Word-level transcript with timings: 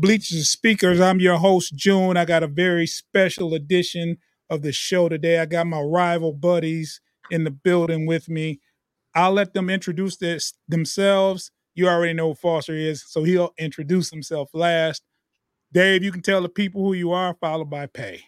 Bleachers 0.00 0.48
Speakers. 0.48 0.98
I'm 0.98 1.20
your 1.20 1.36
host, 1.36 1.76
June. 1.76 2.16
I 2.16 2.24
got 2.24 2.42
a 2.42 2.46
very 2.46 2.86
special 2.86 3.52
edition 3.52 4.16
of 4.48 4.62
the 4.62 4.72
show 4.72 5.10
today. 5.10 5.38
I 5.38 5.44
got 5.44 5.66
my 5.66 5.80
rival 5.80 6.32
buddies 6.32 7.02
in 7.30 7.44
the 7.44 7.50
building 7.50 8.06
with 8.06 8.26
me. 8.26 8.60
I'll 9.14 9.32
let 9.32 9.52
them 9.52 9.68
introduce 9.68 10.16
this 10.16 10.54
themselves. 10.66 11.50
You 11.74 11.86
already 11.88 12.14
know 12.14 12.28
who 12.28 12.34
Foster 12.34 12.74
is, 12.74 13.04
so 13.06 13.24
he'll 13.24 13.52
introduce 13.58 14.10
himself 14.10 14.48
last. 14.54 15.02
Dave, 15.70 16.02
you 16.02 16.12
can 16.12 16.22
tell 16.22 16.40
the 16.40 16.48
people 16.48 16.82
who 16.82 16.94
you 16.94 17.12
are, 17.12 17.34
followed 17.34 17.68
by 17.68 17.84
Pay. 17.86 18.22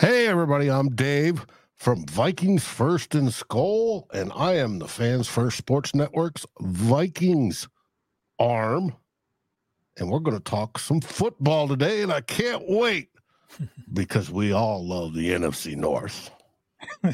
Hey, 0.00 0.26
everybody, 0.26 0.68
I'm 0.68 0.88
Dave 0.88 1.46
from 1.76 2.04
Vikings 2.06 2.64
First 2.64 3.14
and 3.14 3.28
Skol, 3.28 4.06
and 4.12 4.32
I 4.34 4.54
am 4.54 4.80
the 4.80 4.88
Fans 4.88 5.28
First 5.28 5.56
Sports 5.56 5.94
Network's 5.94 6.44
Vikings 6.60 7.68
arm. 8.40 8.94
And 9.96 10.10
we're 10.10 10.18
going 10.18 10.36
to 10.36 10.42
talk 10.42 10.78
some 10.78 11.00
football 11.00 11.68
today, 11.68 12.02
and 12.02 12.12
I 12.12 12.20
can't 12.20 12.64
wait 12.66 13.10
because 13.92 14.30
we 14.30 14.52
all 14.52 14.84
love 14.84 15.14
the 15.14 15.30
NFC 15.30 15.76
North. 15.76 16.30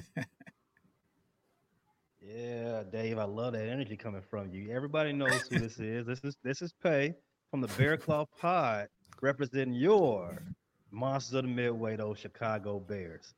yeah, 2.20 2.82
Dave, 2.90 3.18
I 3.18 3.24
love 3.24 3.52
that 3.52 3.68
energy 3.68 3.96
coming 3.96 4.22
from 4.22 4.50
you. 4.52 4.70
Everybody 4.70 5.12
knows 5.12 5.46
who 5.48 5.58
this 5.58 5.78
is. 5.78 6.06
This 6.06 6.20
is 6.24 6.36
this 6.42 6.62
is 6.62 6.72
Pay 6.82 7.14
from 7.50 7.60
the 7.60 7.68
Bear 7.68 7.98
Claw 7.98 8.24
Pod, 8.40 8.88
representing 9.20 9.74
your 9.74 10.42
monsters 10.90 11.34
of 11.34 11.42
the 11.42 11.48
Midway, 11.48 11.96
those 11.96 12.18
Chicago 12.18 12.80
Bears. 12.80 13.34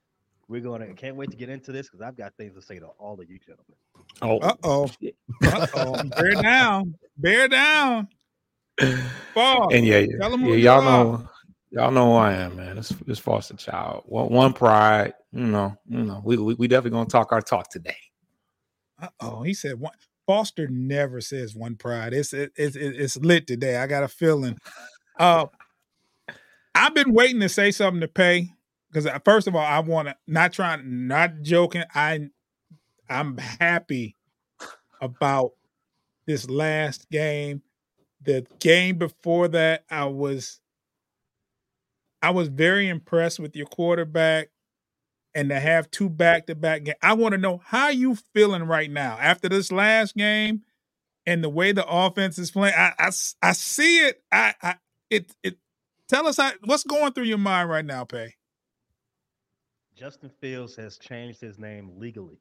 We're 0.48 0.61
gonna 0.61 0.93
can't 0.95 1.17
wait 1.17 1.31
to 1.31 1.37
get 1.37 1.48
into 1.48 1.73
this 1.73 1.89
because 1.89 2.01
I've 2.01 2.17
got 2.17 2.35
things 2.37 2.55
to 2.55 2.63
say 2.63 2.79
to 2.79 2.87
all 2.98 3.20
of 3.20 3.29
you 3.29 3.39
gentlemen. 3.39 3.77
Oh, 4.20 4.39
uh 4.39 4.55
oh, 4.63 4.91
uh 5.45 5.67
oh, 5.75 6.03
bear 6.17 6.43
down, 6.43 6.95
bear 7.17 7.48
down. 7.48 8.09
And 9.73 9.87
yeah, 9.87 9.98
yeah, 9.98 10.28
yeah 10.28 10.55
y'all 10.55 10.83
know, 10.83 11.28
y'all 11.70 11.91
know 11.91 12.12
who 12.12 12.17
I 12.17 12.33
am, 12.34 12.56
man. 12.56 12.79
It's 12.79 12.92
it's 13.06 13.20
Foster 13.20 13.56
Child. 13.56 14.05
One, 14.06 14.29
one 14.31 14.53
pride, 14.53 15.14
you 15.33 15.47
know, 15.47 15.77
you 15.89 16.03
know. 16.03 16.20
We, 16.25 16.37
we 16.37 16.55
we 16.55 16.69
definitely 16.69 16.98
gonna 16.98 17.09
talk 17.09 17.33
our 17.33 17.42
talk 17.42 17.70
today. 17.70 17.97
Uh 19.01 19.09
oh, 19.20 19.42
he 19.42 19.55
said 19.55 19.79
one. 19.79 19.95
Foster 20.27 20.69
never 20.69 21.20
says 21.20 21.55
one 21.55 21.77
pride. 21.77 22.12
It's 22.12 22.33
it, 22.33 22.53
it's 22.56 22.77
it's 22.77 23.17
lit 23.17 23.47
today. 23.47 23.77
I 23.77 23.87
got 23.87 24.05
a 24.05 24.09
feeling. 24.09 24.56
Uh, 25.19 25.47
I've 26.75 26.95
been 26.95 27.12
waiting 27.12 27.41
to 27.41 27.48
say 27.48 27.70
something 27.70 28.01
to 28.01 28.09
pay 28.09 28.51
because 28.91 29.09
first 29.25 29.47
of 29.47 29.57
all, 29.57 29.64
I 29.64 29.81
want 29.81 30.08
to 30.08 30.17
not 30.27 30.52
trying, 30.52 31.07
not 31.07 31.42
joking. 31.42 31.85
I 31.95 32.29
I'm 33.08 33.36
happy 33.36 34.17
about 35.01 35.52
this 36.27 36.48
last 36.48 37.11
game. 37.11 37.63
The 38.25 38.47
game 38.61 38.99
before 38.99 39.49
that, 39.49 39.85
I 39.91 40.05
was 40.07 40.61
I 42.23 42.31
was 42.31 42.49
very 42.49 42.89
impressed 42.89 43.41
with 43.41 43.57
your 43.57 43.67
quarterback 43.67 44.51
and 45.35 45.49
to 45.49 45.59
have 45.59 45.91
two 45.91 46.09
back 46.09 46.47
to 46.47 46.55
back 46.55 46.85
games. 46.85 46.99
I 47.03 47.15
want 47.15 47.33
to 47.33 47.39
know 47.39 47.61
how 47.65 47.89
you 47.89 48.17
feeling 48.35 48.65
right 48.65 48.91
now 48.91 49.19
after 49.21 49.49
this 49.49 49.73
last 49.73 50.17
game 50.17 50.63
and 51.27 51.43
the 51.43 51.49
way 51.49 51.73
the 51.73 51.87
offense 51.89 52.39
is 52.39 52.51
playing. 52.51 52.75
I 52.77 52.93
I, 52.99 53.11
I 53.43 53.53
see 53.53 54.07
it. 54.07 54.23
I, 54.31 54.55
I 54.63 54.75
it 55.11 55.35
it 55.43 55.59
tell 56.09 56.27
us 56.27 56.37
how, 56.37 56.53
what's 56.65 56.85
going 56.85 57.13
through 57.13 57.25
your 57.25 57.39
mind 57.39 57.71
right 57.71 57.85
now, 57.85 58.05
Pay. 58.05 58.35
Justin 59.95 60.31
Fields 60.41 60.75
has 60.77 60.99
changed 60.99 61.41
his 61.41 61.59
name 61.59 61.91
legally. 61.97 62.39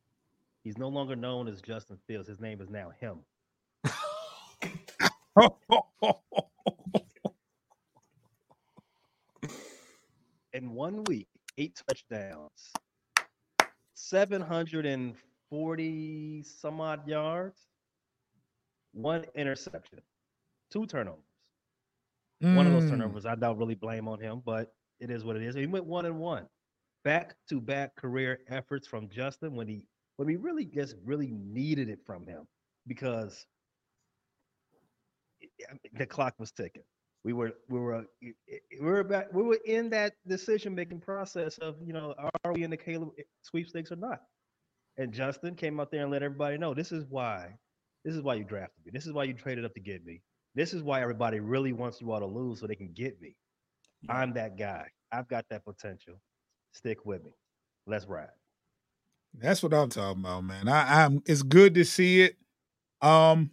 He's 0.63 0.77
no 0.77 0.87
longer 0.89 1.15
known 1.15 1.47
as 1.47 1.61
Justin 1.61 1.97
Fields. 2.07 2.27
His 2.27 2.39
name 2.39 2.61
is 2.61 2.69
now 2.69 2.91
him. 2.99 3.19
In 10.53 10.73
one 10.73 11.05
week, 11.05 11.29
eight 11.57 11.81
touchdowns, 11.87 12.73
740 13.95 16.43
some 16.43 16.81
odd 16.81 17.07
yards, 17.07 17.61
one 18.93 19.23
interception, 19.35 19.99
two 20.69 20.85
turnovers. 20.85 21.23
Mm. 22.43 22.55
One 22.55 22.67
of 22.67 22.73
those 22.73 22.83
mm. 22.83 22.89
turnovers 22.89 23.25
I 23.25 23.35
don't 23.35 23.57
really 23.57 23.75
blame 23.75 24.09
on 24.09 24.19
him, 24.19 24.41
but 24.45 24.73
it 24.99 25.09
is 25.09 25.23
what 25.23 25.37
it 25.37 25.43
is. 25.43 25.55
He 25.55 25.65
went 25.65 25.85
one 25.85 26.05
and 26.05 26.19
one. 26.19 26.45
Back 27.05 27.35
to 27.49 27.61
back 27.61 27.95
career 27.95 28.39
efforts 28.49 28.87
from 28.87 29.09
Justin 29.09 29.55
when 29.55 29.67
he 29.67 29.85
when 30.17 30.27
we 30.27 30.35
really 30.35 30.65
just 30.65 30.95
really 31.05 31.31
needed 31.31 31.89
it 31.89 31.99
from 32.05 32.27
him 32.27 32.45
because 32.85 33.47
the 35.93 36.05
clock 36.05 36.35
was 36.39 36.51
ticking. 36.51 36.83
We 37.23 37.33
were 37.33 37.53
we 37.69 37.79
were 37.79 38.05
we 38.21 38.33
were 38.79 38.99
about 38.99 39.33
we 39.33 39.43
were 39.43 39.59
in 39.65 39.89
that 39.91 40.13
decision 40.27 40.73
making 40.73 41.01
process 41.01 41.57
of 41.59 41.75
you 41.83 41.93
know 41.93 42.15
are 42.43 42.53
we 42.53 42.63
in 42.63 42.71
the 42.71 42.77
Caleb 42.77 43.09
sweepstakes 43.43 43.91
or 43.91 43.97
not? 43.97 44.21
And 44.97 45.13
Justin 45.13 45.55
came 45.55 45.79
out 45.79 45.91
there 45.91 46.01
and 46.01 46.11
let 46.11 46.23
everybody 46.23 46.57
know 46.57 46.73
this 46.73 46.91
is 46.91 47.05
why 47.09 47.53
this 48.03 48.15
is 48.15 48.21
why 48.21 48.35
you 48.35 48.43
drafted 48.43 48.85
me. 48.85 48.91
This 48.93 49.05
is 49.05 49.13
why 49.13 49.25
you 49.25 49.33
traded 49.33 49.65
up 49.65 49.73
to 49.75 49.79
get 49.79 50.03
me. 50.03 50.21
This 50.55 50.73
is 50.73 50.83
why 50.83 51.01
everybody 51.01 51.39
really 51.39 51.73
wants 51.73 52.01
you 52.01 52.11
all 52.11 52.19
to 52.19 52.25
lose 52.25 52.59
so 52.59 52.67
they 52.67 52.75
can 52.75 52.91
get 52.93 53.21
me. 53.21 53.35
I'm 54.09 54.33
that 54.33 54.57
guy. 54.57 54.87
I've 55.11 55.27
got 55.27 55.45
that 55.49 55.63
potential. 55.63 56.15
Stick 56.73 57.05
with 57.05 57.23
me. 57.23 57.31
Let's 57.85 58.05
ride. 58.05 58.27
That's 59.33 59.61
what 59.63 59.73
I'm 59.73 59.89
talking 59.89 60.21
about, 60.21 60.43
man. 60.43 60.67
I, 60.67 61.05
I'm. 61.05 61.21
It's 61.25 61.43
good 61.43 61.75
to 61.75 61.85
see 61.85 62.23
it. 62.23 62.35
Um, 63.01 63.51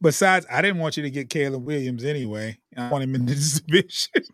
besides, 0.00 0.46
I 0.50 0.62
didn't 0.62 0.80
want 0.80 0.96
you 0.96 1.02
to 1.02 1.10
get 1.10 1.30
Caleb 1.30 1.64
Williams 1.64 2.04
anyway. 2.04 2.58
I 2.76 2.90
want 2.90 3.04
him 3.04 3.14
in 3.14 3.26
this 3.26 3.60
division. 3.66 4.24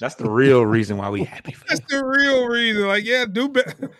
That's 0.00 0.14
the 0.16 0.30
real 0.30 0.64
reason 0.66 0.96
why 0.96 1.10
we 1.10 1.24
happy. 1.24 1.52
For 1.52 1.64
That's 1.68 1.80
the 1.88 2.04
real 2.04 2.46
reason. 2.46 2.86
Like, 2.86 3.04
yeah, 3.04 3.24
do 3.30 3.48
better. 3.48 3.90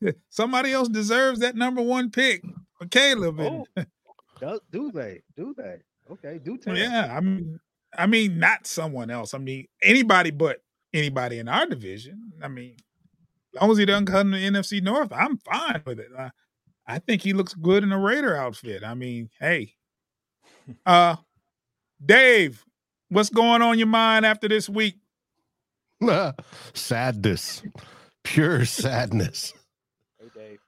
Somebody 0.30 0.72
else 0.72 0.88
deserves 0.88 1.40
that 1.40 1.56
number 1.56 1.82
one 1.82 2.10
pick 2.10 2.42
for 2.78 2.86
Caleb. 2.86 3.40
Oh, 3.40 3.66
do 4.70 4.92
they? 4.92 5.22
Do 5.36 5.54
they? 5.56 5.78
Okay, 6.10 6.38
do 6.42 6.56
tell. 6.56 6.76
Yeah, 6.76 7.14
I 7.14 7.20
mean, 7.20 7.58
I 7.96 8.06
mean, 8.06 8.38
not 8.38 8.66
someone 8.66 9.10
else. 9.10 9.34
I 9.34 9.38
mean, 9.38 9.66
anybody 9.82 10.30
but 10.30 10.58
anybody 10.94 11.38
in 11.38 11.48
our 11.48 11.66
division. 11.66 12.32
I 12.42 12.48
mean, 12.48 12.76
as 13.54 13.60
long 13.60 13.70
as 13.72 13.78
he 13.78 13.84
doesn't 13.84 14.06
come 14.06 14.32
to 14.32 14.38
NFC 14.38 14.82
North, 14.82 15.12
I'm 15.12 15.38
fine 15.38 15.82
with 15.84 16.00
it. 16.00 16.08
I, 16.16 16.30
I 16.86 16.98
think 16.98 17.22
he 17.22 17.32
looks 17.32 17.54
good 17.54 17.82
in 17.82 17.92
a 17.92 17.98
Raider 17.98 18.36
outfit. 18.36 18.84
I 18.84 18.94
mean, 18.94 19.28
hey, 19.40 19.74
uh, 20.86 21.16
Dave, 22.04 22.64
what's 23.08 23.30
going 23.30 23.62
on 23.62 23.78
your 23.78 23.88
mind 23.88 24.26
after 24.26 24.48
this 24.48 24.68
week? 24.68 24.96
sadness, 26.74 27.62
pure 28.24 28.64
sadness. 28.64 29.52
Hey, 30.20 30.28
Dave. 30.34 30.58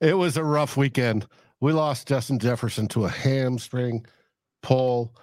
It 0.00 0.14
was 0.14 0.36
a 0.36 0.44
rough 0.44 0.76
weekend. 0.76 1.26
We 1.60 1.72
lost 1.72 2.08
Justin 2.08 2.38
Jefferson 2.38 2.88
to 2.88 3.04
a 3.04 3.08
hamstring 3.10 4.06
pull. 4.62 5.14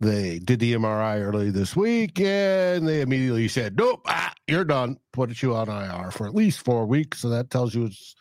They 0.00 0.38
did 0.38 0.60
the 0.60 0.74
MRI 0.74 1.22
early 1.22 1.50
this 1.50 1.76
week 1.76 2.20
and 2.20 2.88
they 2.88 3.00
immediately 3.00 3.48
said, 3.48 3.76
Nope, 3.76 4.02
ah, 4.06 4.32
you're 4.48 4.64
done. 4.64 4.98
Put 5.12 5.42
you 5.42 5.54
on 5.54 5.68
IR 5.68 6.10
for 6.10 6.26
at 6.26 6.34
least 6.34 6.64
four 6.64 6.86
weeks. 6.86 7.20
So 7.20 7.28
that 7.28 7.50
tells 7.50 7.74
you 7.74 7.86
it's 7.86 8.14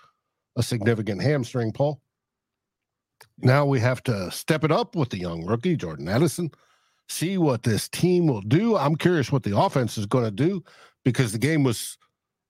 a 0.56 0.64
significant 0.64 1.22
hamstring 1.22 1.72
pull. 1.72 2.03
Now 3.40 3.66
we 3.66 3.80
have 3.80 4.04
to 4.04 4.32
step 4.32 4.64
it 4.64 4.72
up 4.72 4.96
with 4.96 5.10
the 5.10 5.18
young 5.18 5.46
rookie, 5.46 5.76
Jordan 5.76 6.08
Addison, 6.08 6.52
see 7.10 7.38
what 7.38 7.64
this 7.64 7.90
team 7.90 8.28
will 8.28 8.42
do. 8.42 8.78
I'm 8.78 8.96
curious 8.96 9.32
what 9.32 9.44
the 9.44 9.58
offense 9.58 9.98
is 9.98 10.06
going 10.06 10.26
to 10.26 10.32
do 10.32 10.64
because 11.04 11.32
the 11.32 11.40
game 11.40 11.64
was 11.64 11.98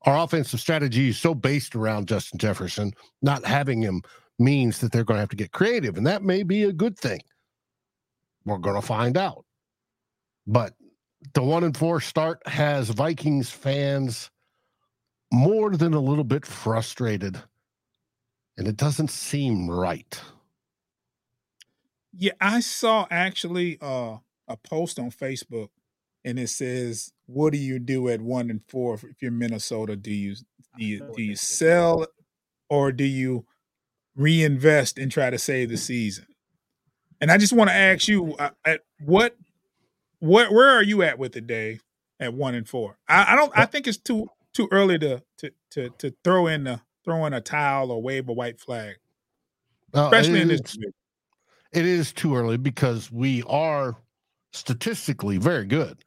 our 0.03 0.23
offensive 0.23 0.59
strategy 0.59 1.09
is 1.09 1.17
so 1.17 1.33
based 1.33 1.75
around 1.75 2.07
Justin 2.07 2.37
Jefferson. 2.37 2.93
Not 3.21 3.45
having 3.45 3.81
him 3.81 4.01
means 4.37 4.79
that 4.79 4.91
they're 4.91 5.05
going 5.05 5.15
to 5.17 5.21
have 5.21 5.29
to 5.29 5.35
get 5.35 5.51
creative, 5.51 5.97
and 5.97 6.05
that 6.05 6.23
may 6.23 6.43
be 6.43 6.63
a 6.63 6.73
good 6.73 6.97
thing. 6.97 7.21
We're 8.45 8.57
going 8.57 8.79
to 8.79 8.85
find 8.85 9.17
out. 9.17 9.45
But 10.45 10.73
the 11.33 11.43
one 11.43 11.63
and 11.63 11.75
four 11.75 12.01
start 12.01 12.45
has 12.47 12.89
Vikings 12.89 13.49
fans 13.49 14.29
more 15.31 15.71
than 15.71 15.93
a 15.93 15.99
little 15.99 16.25
bit 16.25 16.45
frustrated, 16.45 17.41
and 18.57 18.67
it 18.67 18.75
doesn't 18.75 19.09
seem 19.09 19.69
right. 19.69 20.19
Yeah, 22.15 22.33
I 22.39 22.59
saw 22.59 23.07
actually 23.09 23.77
uh, 23.81 24.17
a 24.47 24.57
post 24.57 24.99
on 24.99 25.11
Facebook, 25.11 25.69
and 26.23 26.37
it 26.37 26.49
says, 26.49 27.11
"What 27.25 27.53
do 27.53 27.59
you 27.59 27.79
do 27.79 28.09
at 28.09 28.21
one 28.21 28.49
and 28.49 28.61
four 28.67 28.95
if 28.95 29.21
you're 29.21 29.31
Minnesota? 29.31 29.95
Do 29.95 30.11
you 30.11 30.35
do 30.77 30.85
you 30.85 31.11
do 31.15 31.21
you 31.21 31.35
sell, 31.35 32.05
or 32.69 32.91
do 32.91 33.03
you 33.03 33.45
reinvest 34.15 34.99
and 34.99 35.11
try 35.11 35.29
to 35.29 35.39
save 35.39 35.69
the 35.69 35.77
season?" 35.77 36.27
And 37.19 37.31
I 37.31 37.37
just 37.37 37.53
want 37.53 37.69
to 37.69 37.75
ask 37.75 38.07
you, 38.07 38.35
uh, 38.35 38.49
at 38.65 38.81
what, 38.99 39.37
what, 40.19 40.51
where 40.51 40.69
are 40.69 40.83
you 40.83 41.03
at 41.03 41.17
with 41.17 41.37
it, 41.37 41.47
Dave? 41.47 41.81
At 42.19 42.33
one 42.33 42.53
and 42.53 42.67
four, 42.67 42.97
I, 43.07 43.33
I 43.33 43.35
don't. 43.35 43.51
I 43.55 43.65
think 43.65 43.87
it's 43.87 43.97
too 43.97 44.27
too 44.53 44.69
early 44.71 44.99
to 44.99 45.23
to 45.39 45.51
to 45.71 45.89
to 45.97 46.13
throw 46.23 46.47
in 46.47 46.65
the 46.65 46.79
throw 47.03 47.25
in 47.25 47.33
a 47.33 47.41
towel 47.41 47.91
or 47.91 48.01
wave 48.01 48.29
a 48.29 48.33
white 48.33 48.59
flag, 48.59 48.95
especially 49.93 50.41
in 50.41 50.47
this. 50.47 50.77
It 51.73 51.85
is 51.85 52.13
too 52.13 52.35
early 52.35 52.57
because 52.57 53.11
we 53.11 53.43
are 53.43 53.95
statistically 54.53 55.37
very 55.37 55.65
good, 55.65 56.03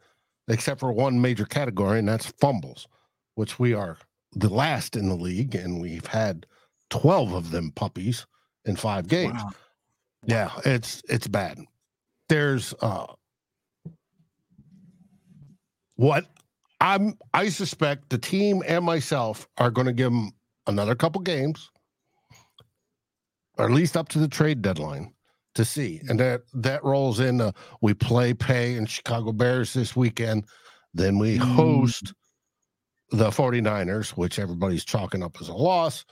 except 0.48 0.80
for 0.80 0.92
one 0.92 1.20
major 1.20 1.44
category, 1.44 1.98
and 1.98 2.08
that's 2.08 2.26
fumbles, 2.40 2.86
which 3.34 3.58
we 3.58 3.74
are 3.74 3.98
the 4.32 4.48
last 4.48 4.96
in 4.96 5.08
the 5.08 5.16
league, 5.16 5.54
and 5.54 5.80
we've 5.80 6.06
had 6.06 6.46
12 6.90 7.32
of 7.32 7.50
them 7.50 7.72
puppies 7.72 8.26
in 8.64 8.76
five 8.76 9.08
games. 9.08 9.42
Wow. 9.42 9.50
Yeah, 10.26 10.50
it's 10.64 11.02
it's 11.08 11.28
bad. 11.28 11.58
There's 12.28 12.74
uh 12.80 13.06
what 15.96 16.26
I'm 16.80 17.16
I 17.32 17.48
suspect 17.48 18.10
the 18.10 18.18
team 18.18 18.62
and 18.66 18.84
myself 18.84 19.48
are 19.58 19.70
going 19.70 19.86
to 19.86 19.92
give 19.92 20.12
them 20.12 20.32
another 20.66 20.94
couple 20.94 21.20
games 21.22 21.70
or 23.58 23.66
at 23.66 23.70
least 23.70 23.96
up 23.96 24.08
to 24.10 24.18
the 24.18 24.28
trade 24.28 24.62
deadline 24.62 25.12
to 25.56 25.64
see. 25.64 26.00
And 26.08 26.20
that 26.20 26.42
that 26.54 26.84
rolls 26.84 27.20
in 27.20 27.40
uh, 27.40 27.52
we 27.80 27.94
play 27.94 28.32
pay 28.32 28.76
and 28.76 28.88
Chicago 28.88 29.32
Bears 29.32 29.72
this 29.72 29.96
weekend, 29.96 30.44
then 30.94 31.18
we 31.18 31.38
mm. 31.38 31.54
host 31.54 32.14
the 33.10 33.30
49ers, 33.30 34.10
which 34.10 34.38
everybody's 34.38 34.84
chalking 34.84 35.22
up 35.22 35.36
as 35.40 35.48
a 35.48 35.54
loss, 35.54 36.04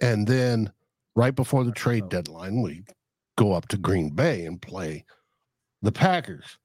and 0.00 0.26
then 0.26 0.72
right 1.14 1.34
before 1.34 1.64
the 1.64 1.72
trade 1.72 2.08
deadline 2.08 2.62
we 2.62 2.84
go 3.36 3.52
up 3.52 3.68
to 3.68 3.76
Green 3.76 4.10
Bay 4.10 4.44
and 4.44 4.60
play 4.60 5.04
the 5.82 5.92
Packers. 5.92 6.58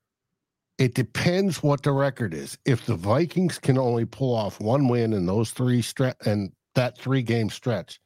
It 0.78 0.94
depends 0.94 1.64
what 1.64 1.82
the 1.82 1.92
record 1.92 2.34
is. 2.36 2.58
If 2.66 2.86
the 2.86 2.96
Vikings 2.96 3.58
can 3.58 3.80
only 3.80 4.06
pull 4.06 4.36
off 4.36 4.60
one 4.60 4.88
win 4.88 5.12
in 5.12 5.26
those 5.26 5.50
three 5.52 5.82
stretch 5.82 6.18
and 6.26 6.52
that 6.76 6.98
three 6.98 7.24
game 7.24 7.50
stretch, 7.50 8.00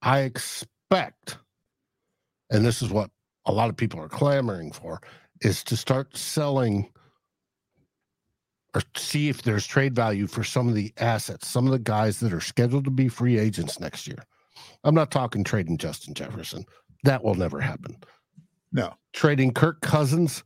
I 0.00 0.20
expect, 0.20 1.36
and 2.50 2.64
this 2.64 2.80
is 2.80 2.90
what 2.90 3.10
a 3.46 3.52
lot 3.52 3.70
of 3.70 3.76
people 3.76 4.00
are 4.00 4.08
clamoring 4.08 4.72
for, 4.72 5.00
is 5.40 5.64
to 5.64 5.76
start 5.76 6.16
selling 6.16 6.90
or 8.74 8.82
see 8.96 9.28
if 9.28 9.42
there's 9.42 9.66
trade 9.66 9.94
value 9.94 10.26
for 10.26 10.44
some 10.44 10.68
of 10.68 10.74
the 10.74 10.92
assets, 10.98 11.48
some 11.48 11.66
of 11.66 11.72
the 11.72 11.78
guys 11.78 12.20
that 12.20 12.32
are 12.32 12.40
scheduled 12.40 12.84
to 12.84 12.90
be 12.90 13.08
free 13.08 13.38
agents 13.38 13.80
next 13.80 14.06
year. 14.06 14.24
I'm 14.84 14.94
not 14.94 15.10
talking 15.10 15.42
trading 15.42 15.78
Justin 15.78 16.14
Jefferson. 16.14 16.64
That 17.04 17.24
will 17.24 17.34
never 17.34 17.60
happen. 17.60 17.96
No. 18.72 18.94
Trading 19.12 19.52
Kirk 19.52 19.80
Cousins 19.80 20.44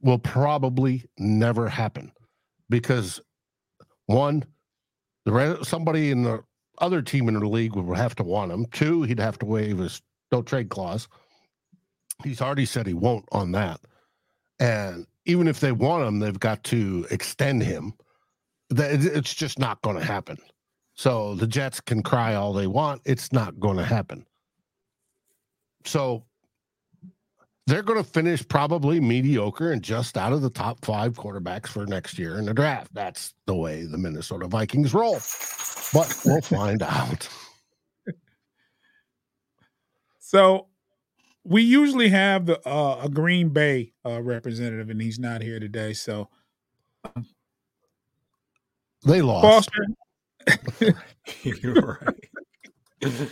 will 0.00 0.18
probably 0.18 1.04
never 1.18 1.68
happen 1.68 2.12
because 2.68 3.20
one, 4.06 4.44
the 5.24 5.58
somebody 5.64 6.10
in 6.10 6.22
the 6.22 6.44
other 6.78 7.02
team 7.02 7.28
in 7.28 7.34
the 7.34 7.48
league 7.48 7.74
would 7.74 7.96
have 7.96 8.14
to 8.16 8.22
want 8.22 8.52
him. 8.52 8.66
Two, 8.66 9.02
he'd 9.02 9.18
have 9.18 9.38
to 9.38 9.46
waive 9.46 9.78
his 9.78 10.02
no 10.30 10.42
trade 10.42 10.68
clause. 10.68 11.08
He's 12.22 12.40
already 12.40 12.66
said 12.66 12.86
he 12.86 12.94
won't 12.94 13.26
on 13.32 13.52
that. 13.52 13.80
And 14.58 15.06
even 15.26 15.48
if 15.48 15.60
they 15.60 15.72
want 15.72 16.04
him, 16.04 16.18
they've 16.18 16.38
got 16.38 16.62
to 16.64 17.06
extend 17.10 17.62
him. 17.62 17.94
It's 18.70 19.34
just 19.34 19.58
not 19.58 19.82
going 19.82 19.96
to 19.96 20.04
happen. 20.04 20.38
So 20.94 21.34
the 21.34 21.46
Jets 21.46 21.80
can 21.80 22.02
cry 22.02 22.34
all 22.34 22.52
they 22.52 22.66
want. 22.66 23.02
It's 23.04 23.32
not 23.32 23.58
going 23.58 23.76
to 23.78 23.84
happen. 23.84 24.24
So 25.84 26.24
they're 27.66 27.82
going 27.82 28.02
to 28.02 28.08
finish 28.08 28.46
probably 28.46 29.00
mediocre 29.00 29.72
and 29.72 29.82
just 29.82 30.16
out 30.16 30.32
of 30.32 30.42
the 30.42 30.50
top 30.50 30.84
five 30.84 31.14
quarterbacks 31.14 31.68
for 31.68 31.86
next 31.86 32.18
year 32.18 32.38
in 32.38 32.44
the 32.44 32.54
draft. 32.54 32.92
That's 32.94 33.34
the 33.46 33.54
way 33.54 33.84
the 33.84 33.98
Minnesota 33.98 34.46
Vikings 34.46 34.94
roll. 34.94 35.18
But 35.92 36.16
we'll 36.24 36.40
find 36.42 36.82
out. 36.82 37.28
So 40.26 40.66
we 41.44 41.62
usually 41.62 42.08
have 42.08 42.46
the 42.46 42.66
uh, 42.66 43.02
a 43.04 43.08
Green 43.08 43.50
Bay 43.50 43.92
uh, 44.04 44.22
representative, 44.22 44.90
and 44.90 45.00
he's 45.00 45.18
not 45.18 45.42
here 45.42 45.60
today. 45.60 45.92
So 45.92 46.28
they 49.04 49.22
lost. 49.22 49.70
You're 51.42 51.98
right. 52.02 52.30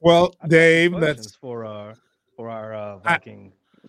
well, 0.00 0.34
Dave, 0.48 0.94
let's 0.94 1.34
for 1.36 1.64
uh 1.64 1.94
for 2.36 2.48
our 2.48 2.74
uh, 2.74 2.98
Viking 2.98 3.52
I, 3.52 3.88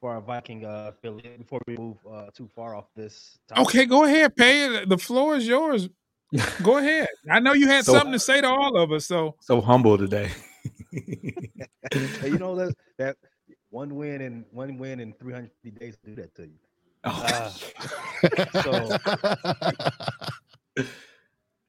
for 0.00 0.12
our 0.12 0.20
Viking 0.20 0.64
uh, 0.64 0.92
affiliate 0.94 1.38
before 1.38 1.60
we 1.66 1.76
move 1.76 1.98
uh, 2.10 2.26
too 2.34 2.48
far 2.54 2.74
off 2.74 2.86
this. 2.94 3.38
Topic. 3.48 3.66
Okay, 3.66 3.86
go 3.86 4.04
ahead, 4.04 4.34
pay 4.34 4.66
it. 4.66 4.88
The 4.88 4.98
floor 4.98 5.36
is 5.36 5.46
yours. 5.46 5.88
go 6.62 6.78
ahead. 6.78 7.08
I 7.30 7.40
know 7.40 7.52
you 7.52 7.68
had 7.68 7.84
so, 7.84 7.92
something 7.92 8.12
to 8.12 8.18
say 8.18 8.40
to 8.40 8.48
all 8.48 8.76
of 8.76 8.92
us. 8.92 9.06
So 9.06 9.36
so 9.40 9.60
humble 9.60 9.98
today. 9.98 10.30
Hey, 11.92 12.28
you 12.28 12.38
know 12.38 12.56
that 12.56 12.74
that 12.98 13.16
one 13.70 13.94
win 13.94 14.20
and 14.22 14.44
one 14.50 14.78
win 14.78 15.00
in 15.00 15.12
350 15.14 15.70
days 15.78 15.96
do 16.04 16.14
that 16.14 16.34
to 16.34 16.42
you. 16.42 16.58
Oh. 17.04 17.24
Uh, 17.24 18.62
so 18.62 18.96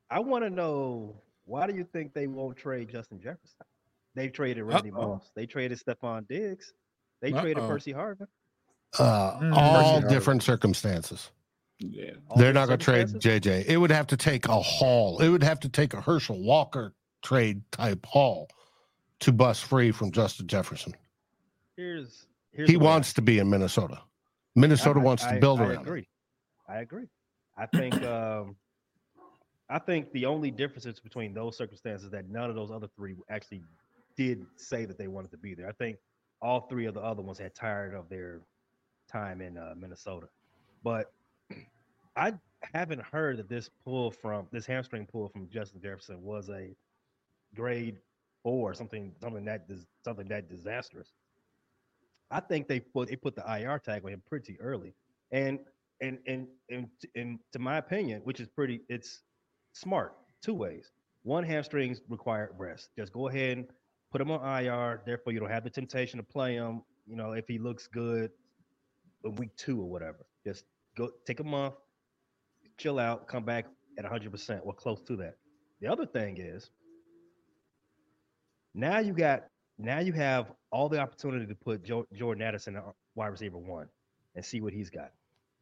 I 0.10 0.20
want 0.20 0.44
to 0.44 0.50
know 0.50 1.22
why 1.46 1.68
do 1.68 1.76
you 1.76 1.84
think 1.84 2.14
they 2.14 2.28
won't 2.28 2.58
trade 2.58 2.90
Justin 2.90 3.20
Jefferson? 3.20 3.66
They 4.16 4.30
traded 4.30 4.64
Randy 4.64 4.92
Uh-oh. 4.92 5.08
Moss. 5.08 5.32
They 5.36 5.46
traded 5.46 5.80
Stefon 5.80 6.28
Diggs. 6.28 6.74
They 7.22 7.32
Uh-oh. 7.32 7.42
traded 7.42 7.64
Percy 7.68 7.94
Harvin. 7.94 8.28
Uh, 8.98 9.40
mm. 9.40 9.54
all 9.56 10.02
Percy 10.02 10.14
different 10.14 10.42
Harvin. 10.42 10.46
circumstances. 10.46 11.30
Yeah, 11.80 12.12
all 12.28 12.38
they're 12.38 12.54
not 12.54 12.68
going 12.68 12.80
to 12.80 12.84
trade 12.84 13.08
JJ. 13.08 13.66
It 13.66 13.78
would 13.78 13.92
have 13.92 14.08
to 14.08 14.18
take 14.18 14.48
a 14.48 14.60
haul. 14.60 15.20
It 15.20 15.30
would 15.30 15.44
have 15.44 15.60
to 15.60 15.70
take 15.70 15.94
a 15.94 16.02
Herschel 16.02 16.42
Walker 16.42 16.94
trade 17.22 17.62
type 17.72 18.04
haul 18.06 18.50
to 19.20 19.32
bust 19.32 19.66
free 19.66 19.92
from 19.92 20.12
Justin 20.12 20.48
Jefferson. 20.48 20.94
Here's, 21.76 22.28
here's 22.52 22.70
he 22.70 22.78
wants 22.78 23.12
I, 23.12 23.16
to 23.16 23.22
be 23.22 23.40
in 23.40 23.50
Minnesota. 23.50 24.02
Minnesota 24.56 25.00
I, 25.00 25.04
wants 25.04 25.24
I, 25.24 25.36
to 25.36 25.40
build 25.40 25.60
around. 25.60 25.78
I 25.78 25.82
agree. 25.82 26.00
Him. 26.00 26.08
I 26.68 26.80
agree. 26.80 27.08
I 27.58 27.66
think 27.66 28.02
um, 28.04 28.56
I 29.70 29.80
think 29.80 30.12
the 30.12 30.26
only 30.26 30.52
differences 30.52 31.00
between 31.00 31.34
those 31.34 31.58
circumstances 31.58 32.10
that 32.12 32.30
none 32.30 32.50
of 32.50 32.56
those 32.56 32.72
other 32.72 32.88
three 32.96 33.16
actually 33.30 33.64
did 34.16 34.46
say 34.56 34.86
that 34.86 34.98
they 34.98 35.08
wanted 35.08 35.32
to 35.32 35.38
be 35.38 35.54
there. 35.54 35.68
I 35.68 35.74
think 35.74 35.98
all 36.42 36.62
three 36.62 36.86
of 36.86 36.94
the 36.94 37.02
other 37.02 37.22
ones 37.22 37.38
had 37.38 37.54
tired 37.56 37.94
of 37.94 38.10
their 38.10 38.42
time 39.12 39.42
in 39.42 39.58
uh, 39.58 39.74
Minnesota. 39.78 40.28
But 40.84 41.12
I 42.16 42.34
haven't 42.74 43.02
heard 43.02 43.38
that 43.38 43.50
this 43.50 43.70
pull 43.84 44.12
from 44.12 44.48
this 44.52 44.66
hamstring 44.66 45.06
pull 45.06 45.30
from 45.30 45.50
Justin 45.50 45.82
Jefferson 45.82 46.22
was 46.22 46.50
a 46.50 46.76
grade 47.56 47.98
four, 48.48 48.74
something 48.74 49.12
something 49.22 49.44
that 49.44 49.66
something 50.06 50.30
that 50.30 50.48
disastrous. 50.48 51.12
I 52.32 52.40
think 52.40 52.70
they 52.70 52.80
put 52.80 53.10
they 53.10 53.18
put 53.18 53.36
the 53.36 53.44
IR 53.46 53.78
tag 53.78 54.06
on 54.06 54.12
him 54.14 54.24
pretty 54.26 54.58
early, 54.62 54.94
and 55.34 55.60
and 56.00 56.18
and 56.28 56.48
and 56.70 56.88
and 57.14 57.40
to 57.52 57.60
my 57.60 57.78
opinion, 57.78 58.22
which 58.24 58.40
is 58.40 58.48
pretty, 58.48 58.84
it's 58.88 59.20
smart 59.74 60.14
two 60.42 60.54
ways. 60.54 60.94
One 61.24 61.44
hamstrings 61.44 62.00
require 62.08 62.54
rest. 62.58 62.92
Just 62.98 63.12
go 63.12 63.28
ahead 63.28 63.58
and 63.58 63.68
put 64.14 64.22
him 64.22 64.32
on 64.32 64.40
IR. 64.64 65.02
Therefore, 65.06 65.34
you 65.34 65.42
don't 65.42 65.52
have 65.52 65.66
the 65.66 65.70
temptation 65.70 66.16
to 66.16 66.24
play 66.24 66.54
him. 66.54 66.84
You 67.06 67.18
know, 67.18 67.34
if 67.34 67.50
he 67.50 67.58
looks 67.60 67.88
good 67.88 68.32
week 69.26 69.54
two 69.58 69.82
or 69.82 69.90
whatever, 69.90 70.26
just 70.46 70.64
go 70.98 71.10
take 71.26 71.42
a 71.42 71.44
month, 71.44 71.74
chill 72.78 72.98
out, 72.98 73.28
come 73.28 73.44
back 73.44 73.66
at 73.98 74.06
100% 74.06 74.62
or 74.64 74.74
close 74.74 75.02
to 75.02 75.18
that. 75.18 75.36
The 75.82 75.88
other 75.88 76.06
thing 76.06 76.38
is 76.40 76.70
now 78.78 79.00
you 79.00 79.12
got 79.12 79.46
now 79.80 80.00
you 80.00 80.14
have 80.14 80.52
all 80.72 80.88
the 80.88 81.00
opportunity 81.00 81.46
to 81.46 81.56
put 81.56 81.84
jo- 81.84 82.08
Jordan 82.14 82.44
Addison 82.44 82.76
at 82.76 82.84
wide 83.16 83.28
receiver 83.28 83.58
one 83.58 83.88
and 84.36 84.46
see 84.46 84.62
what 84.62 84.72
he's 84.72 84.90
got. 84.90 85.12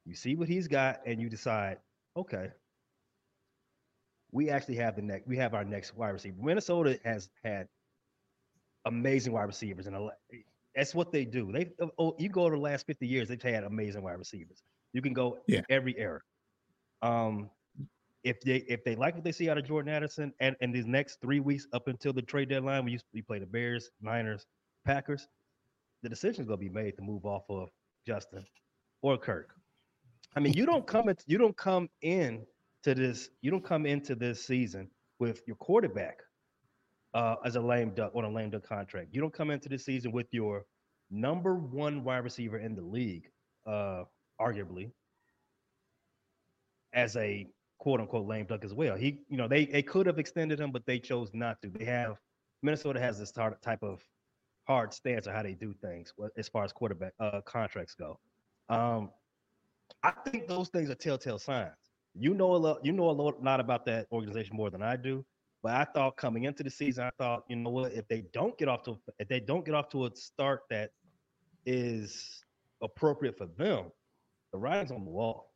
You 0.06 0.14
see 0.16 0.36
what 0.36 0.48
he's 0.48 0.68
got, 0.68 1.00
and 1.06 1.20
you 1.20 1.30
decide, 1.30 1.78
okay, 2.16 2.50
we 4.32 4.50
actually 4.50 4.76
have 4.76 4.96
the 4.96 5.02
next. 5.02 5.28
We 5.28 5.38
have 5.38 5.54
our 5.54 5.64
next 5.64 5.96
wide 5.96 6.10
receiver. 6.10 6.36
Minnesota 6.40 7.00
has 7.04 7.30
had 7.44 7.68
amazing 8.86 9.34
wide 9.34 9.46
receivers, 9.46 9.88
and 9.88 10.12
that's 10.76 10.94
what 10.94 11.12
they 11.12 11.26
do. 11.26 11.52
They 11.52 11.72
oh, 11.82 11.92
oh, 11.98 12.16
you 12.20 12.30
go 12.30 12.50
to 12.50 12.56
the 12.56 12.62
last 12.62 12.86
fifty 12.86 13.08
years, 13.08 13.30
they've 13.30 13.42
had 13.42 13.64
amazing 13.64 14.04
wide 14.04 14.20
receivers. 14.20 14.62
You 14.94 15.02
can 15.02 15.14
go 15.14 15.40
yeah. 15.48 15.62
every 15.70 15.98
era. 15.98 16.20
Um, 17.02 17.50
if 18.26 18.42
they 18.42 18.58
if 18.68 18.84
they 18.84 18.96
like 18.96 19.14
what 19.14 19.24
they 19.24 19.32
see 19.32 19.50
out 19.50 19.58
of 19.58 19.66
Jordan 19.66 19.94
Addison, 19.94 20.34
and 20.40 20.56
in 20.60 20.72
these 20.72 20.88
next 20.88 21.22
three 21.22 21.40
weeks 21.40 21.68
up 21.74 21.88
until 21.88 22.12
the 22.12 22.24
trade 22.24 22.50
deadline, 22.50 22.84
we 22.84 22.94
used 22.94 23.06
we 23.14 23.22
play 23.22 23.40
the 23.40 23.46
Bears, 23.46 23.92
Niners, 24.02 24.48
Packers, 24.84 25.28
the 26.02 26.10
decision 26.10 26.42
is 26.42 26.48
going 26.48 26.60
to 26.60 26.66
be 26.66 26.70
made 26.70 26.96
to 26.98 27.04
move 27.04 27.26
off 27.26 27.44
of 27.50 27.70
Justin 28.06 28.44
or 29.04 29.18
Kirk. 29.18 29.52
I 30.36 30.40
mean, 30.40 30.54
you 30.54 30.66
don't 30.66 30.86
come 30.86 31.08
into, 31.08 31.24
you 31.28 31.38
don't 31.38 31.56
come 31.56 31.88
in 32.02 32.46
to 32.84 32.96
this 32.96 33.30
you 33.42 33.52
don't 33.52 33.64
come 33.64 33.86
into 33.86 34.16
this 34.16 34.44
season 34.44 34.90
with 35.20 35.42
your 35.46 35.56
quarterback 35.58 36.18
uh, 37.14 37.36
as 37.46 37.56
a 37.56 37.62
lame 37.62 37.92
duck 37.92 38.12
on 38.16 38.26
a 38.26 38.30
lame 38.30 38.50
duck 38.50 38.68
contract. 38.68 39.10
You 39.12 39.22
don't 39.22 39.34
come 39.34 39.52
into 39.52 39.70
the 39.70 39.78
season 39.78 40.12
with 40.12 40.28
your 40.32 40.66
number 41.12 41.56
one 41.56 42.04
wide 42.04 42.24
receiver 42.24 42.58
in 42.58 42.76
the 42.76 42.82
league, 42.82 43.30
uh, 43.68 44.04
arguably, 44.42 44.90
as 46.92 47.16
a 47.18 47.48
quote 47.86 48.00
unquote 48.00 48.26
lame 48.26 48.48
duck 48.48 48.66
as 48.66 48.74
well. 48.74 48.96
He, 48.96 49.20
you 49.30 49.38
know, 49.38 49.48
they 49.48 49.66
they 49.66 49.84
could 49.84 50.08
have 50.08 50.18
extended 50.18 50.60
him, 50.60 50.72
but 50.72 50.84
they 50.88 50.98
chose 50.98 51.30
not 51.36 51.62
to. 51.62 51.70
They 51.70 51.86
have 51.86 52.18
Minnesota 52.64 53.00
has 53.00 53.20
this 53.20 53.32
type 53.32 53.84
of 53.84 54.02
hard 54.68 54.92
stance 54.92 55.28
on 55.28 55.36
how 55.36 55.44
they 55.44 55.54
do 55.54 55.72
things 55.72 56.12
as 56.36 56.50
far 56.50 56.64
as 56.64 56.74
quarterback 56.74 57.14
uh, 57.20 57.42
contracts 57.42 57.94
go. 57.94 58.20
Um, 58.70 59.12
I 60.02 60.14
think 60.28 60.48
those 60.48 60.70
things 60.70 60.90
are 60.90 60.96
telltale 60.96 61.38
signs. 61.38 61.92
You 62.16 62.34
know 62.34 62.56
a 62.56 62.58
lot. 62.58 62.84
You 62.84 62.92
know 62.92 63.08
a 63.08 63.12
lot 63.12 63.44
Not 63.44 63.60
about 63.60 63.86
that 63.86 64.08
organization 64.12 64.58
more 64.58 64.72
than 64.72 64.82
I 64.82 64.96
do. 64.96 65.24
But 65.62 65.76
I 65.76 65.84
thought 65.84 66.18
coming 66.18 66.46
into 66.46 66.64
the 66.64 66.72
season, 66.72 67.04
I 67.04 67.12
thought, 67.20 67.44
you 67.50 67.56
know 67.56 67.70
what, 67.70 67.94
if 67.94 68.08
they 68.08 68.24
don't 68.34 68.58
get 68.58 68.68
off 68.68 68.82
to 68.86 68.98
if 69.20 69.28
they 69.28 69.40
don't 69.40 69.64
get 69.64 69.76
off 69.76 69.90
to 69.90 70.06
a 70.06 70.16
start 70.16 70.62
that 70.72 70.90
is 71.68 72.44
appropriate 72.82 73.38
for 73.38 73.46
them, 73.46 73.92
the 74.52 74.58
writing's 74.58 74.90
on 74.90 75.06
the 75.06 75.12
wall. 75.12 75.52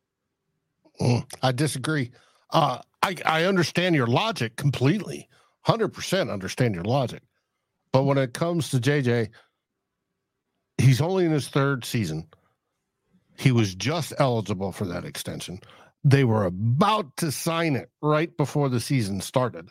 Mm, 1.01 1.25
I 1.41 1.51
disagree. 1.51 2.11
Uh, 2.51 2.79
I 3.01 3.15
I 3.25 3.43
understand 3.45 3.95
your 3.95 4.07
logic 4.07 4.55
completely, 4.55 5.27
hundred 5.61 5.89
percent 5.89 6.29
understand 6.29 6.75
your 6.75 6.83
logic, 6.83 7.21
but 7.91 8.03
when 8.03 8.17
it 8.17 8.33
comes 8.33 8.69
to 8.71 8.77
JJ, 8.77 9.29
he's 10.77 11.01
only 11.01 11.25
in 11.25 11.31
his 11.31 11.47
third 11.49 11.85
season. 11.85 12.27
He 13.37 13.51
was 13.51 13.73
just 13.73 14.13
eligible 14.19 14.73
for 14.73 14.85
that 14.85 15.05
extension. 15.05 15.61
They 16.03 16.25
were 16.25 16.45
about 16.45 17.15
to 17.17 17.31
sign 17.31 17.75
it 17.75 17.89
right 18.01 18.35
before 18.35 18.69
the 18.69 18.79
season 18.81 19.21
started. 19.21 19.69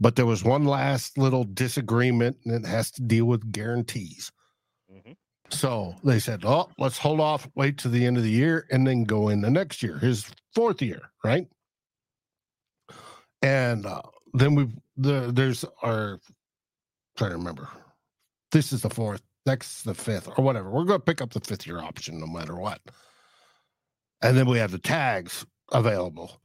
But 0.00 0.16
there 0.16 0.26
was 0.26 0.44
one 0.44 0.64
last 0.64 1.18
little 1.18 1.44
disagreement, 1.44 2.38
and 2.44 2.54
it 2.54 2.68
has 2.68 2.90
to 2.92 3.02
deal 3.02 3.24
with 3.24 3.50
guarantees. 3.50 4.30
Mm-hmm. 4.92 5.12
So 5.50 5.94
they 6.04 6.18
said, 6.18 6.44
Oh, 6.44 6.68
let's 6.78 6.98
hold 6.98 7.20
off, 7.20 7.48
wait 7.54 7.78
to 7.78 7.88
the 7.88 8.04
end 8.04 8.16
of 8.16 8.22
the 8.22 8.30
year, 8.30 8.66
and 8.70 8.86
then 8.86 9.04
go 9.04 9.28
in 9.28 9.40
the 9.40 9.50
next 9.50 9.82
year, 9.82 9.98
his 9.98 10.30
fourth 10.54 10.82
year, 10.82 11.00
right? 11.24 11.46
And 13.42 13.86
uh, 13.86 14.02
then 14.34 14.54
we 14.54 14.68
the 14.96 15.30
there's 15.32 15.64
our 15.82 16.20
trying 17.16 17.30
to 17.30 17.36
remember. 17.36 17.68
This 18.52 18.72
is 18.72 18.82
the 18.82 18.90
fourth, 18.90 19.22
next 19.46 19.82
the 19.82 19.94
fifth, 19.94 20.28
or 20.36 20.44
whatever. 20.44 20.70
We're 20.70 20.84
gonna 20.84 20.98
pick 20.98 21.20
up 21.20 21.32
the 21.32 21.40
fifth 21.40 21.66
year 21.66 21.78
option 21.78 22.18
no 22.18 22.26
matter 22.26 22.56
what. 22.56 22.80
And 24.22 24.36
then 24.36 24.46
we 24.46 24.58
have 24.58 24.72
the 24.72 24.78
tags 24.78 25.46
available. 25.72 26.40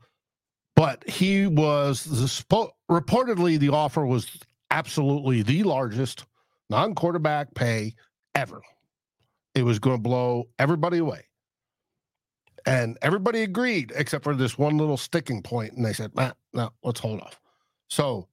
But 0.76 1.08
he 1.08 1.48
was 1.48 2.04
the 2.04 2.70
reportedly 2.90 3.60
the 3.60 3.70
offer 3.70 4.06
was 4.06 4.40
absolutely 4.72 5.44
the 5.44 5.64
largest 5.64 6.26
non-quarterback 6.70 7.54
pay 7.54 7.94
ever. 8.36 8.62
It 9.56 9.64
was 9.64 9.80
going 9.80 9.98
to 9.98 10.02
blow 10.02 10.48
everybody 10.60 10.98
away. 10.98 11.26
And 12.66 12.98
everybody 13.02 13.44
agreed 13.44 13.92
except 13.96 14.24
for 14.24 14.36
this 14.36 14.58
one 14.58 14.78
little 14.78 14.98
sticking 14.98 15.42
point, 15.42 15.74
and 15.74 15.86
they 15.86 15.94
said, 15.94 16.16
nah, 16.16 16.32
no, 16.54 16.72
let's 16.84 17.00
hold 17.00 17.20
off. 17.22 17.40
So 17.90 18.28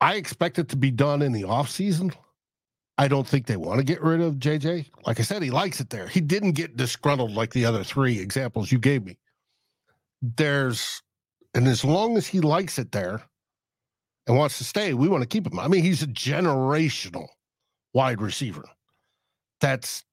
I 0.00 0.16
expect 0.16 0.58
it 0.58 0.68
to 0.68 0.76
be 0.76 0.90
done 0.90 1.22
in 1.22 1.32
the 1.32 1.44
off 1.44 1.70
season. 1.70 2.12
I 2.98 3.08
don't 3.08 3.26
think 3.26 3.46
they 3.46 3.56
want 3.56 3.78
to 3.78 3.84
get 3.84 4.02
rid 4.02 4.20
of 4.20 4.34
JJ. 4.34 4.86
Like 5.06 5.18
I 5.18 5.22
said, 5.22 5.42
he 5.42 5.50
likes 5.50 5.80
it 5.80 5.90
there. 5.90 6.06
He 6.06 6.20
didn't 6.20 6.52
get 6.52 6.76
disgruntled 6.76 7.32
like 7.32 7.52
the 7.52 7.64
other 7.64 7.82
three 7.82 8.18
examples 8.20 8.70
you 8.70 8.78
gave 8.78 9.04
me. 9.04 9.18
There's, 10.22 11.02
and 11.54 11.66
as 11.66 11.84
long 11.84 12.16
as 12.16 12.26
he 12.26 12.40
likes 12.40 12.78
it 12.78 12.92
there 12.92 13.22
and 14.26 14.36
wants 14.36 14.58
to 14.58 14.64
stay, 14.64 14.94
we 14.94 15.08
want 15.08 15.22
to 15.22 15.28
keep 15.28 15.46
him. 15.46 15.58
I 15.58 15.68
mean, 15.68 15.82
he's 15.82 16.02
a 16.02 16.06
generational 16.06 17.26
wide 17.94 18.20
receiver. 18.20 18.64
That's, 19.64 20.04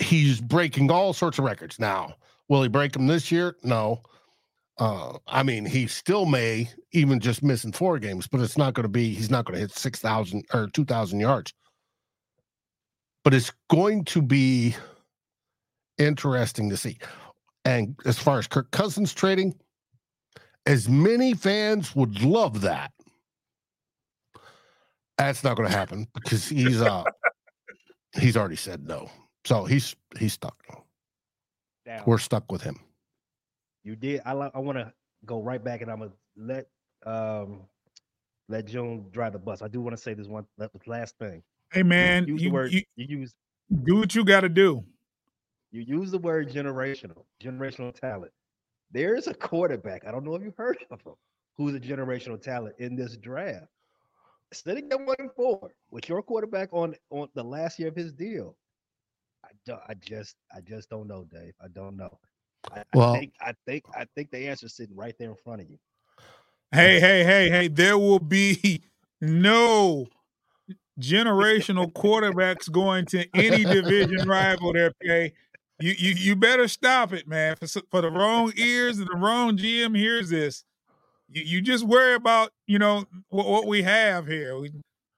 he's 0.00 0.40
breaking 0.40 0.90
all 0.90 1.12
sorts 1.12 1.38
of 1.38 1.44
records. 1.44 1.78
Now, 1.78 2.14
will 2.48 2.64
he 2.64 2.68
break 2.68 2.90
them 2.90 3.06
this 3.06 3.30
year? 3.30 3.54
No. 3.62 4.02
Uh, 4.76 5.18
I 5.28 5.44
mean, 5.44 5.64
he 5.64 5.86
still 5.86 6.26
may 6.26 6.68
even 6.90 7.20
just 7.20 7.44
missing 7.44 7.70
four 7.70 8.00
games, 8.00 8.26
but 8.26 8.40
it's 8.40 8.58
not 8.58 8.74
going 8.74 8.82
to 8.82 8.88
be. 8.88 9.14
He's 9.14 9.30
not 9.30 9.44
going 9.44 9.54
to 9.54 9.60
hit 9.60 9.70
six 9.70 10.00
thousand 10.00 10.46
or 10.52 10.66
two 10.66 10.84
thousand 10.84 11.20
yards. 11.20 11.54
But 13.22 13.34
it's 13.34 13.52
going 13.70 14.04
to 14.06 14.20
be 14.20 14.74
interesting 15.98 16.68
to 16.70 16.76
see. 16.76 16.98
And 17.64 17.94
as 18.04 18.18
far 18.18 18.40
as 18.40 18.48
Kirk 18.48 18.68
Cousins 18.72 19.14
trading, 19.14 19.54
as 20.66 20.88
many 20.88 21.34
fans 21.34 21.94
would 21.94 22.20
love 22.22 22.62
that, 22.62 22.90
that's 25.18 25.44
not 25.44 25.56
going 25.56 25.70
to 25.70 25.76
happen 25.76 26.08
because 26.14 26.48
he's 26.48 26.82
uh 26.82 27.04
he's 28.18 28.36
already 28.36 28.56
said 28.56 28.86
no. 28.86 29.10
So 29.44 29.64
he's 29.64 29.94
he's 30.18 30.32
stuck. 30.32 30.56
Down. 31.86 32.02
We're 32.06 32.18
stuck 32.18 32.50
with 32.50 32.62
him. 32.62 32.78
You 33.82 33.96
did. 33.96 34.22
I 34.24 34.32
I 34.32 34.58
want 34.58 34.78
to 34.78 34.92
go 35.26 35.42
right 35.42 35.62
back, 35.62 35.82
and 35.82 35.90
I'm 35.90 35.98
gonna 35.98 36.12
let 36.36 36.66
um 37.04 37.60
let 38.48 38.66
June 38.66 39.06
drive 39.10 39.32
the 39.32 39.38
bus. 39.38 39.62
I 39.62 39.68
do 39.68 39.80
want 39.80 39.96
to 39.96 40.02
say 40.02 40.14
this 40.14 40.26
one 40.26 40.46
last 40.86 41.18
thing. 41.18 41.42
Hey 41.70 41.82
man, 41.82 42.26
you, 42.26 42.34
use 42.34 42.42
you, 42.42 42.50
word, 42.50 42.72
you, 42.72 42.82
you 42.96 43.18
use 43.18 43.34
do 43.82 43.96
what 43.96 44.14
you 44.14 44.24
got 44.24 44.40
to 44.40 44.48
do. 44.48 44.84
You 45.72 45.80
use 45.80 46.10
the 46.10 46.18
word 46.18 46.50
generational, 46.50 47.24
generational 47.42 47.92
talent. 47.98 48.32
There's 48.92 49.26
a 49.26 49.34
quarterback. 49.34 50.06
I 50.06 50.12
don't 50.12 50.24
know 50.24 50.34
if 50.36 50.42
you've 50.42 50.56
heard 50.56 50.78
of 50.90 51.00
him, 51.02 51.14
who's 51.56 51.74
a 51.74 51.80
generational 51.80 52.40
talent 52.40 52.76
in 52.78 52.94
this 52.94 53.16
draft. 53.16 53.66
Sitting 54.54 54.90
at 54.92 55.00
one 55.00 55.16
and 55.18 55.30
four 55.32 55.70
with 55.90 56.08
your 56.08 56.22
quarterback 56.22 56.68
on 56.72 56.94
on 57.10 57.28
the 57.34 57.42
last 57.42 57.78
year 57.78 57.88
of 57.88 57.96
his 57.96 58.12
deal. 58.12 58.56
I 59.44 59.48
don't, 59.66 59.80
I 59.88 59.94
just 59.94 60.36
I 60.54 60.60
just 60.60 60.88
don't 60.88 61.06
know, 61.06 61.24
Dave. 61.24 61.54
I 61.62 61.68
don't 61.68 61.96
know. 61.96 62.18
I, 62.72 62.82
well, 62.94 63.14
I 63.14 63.18
think 63.18 63.32
I 63.40 63.52
think 63.66 63.84
I 63.94 64.06
think 64.14 64.30
the 64.30 64.48
answer's 64.48 64.74
sitting 64.74 64.96
right 64.96 65.14
there 65.18 65.30
in 65.30 65.36
front 65.36 65.62
of 65.62 65.70
you. 65.70 65.78
Hey, 66.72 66.98
hey, 66.98 67.24
hey, 67.24 67.50
hey! 67.50 67.68
There 67.68 67.98
will 67.98 68.18
be 68.18 68.82
no 69.20 70.06
generational 71.00 71.92
quarterbacks 71.92 72.70
going 72.70 73.06
to 73.06 73.26
any 73.34 73.64
division 73.64 74.28
rival. 74.28 74.72
There, 74.72 74.92
Pay. 75.02 75.32
You, 75.80 75.92
you 75.98 76.14
you 76.14 76.36
better 76.36 76.68
stop 76.68 77.12
it, 77.12 77.26
man. 77.26 77.56
For, 77.56 77.66
for 77.90 78.00
the 78.00 78.10
wrong 78.10 78.52
ears 78.56 78.98
and 78.98 79.08
the 79.08 79.16
wrong 79.16 79.56
GM 79.56 79.96
hears 79.96 80.30
this. 80.30 80.64
You, 81.28 81.42
you 81.42 81.60
just 81.62 81.84
worry 81.84 82.14
about 82.14 82.50
you 82.66 82.78
know 82.78 83.04
what, 83.28 83.46
what 83.46 83.66
we 83.66 83.82
have 83.82 84.26
here. 84.26 84.58
We 84.58 84.70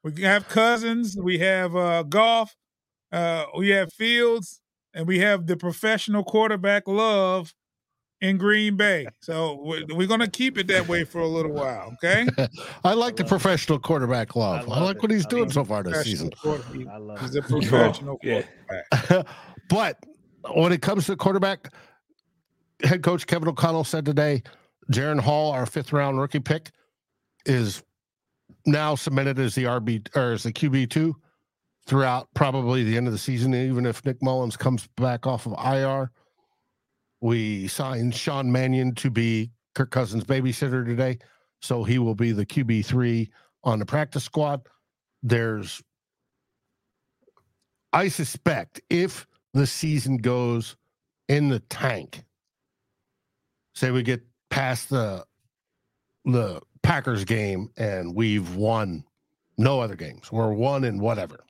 we 0.03 0.23
have 0.23 0.49
Cousins, 0.49 1.17
we 1.21 1.39
have 1.39 1.75
uh, 1.75 2.05
Goff, 2.05 2.55
uh, 3.13 3.47
we 3.57 3.71
have 3.71 3.93
Fields, 3.93 4.61
and 4.95 5.07
we 5.07 5.19
have 5.19 5.47
the 5.47 5.57
professional 5.57 6.23
quarterback 6.23 6.87
love 6.87 7.53
in 8.21 8.39
Green 8.39 8.77
Bay. 8.77 9.07
So 9.21 9.61
we're, 9.63 9.85
we're 9.91 10.07
going 10.07 10.21
to 10.21 10.31
keep 10.31 10.59
it 10.59 10.67
that 10.69 10.89
way 10.89 11.05
for 11.05 11.21
a 11.21 11.27
little 11.27 11.53
while. 11.53 11.93
Okay. 11.95 12.27
I 12.85 12.95
like 12.95 13.15
I 13.15 13.23
the 13.23 13.25
professional 13.25 13.79
it. 13.79 13.83
quarterback 13.83 14.37
love. 14.37 14.69
I, 14.71 14.75
I 14.75 14.81
like 14.81 14.97
it. 14.97 15.03
what 15.03 15.11
he's 15.11 15.27
I 15.27 15.31
doing 15.31 15.51
so 15.51 15.65
far 15.65 15.83
this 15.83 16.05
season. 16.05 16.31
I 16.45 16.97
love 16.99 17.21
he's 17.21 17.35
a 17.35 17.43
professional 17.43 18.19
yeah. 18.23 18.43
quarterback. 18.69 19.27
but 19.69 19.99
when 20.55 20.73
it 20.73 20.83
comes 20.83 21.07
to 21.07 21.17
quarterback, 21.17 21.73
head 22.83 23.03
coach 23.03 23.27
Kevin 23.27 23.49
O'Connell 23.49 23.85
said 23.85 24.05
today, 24.05 24.43
Jaren 24.91 25.21
Hall, 25.21 25.53
our 25.53 25.67
fifth 25.67 25.93
round 25.93 26.21
rookie 26.21 26.41
pick, 26.41 26.71
is 27.45 27.83
now 28.65 28.95
submitted 28.95 29.39
as 29.39 29.55
the 29.55 29.65
RB 29.65 30.09
or 30.17 30.33
as 30.33 30.43
the 30.43 30.53
QB 30.53 30.91
two 30.91 31.17
throughout 31.87 32.29
probably 32.35 32.85
the 32.85 32.97
end 32.97 33.07
of 33.07 33.13
the 33.13 33.19
season, 33.19 33.55
even 33.55 33.87
if 33.87 34.05
Nick 34.05 34.21
Mullens 34.21 34.57
comes 34.57 34.89
back 34.97 35.27
off 35.27 35.47
of 35.47 35.55
IR. 35.65 36.11
We 37.21 37.69
signed 37.69 38.15
Sean 38.15 38.51
Mannion 38.51 38.95
to 38.97 39.11
be 39.11 39.51
Kirk 39.75 39.91
Cousins' 39.91 40.25
babysitter 40.25 40.85
today. 40.85 41.19
So 41.63 41.85
he 41.85 41.99
will 41.99 42.15
be 42.15 42.33
the 42.33 42.47
QB3 42.47 43.29
on 43.65 43.79
the 43.79 43.87
practice 43.87 44.25
squad. 44.25 44.67
There's, 45.23 45.83
I 47.93 48.09
suspect, 48.09 48.81
if 48.91 49.27
the 49.55 49.67
season 49.67 50.19
goes 50.19 50.77
in 51.29 51.49
the 51.49 51.61
tank, 51.61 52.25
say 53.75 53.91
we 53.91 54.03
get 54.03 54.23
past 54.51 54.91
the 54.91 55.25
the 56.25 56.61
Packers 56.83 57.25
game 57.25 57.71
and 57.77 58.15
we've 58.15 58.55
won 58.55 59.05
no 59.59 59.81
other 59.81 59.97
games. 59.97 60.31
We're 60.31 60.53
one 60.53 60.85
in 60.85 60.99
whatever 60.99 61.45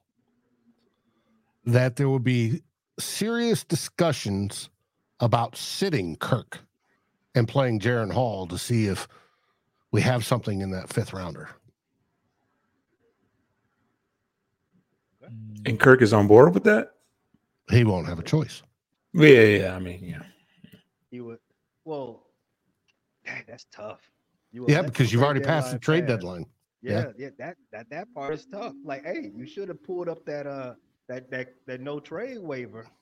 that 1.64 1.96
there 1.96 2.08
will 2.08 2.18
be 2.20 2.62
serious 2.98 3.64
discussions 3.64 4.70
about 5.20 5.56
sitting 5.56 6.16
Kirk 6.16 6.60
and 7.34 7.48
playing 7.48 7.80
Jaren 7.80 8.12
Hall 8.12 8.46
to 8.46 8.56
see 8.56 8.86
if 8.86 9.08
we 9.90 10.00
have 10.00 10.24
something 10.24 10.60
in 10.60 10.70
that 10.70 10.88
fifth 10.88 11.12
rounder. 11.12 11.50
And 15.66 15.80
Kirk 15.80 16.00
is 16.02 16.12
on 16.12 16.28
board 16.28 16.54
with 16.54 16.64
that? 16.64 16.92
He 17.70 17.82
won't 17.82 18.06
have 18.06 18.20
a 18.20 18.22
choice. 18.22 18.62
Yeah, 19.12 19.42
yeah. 19.42 19.74
I 19.74 19.80
mean, 19.80 20.04
yeah. 20.04 20.22
He 21.10 21.20
would. 21.20 21.38
Well, 21.84 22.25
that's 23.46 23.66
tough. 23.72 24.00
yeah, 24.52 24.82
because 24.82 25.12
you've 25.12 25.22
already 25.22 25.40
passed 25.40 25.72
the 25.72 25.78
trade 25.78 26.06
pass. 26.06 26.16
deadline. 26.16 26.46
Yeah, 26.82 26.92
yeah, 26.92 27.12
yeah, 27.18 27.28
That 27.38 27.56
that 27.72 27.90
that 27.90 28.14
part 28.14 28.34
is 28.34 28.46
tough. 28.46 28.74
Like, 28.84 29.04
hey, 29.04 29.30
you 29.34 29.46
should 29.46 29.68
have 29.68 29.82
pulled 29.82 30.08
up 30.08 30.24
that 30.26 30.46
uh 30.46 30.74
that 31.08 31.30
that 31.30 31.54
that 31.66 31.80
no 31.80 32.00
trade 32.00 32.38
waiver. 32.38 32.86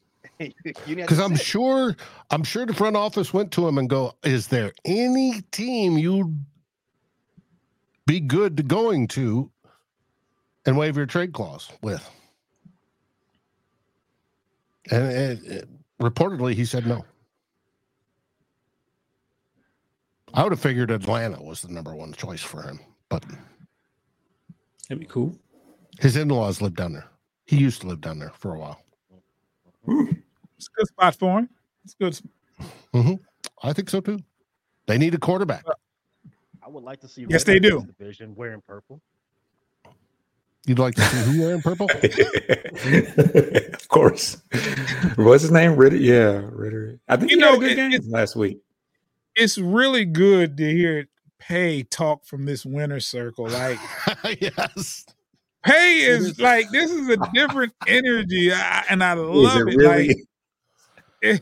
Because 0.86 1.18
I'm 1.18 1.36
sure, 1.36 1.94
I'm 2.30 2.44
sure 2.44 2.64
the 2.64 2.72
front 2.72 2.96
office 2.96 3.34
went 3.34 3.52
to 3.52 3.68
him 3.68 3.76
and 3.76 3.90
go, 3.90 4.14
"Is 4.22 4.48
there 4.48 4.72
any 4.86 5.42
team 5.52 5.98
you'd 5.98 6.44
be 8.06 8.20
good 8.20 8.56
to 8.56 8.62
going 8.62 9.06
to 9.08 9.50
and 10.64 10.78
waive 10.78 10.96
your 10.96 11.04
trade 11.04 11.34
clause 11.34 11.70
with?" 11.82 12.08
And 14.90 15.04
it, 15.04 15.44
it, 15.44 15.68
reportedly, 16.00 16.54
he 16.54 16.64
said 16.64 16.86
no. 16.86 17.04
I 20.34 20.42
would 20.42 20.50
have 20.50 20.60
figured 20.60 20.90
Atlanta 20.90 21.40
was 21.40 21.62
the 21.62 21.72
number 21.72 21.94
one 21.94 22.12
choice 22.12 22.42
for 22.42 22.60
him, 22.60 22.80
but 23.08 23.24
that'd 24.88 24.98
be 24.98 25.06
cool. 25.06 25.38
His 26.00 26.16
in-laws 26.16 26.60
live 26.60 26.74
down 26.74 26.92
there. 26.92 27.08
He 27.46 27.56
used 27.56 27.82
to 27.82 27.86
live 27.86 28.00
down 28.00 28.18
there 28.18 28.32
for 28.36 28.56
a 28.56 28.58
while. 28.58 28.80
It's 29.86 30.68
a 30.68 30.76
good 30.76 30.88
spot 30.88 31.14
for 31.14 31.38
him. 31.38 31.48
It's 31.84 31.94
good. 31.94 32.18
Mm-hmm. 32.92 33.14
I 33.62 33.72
think 33.72 33.88
so 33.88 34.00
too. 34.00 34.18
They 34.86 34.98
need 34.98 35.14
a 35.14 35.18
quarterback. 35.18 35.64
I 36.64 36.68
would 36.68 36.82
like 36.82 37.00
to 37.00 37.08
see. 37.08 37.26
Yes, 37.28 37.44
they 37.44 37.60
do. 37.60 37.86
Division 37.98 38.34
wearing 38.34 38.62
purple. 38.66 39.00
You'd 40.66 40.78
like 40.78 40.94
to 40.94 41.02
see 41.02 41.32
who 41.32 41.40
wearing 41.42 41.62
purple? 41.62 41.88
of 43.74 43.88
course. 43.88 44.38
What's 45.16 45.42
his 45.42 45.52
name? 45.52 45.76
Ridder. 45.76 45.96
Yeah, 45.96 46.40
Ridder. 46.50 46.98
I 47.06 47.16
think 47.16 47.30
you 47.30 47.36
know, 47.36 47.58
good 47.60 47.72
it, 47.72 47.76
game 47.76 48.10
last 48.10 48.34
week. 48.34 48.63
It's 49.36 49.58
really 49.58 50.04
good 50.04 50.56
to 50.56 50.70
hear 50.70 51.08
Pay 51.38 51.82
talk 51.82 52.24
from 52.24 52.46
this 52.46 52.64
winner 52.64 53.00
circle. 53.00 53.48
Like, 53.48 53.78
yes, 54.40 55.04
Pay 55.64 55.98
is 56.02 56.38
like 56.38 56.70
this 56.70 56.90
is 56.90 57.08
a 57.08 57.16
different 57.34 57.72
energy, 57.86 58.52
I, 58.52 58.84
and 58.88 59.02
I 59.02 59.14
love 59.14 59.68
it. 59.68 59.74
it. 59.74 59.76
Really? 59.76 60.08
Like, 60.08 60.16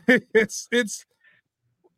it, 0.07 0.23
it's 0.33 0.67
it's. 0.71 1.05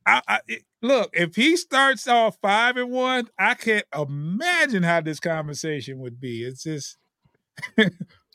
I, 0.08 0.22
I 0.28 0.40
it, 0.48 0.64
look 0.84 1.10
if 1.14 1.36
he 1.36 1.58
starts 1.58 2.08
off 2.08 2.38
five 2.42 2.78
and 2.78 2.92
one, 2.92 3.28
I 3.40 3.56
can't 3.56 3.86
imagine 3.98 4.84
how 4.84 5.02
this 5.02 5.20
conversation 5.20 6.00
would 6.00 6.20
be. 6.20 6.44
It's 6.44 6.64
just 6.64 6.98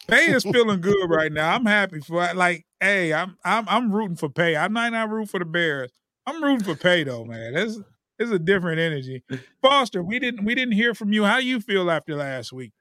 Pay 0.09 0.33
is 0.33 0.43
feeling 0.43 0.81
good 0.81 1.09
right 1.09 1.33
now. 1.33 1.55
I'm 1.55 1.67
happy 1.67 2.00
for 2.00 2.35
like, 2.35 2.67
hey, 2.81 3.12
I'm 3.12 3.37
I'm 3.45 3.69
I'm 3.69 3.93
rooting 3.93 4.17
for 4.17 4.29
Pay. 4.29 4.57
I'm 4.57 4.73
not 4.73 4.90
not 4.93 5.11
rooting 5.11 5.29
for 5.29 5.38
the 5.38 5.45
Bears. 5.45 5.93
I'm 6.30 6.42
rooting 6.44 6.64
for 6.64 6.76
Pay 6.76 7.04
though, 7.04 7.25
man. 7.25 7.56
It's 7.56 7.78
it's 8.18 8.30
a 8.30 8.38
different 8.38 8.78
energy. 8.78 9.25
Foster, 9.62 10.02
we 10.02 10.18
didn't 10.18 10.44
we 10.44 10.54
didn't 10.54 10.75
hear 10.75 10.94
from 10.94 11.12
you. 11.12 11.25
How 11.25 11.38
you 11.38 11.60
feel 11.60 11.90
after 11.90 12.14
last 12.14 12.52
week? 12.52 12.72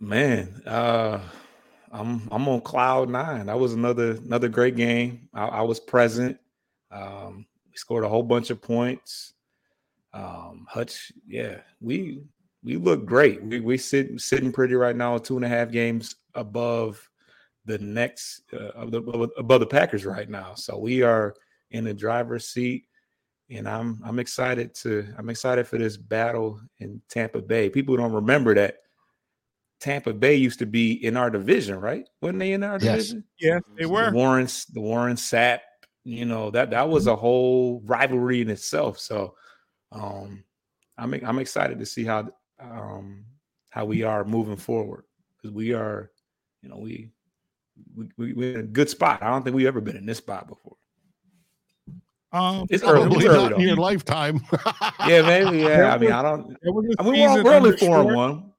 Man, 0.00 0.62
uh 0.66 1.20
I'm 1.92 2.28
I'm 2.32 2.48
on 2.48 2.62
cloud 2.62 3.08
nine. 3.08 3.46
That 3.46 3.58
was 3.58 3.74
another 3.74 4.12
another 4.16 4.48
great 4.48 4.74
game. 4.76 5.28
I, 5.32 5.46
I 5.46 5.62
was 5.62 5.78
present. 5.78 6.38
Um, 6.90 7.46
we 7.70 7.76
scored 7.76 8.04
a 8.04 8.08
whole 8.08 8.24
bunch 8.24 8.50
of 8.50 8.60
points. 8.60 9.34
Um, 10.12 10.66
Hutch, 10.68 11.12
yeah, 11.28 11.58
we 11.80 12.22
we 12.64 12.76
look 12.76 13.06
great. 13.06 13.42
We 13.42 13.60
we 13.60 13.78
sit 13.78 14.20
sitting 14.20 14.52
pretty 14.52 14.74
right 14.74 14.96
now, 14.96 15.16
two 15.18 15.36
and 15.36 15.44
a 15.44 15.48
half 15.48 15.70
games 15.70 16.16
above 16.34 17.08
the 17.66 17.78
next 17.78 18.42
uh, 18.52 18.72
above 18.74 19.60
the 19.60 19.66
Packers 19.66 20.04
right 20.04 20.28
now. 20.28 20.54
So 20.54 20.76
we 20.76 21.02
are 21.02 21.34
in 21.70 21.84
the 21.84 21.94
driver's 21.94 22.48
seat, 22.48 22.84
and 23.50 23.68
I'm 23.68 24.00
I'm 24.04 24.18
excited 24.18 24.74
to 24.76 25.06
I'm 25.18 25.30
excited 25.30 25.66
for 25.66 25.78
this 25.78 25.96
battle 25.96 26.60
in 26.78 27.00
Tampa 27.08 27.40
Bay. 27.40 27.68
People 27.68 27.96
don't 27.96 28.12
remember 28.12 28.54
that 28.54 28.78
Tampa 29.80 30.12
Bay 30.12 30.34
used 30.34 30.58
to 30.60 30.66
be 30.66 31.04
in 31.04 31.16
our 31.16 31.30
division, 31.30 31.78
right? 31.78 32.08
Wasn't 32.20 32.38
they 32.38 32.52
in 32.52 32.62
our 32.62 32.78
yes. 32.78 32.82
division? 32.82 33.24
Yeah, 33.38 33.58
they 33.76 33.86
were. 33.86 34.10
The 34.10 34.16
Warrens, 34.16 34.64
the 34.66 34.80
Warren 34.80 35.16
Sapp, 35.16 35.60
you 36.04 36.24
know 36.24 36.50
that 36.50 36.70
that 36.70 36.88
was 36.88 37.06
a 37.06 37.16
whole 37.16 37.82
rivalry 37.84 38.40
in 38.40 38.50
itself. 38.50 38.98
So, 38.98 39.34
um, 39.92 40.44
I'm 40.98 41.12
I'm 41.12 41.38
excited 41.38 41.78
to 41.78 41.86
see 41.86 42.04
how 42.04 42.30
um, 42.60 43.24
how 43.70 43.84
we 43.84 44.02
are 44.02 44.24
moving 44.24 44.56
forward 44.56 45.04
because 45.36 45.54
we 45.54 45.74
are, 45.74 46.10
you 46.62 46.68
know, 46.68 46.78
we, 46.78 47.10
we, 47.94 48.08
we 48.16 48.32
we're 48.32 48.54
in 48.54 48.60
a 48.60 48.68
good 48.68 48.88
spot. 48.88 49.22
I 49.22 49.28
don't 49.28 49.42
think 49.42 49.54
we've 49.54 49.66
ever 49.66 49.82
been 49.82 49.96
in 49.96 50.06
this 50.06 50.18
spot 50.18 50.48
before. 50.48 50.76
Um, 52.36 52.66
it's 52.68 52.84
early. 52.84 53.16
It's 53.16 53.24
early 53.24 53.54
in 53.54 53.60
your 53.60 53.76
lifetime. 53.76 54.40
yeah, 55.06 55.22
maybe. 55.22 55.58
Yeah, 55.58 55.94
I 55.94 55.98
mean, 55.98 56.12
I 56.12 56.22
don't. 56.22 56.56
I 56.98 57.02
mean, 57.02 57.32
we're, 57.32 57.42
we're 57.42 57.54
only 57.54 57.76
four 57.76 58.00
and 58.00 58.14
one. 58.14 58.52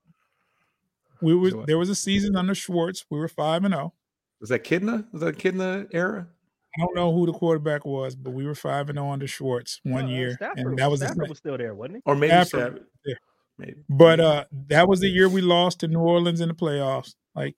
We 1.22 1.36
were 1.36 1.66
there 1.66 1.78
was 1.78 1.90
a 1.90 1.96
season 1.96 2.36
under 2.36 2.56
Schwartz. 2.56 3.06
We 3.10 3.20
were 3.20 3.28
five 3.28 3.64
and 3.64 3.74
zero. 3.74 3.94
Oh. 3.94 3.98
Was 4.40 4.50
that 4.50 4.64
Kitna? 4.64 5.06
Was 5.12 5.22
that 5.22 5.38
Kitna 5.38 5.88
era? 5.92 6.28
I 6.76 6.82
don't 6.82 6.96
know 6.96 7.14
who 7.14 7.26
the 7.26 7.34
quarterback 7.34 7.86
was, 7.86 8.16
but 8.16 8.32
we 8.32 8.46
were 8.46 8.56
five 8.56 8.90
and 8.90 8.98
zero 8.98 9.10
oh 9.10 9.12
under 9.12 9.28
Schwartz 9.28 9.80
one 9.84 10.06
uh, 10.06 10.10
year, 10.10 10.34
Stafford, 10.34 10.60
and 10.60 10.80
that 10.80 10.90
was 10.90 11.02
Stafford 11.02 11.30
was 11.30 11.38
still 11.38 11.58
there, 11.58 11.76
wasn't 11.76 11.98
he? 11.98 12.02
Or 12.06 12.16
maybe 12.16 12.32
Stafford. 12.32 12.50
Stafford. 12.50 12.86
Yeah. 13.06 13.16
Maybe. 13.60 13.76
But 13.90 14.20
uh 14.20 14.46
that 14.70 14.88
was 14.88 15.00
the 15.00 15.08
year 15.08 15.30
we 15.30 15.42
lost 15.42 15.80
to 15.82 15.88
New 15.88 16.00
Orleans 16.00 16.42
in 16.42 16.50
the 16.50 16.56
playoffs. 16.56 17.16
Like 17.36 17.56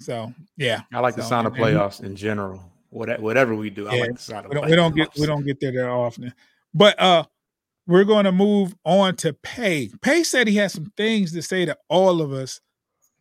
so 0.00 0.32
yeah. 0.56 0.82
I 0.92 1.00
like 1.00 1.14
so, 1.14 1.22
the 1.22 1.26
sound 1.26 1.46
of 1.46 1.54
playoffs 1.54 2.02
in 2.02 2.14
general. 2.14 2.72
Whatever 2.90 3.54
we 3.54 3.70
do, 3.70 3.84
yeah, 3.84 3.90
I 3.90 4.00
like 4.00 4.14
the 4.14 4.22
sound 4.22 4.46
of 4.46 4.50
we 4.50 4.54
don't, 4.54 4.70
we 4.70 4.76
don't 4.76 4.96
get 4.96 5.10
we 5.18 5.26
don't 5.26 5.44
get 5.44 5.60
there 5.60 5.72
that 5.72 5.88
often. 5.88 6.32
But 6.72 7.00
uh 7.00 7.24
we're 7.86 8.04
going 8.04 8.24
to 8.24 8.32
move 8.32 8.74
on 8.84 9.16
to 9.16 9.32
Pay. 9.32 9.90
Pay 10.02 10.22
said 10.22 10.46
he 10.46 10.56
has 10.56 10.74
some 10.74 10.92
things 10.96 11.32
to 11.32 11.40
say 11.40 11.64
to 11.64 11.74
all 11.88 12.20
of 12.20 12.32
us. 12.32 12.60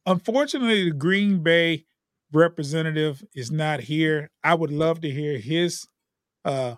Unfortunately, 0.06 0.84
the 0.84 0.96
Green 0.96 1.42
Bay 1.42 1.86
representative 2.34 3.24
is 3.34 3.50
not 3.50 3.80
here. 3.80 4.30
I 4.44 4.56
would 4.56 4.72
love 4.72 5.00
to 5.02 5.10
hear 5.10 5.38
his 5.38 5.88
uh 6.46 6.76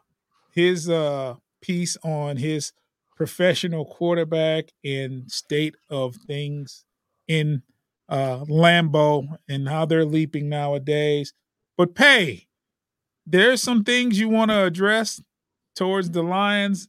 his 0.52 0.90
uh 0.90 1.36
piece 1.62 1.98
on 2.04 2.38
his 2.38 2.74
professional 3.16 3.86
quarterback 3.86 4.72
and 4.84 5.30
state 5.30 5.76
of 5.90 6.16
things 6.16 6.86
in 7.28 7.62
uh, 8.08 8.40
Lambeau 8.46 9.38
and 9.48 9.68
how 9.68 9.86
they're 9.86 10.06
leaping 10.06 10.48
nowadays. 10.48 11.34
But 11.78 11.96
pay, 11.96 12.48
there's 13.30 13.62
some 13.62 13.84
things 13.84 14.20
you 14.20 14.28
want 14.28 14.50
to 14.50 14.64
address 14.64 15.22
towards 15.76 16.10
the 16.12 16.24
Lions. 16.24 16.88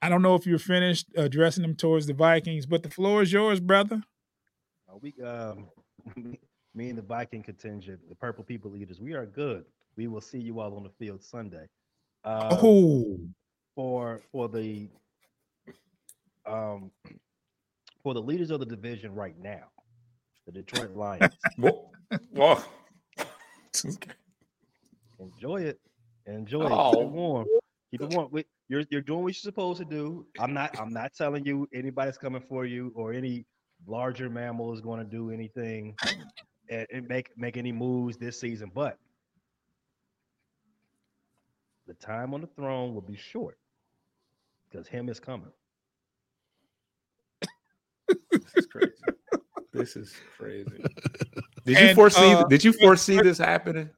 I 0.00 0.08
don't 0.08 0.22
know 0.22 0.34
if 0.34 0.46
you're 0.46 0.58
finished 0.58 1.06
addressing 1.16 1.62
them 1.62 1.74
towards 1.74 2.06
the 2.06 2.14
Vikings, 2.14 2.66
but 2.66 2.82
the 2.82 2.90
floor 2.90 3.22
is 3.22 3.32
yours, 3.32 3.60
brother. 3.60 4.02
Uh, 4.88 4.96
we, 5.00 5.14
um, 5.22 5.68
me 6.74 6.88
and 6.88 6.96
the 6.96 7.02
Viking 7.02 7.42
contingent, 7.42 8.00
the 8.08 8.14
Purple 8.14 8.44
People 8.44 8.70
Leaders, 8.70 9.00
we 9.00 9.12
are 9.14 9.26
good. 9.26 9.64
We 9.96 10.06
will 10.06 10.20
see 10.20 10.38
you 10.38 10.60
all 10.60 10.76
on 10.76 10.84
the 10.84 10.90
field 10.98 11.22
Sunday. 11.22 11.66
Um, 12.24 12.48
oh, 12.50 13.18
for 13.74 14.22
for 14.32 14.48
the 14.48 14.88
um, 16.46 16.90
for 18.02 18.14
the 18.14 18.22
leaders 18.22 18.50
of 18.50 18.60
the 18.60 18.66
division 18.66 19.14
right 19.14 19.38
now, 19.40 19.64
the 20.46 20.52
Detroit 20.52 20.94
Lions. 20.94 21.34
Whoa. 21.56 21.90
Enjoy 25.18 25.62
it. 25.62 25.80
Enjoy 26.26 26.66
it. 26.66 26.72
Oh. 26.72 26.92
Keep 26.92 27.02
it 27.02 27.10
warm. 27.10 27.46
Keep 27.90 28.00
it 28.02 28.14
warm. 28.14 28.42
You're 28.68 28.84
you're 28.90 29.00
doing 29.00 29.22
what 29.22 29.28
you're 29.28 29.34
supposed 29.34 29.78
to 29.80 29.84
do. 29.84 30.26
I'm 30.38 30.52
not 30.52 30.78
I'm 30.78 30.92
not 30.92 31.14
telling 31.14 31.44
you 31.44 31.68
anybody's 31.72 32.18
coming 32.18 32.42
for 32.48 32.66
you 32.66 32.92
or 32.94 33.12
any 33.12 33.46
larger 33.86 34.28
mammal 34.28 34.72
is 34.74 34.80
going 34.80 34.98
to 34.98 35.04
do 35.04 35.30
anything 35.30 35.94
and, 36.68 36.86
and 36.92 37.08
make 37.08 37.30
make 37.36 37.56
any 37.56 37.72
moves 37.72 38.16
this 38.16 38.38
season, 38.38 38.70
but 38.74 38.98
the 41.86 41.94
time 41.94 42.34
on 42.34 42.42
the 42.42 42.46
throne 42.48 42.94
will 42.94 43.00
be 43.00 43.16
short 43.16 43.58
because 44.70 44.86
him 44.86 45.08
is 45.08 45.18
coming. 45.18 45.50
This 48.30 48.54
is 48.56 48.66
crazy. 48.66 48.92
this 49.72 49.96
is 49.96 50.14
crazy. 50.36 50.84
Did 51.64 51.78
you 51.78 51.86
and, 51.86 51.96
foresee? 51.96 52.32
Uh, 52.32 52.44
did 52.44 52.64
you 52.64 52.72
foresee 52.72 53.20
this 53.20 53.38
happening, 53.38 53.84
did, 53.84 53.94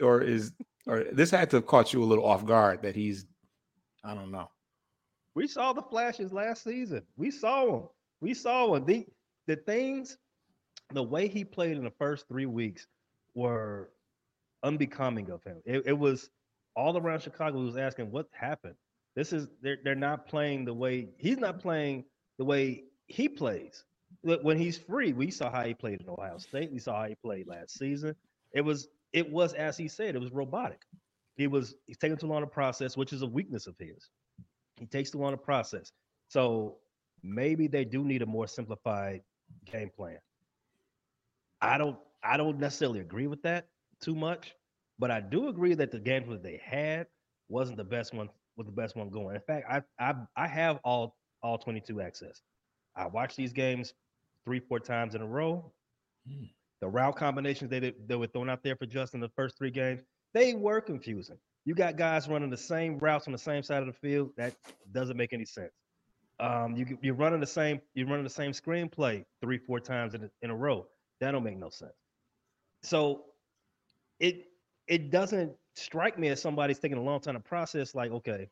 or 0.00 0.22
is 0.22 0.52
or 0.86 1.04
this 1.12 1.30
had 1.30 1.50
to 1.50 1.56
have 1.56 1.66
caught 1.66 1.92
you 1.92 2.02
a 2.02 2.06
little 2.06 2.24
off 2.24 2.44
guard 2.44 2.82
that 2.82 2.94
he's? 2.94 3.26
I 4.04 4.14
don't 4.14 4.30
know. 4.30 4.50
We 5.34 5.46
saw 5.46 5.72
the 5.72 5.82
flashes 5.82 6.32
last 6.32 6.64
season. 6.64 7.02
We 7.16 7.30
saw 7.30 7.66
them. 7.66 7.88
We 8.20 8.34
saw 8.34 8.74
them. 8.74 8.84
The 8.84 9.06
the 9.46 9.56
things, 9.56 10.18
the 10.92 11.02
way 11.02 11.28
he 11.28 11.44
played 11.44 11.76
in 11.76 11.84
the 11.84 11.92
first 11.98 12.26
three 12.28 12.46
weeks 12.46 12.86
were 13.34 13.90
unbecoming 14.62 15.30
of 15.30 15.42
him. 15.44 15.62
It, 15.64 15.82
it 15.86 15.98
was 15.98 16.30
all 16.74 16.96
around 16.96 17.20
Chicago. 17.20 17.60
Was 17.60 17.76
asking 17.76 18.10
what 18.10 18.26
happened. 18.32 18.74
This 19.14 19.32
is 19.32 19.48
they're 19.62 19.78
they're 19.84 19.94
not 19.94 20.26
playing 20.26 20.64
the 20.64 20.74
way 20.74 21.08
he's 21.18 21.38
not 21.38 21.60
playing 21.60 22.04
the 22.38 22.44
way 22.44 22.84
he 23.06 23.28
plays. 23.28 23.84
When 24.22 24.58
he's 24.58 24.78
free, 24.78 25.12
we 25.12 25.30
saw 25.30 25.50
how 25.50 25.64
he 25.64 25.74
played 25.74 26.00
in 26.00 26.08
Ohio 26.08 26.38
State. 26.38 26.72
We 26.72 26.78
saw 26.78 27.02
how 27.02 27.08
he 27.08 27.14
played 27.16 27.46
last 27.46 27.78
season. 27.78 28.14
It 28.52 28.62
was 28.62 28.88
it 29.12 29.30
was 29.30 29.54
as 29.54 29.76
he 29.76 29.88
said, 29.88 30.14
it 30.14 30.20
was 30.20 30.32
robotic. 30.32 30.80
He 31.36 31.46
was 31.46 31.74
he's 31.86 31.98
taking 31.98 32.16
too 32.16 32.26
long 32.26 32.40
to 32.42 32.46
process, 32.46 32.96
which 32.96 33.12
is 33.12 33.22
a 33.22 33.26
weakness 33.26 33.66
of 33.66 33.76
his. 33.78 34.10
He 34.78 34.86
takes 34.86 35.10
too 35.10 35.18
long 35.18 35.32
to 35.32 35.36
process. 35.38 35.92
So 36.28 36.78
maybe 37.22 37.66
they 37.66 37.84
do 37.84 38.04
need 38.04 38.22
a 38.22 38.26
more 38.26 38.46
simplified 38.46 39.22
game 39.70 39.90
plan. 39.96 40.18
I 41.60 41.78
don't 41.78 41.98
I 42.22 42.36
don't 42.36 42.58
necessarily 42.58 43.00
agree 43.00 43.26
with 43.26 43.42
that 43.42 43.68
too 44.00 44.14
much, 44.14 44.54
but 44.98 45.10
I 45.10 45.20
do 45.20 45.48
agree 45.48 45.74
that 45.74 45.90
the 45.90 45.98
game 45.98 46.28
that 46.30 46.42
they 46.42 46.60
had 46.64 47.06
wasn't 47.48 47.78
the 47.78 47.84
best 47.84 48.14
one 48.14 48.28
was 48.56 48.66
the 48.66 48.72
best 48.72 48.96
one 48.96 49.08
going. 49.10 49.36
In 49.36 49.42
fact, 49.42 49.66
I 49.70 49.82
I 49.98 50.14
I 50.36 50.48
have 50.48 50.78
all 50.84 51.16
all 51.42 51.58
22 51.58 52.00
access. 52.00 52.42
I 52.96 53.06
watch 53.06 53.36
these 53.36 53.52
games 53.52 53.94
three, 54.44 54.60
four 54.60 54.80
times 54.80 55.14
in 55.14 55.22
a 55.22 55.26
row. 55.26 55.72
Mm. 56.28 56.50
The 56.80 56.88
route 56.88 57.16
combinations 57.16 57.70
they, 57.70 57.92
they 58.06 58.16
were 58.16 58.26
thrown 58.28 58.48
out 58.48 58.62
there 58.62 58.76
for 58.76 58.86
Justin 58.86 59.20
the 59.20 59.28
first 59.30 59.58
three 59.58 59.70
games, 59.70 60.02
they 60.32 60.54
were 60.54 60.80
confusing. 60.80 61.38
You 61.64 61.74
got 61.74 61.96
guys 61.96 62.28
running 62.28 62.50
the 62.50 62.56
same 62.56 62.98
routes 62.98 63.26
on 63.26 63.32
the 63.32 63.38
same 63.38 63.62
side 63.62 63.82
of 63.82 63.86
the 63.86 63.92
field. 63.92 64.30
That 64.36 64.54
doesn't 64.92 65.16
make 65.16 65.32
any 65.32 65.44
sense. 65.44 65.72
Um, 66.40 66.76
you, 66.76 66.96
you're 67.02 67.14
running 67.14 67.40
the 67.40 67.46
same 67.46 67.80
you're 67.94 68.06
running 68.06 68.22
the 68.24 68.30
same 68.30 68.52
screenplay 68.52 69.24
three 69.42 69.58
four 69.58 69.80
times 69.80 70.14
in 70.14 70.24
a, 70.24 70.30
in 70.42 70.50
a 70.50 70.56
row. 70.56 70.86
That 71.20 71.32
don't 71.32 71.42
make 71.42 71.58
no 71.58 71.68
sense. 71.68 71.92
So 72.82 73.24
it 74.20 74.46
it 74.86 75.10
doesn't 75.10 75.52
strike 75.74 76.18
me 76.18 76.28
as 76.28 76.40
somebody's 76.40 76.78
taking 76.78 76.98
a 76.98 77.02
long 77.02 77.20
time 77.20 77.34
to 77.34 77.40
process. 77.40 77.94
Like, 77.94 78.12
okay, 78.12 78.48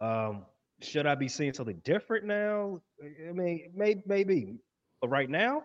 um, 0.00 0.44
should 0.82 1.06
I 1.06 1.14
be 1.14 1.28
seeing 1.28 1.52
something 1.52 1.80
different 1.84 2.24
now? 2.26 2.80
I 3.02 3.32
mean, 3.32 3.70
maybe, 3.74 4.02
maybe, 4.06 4.58
but 5.00 5.08
right 5.08 5.30
now, 5.30 5.62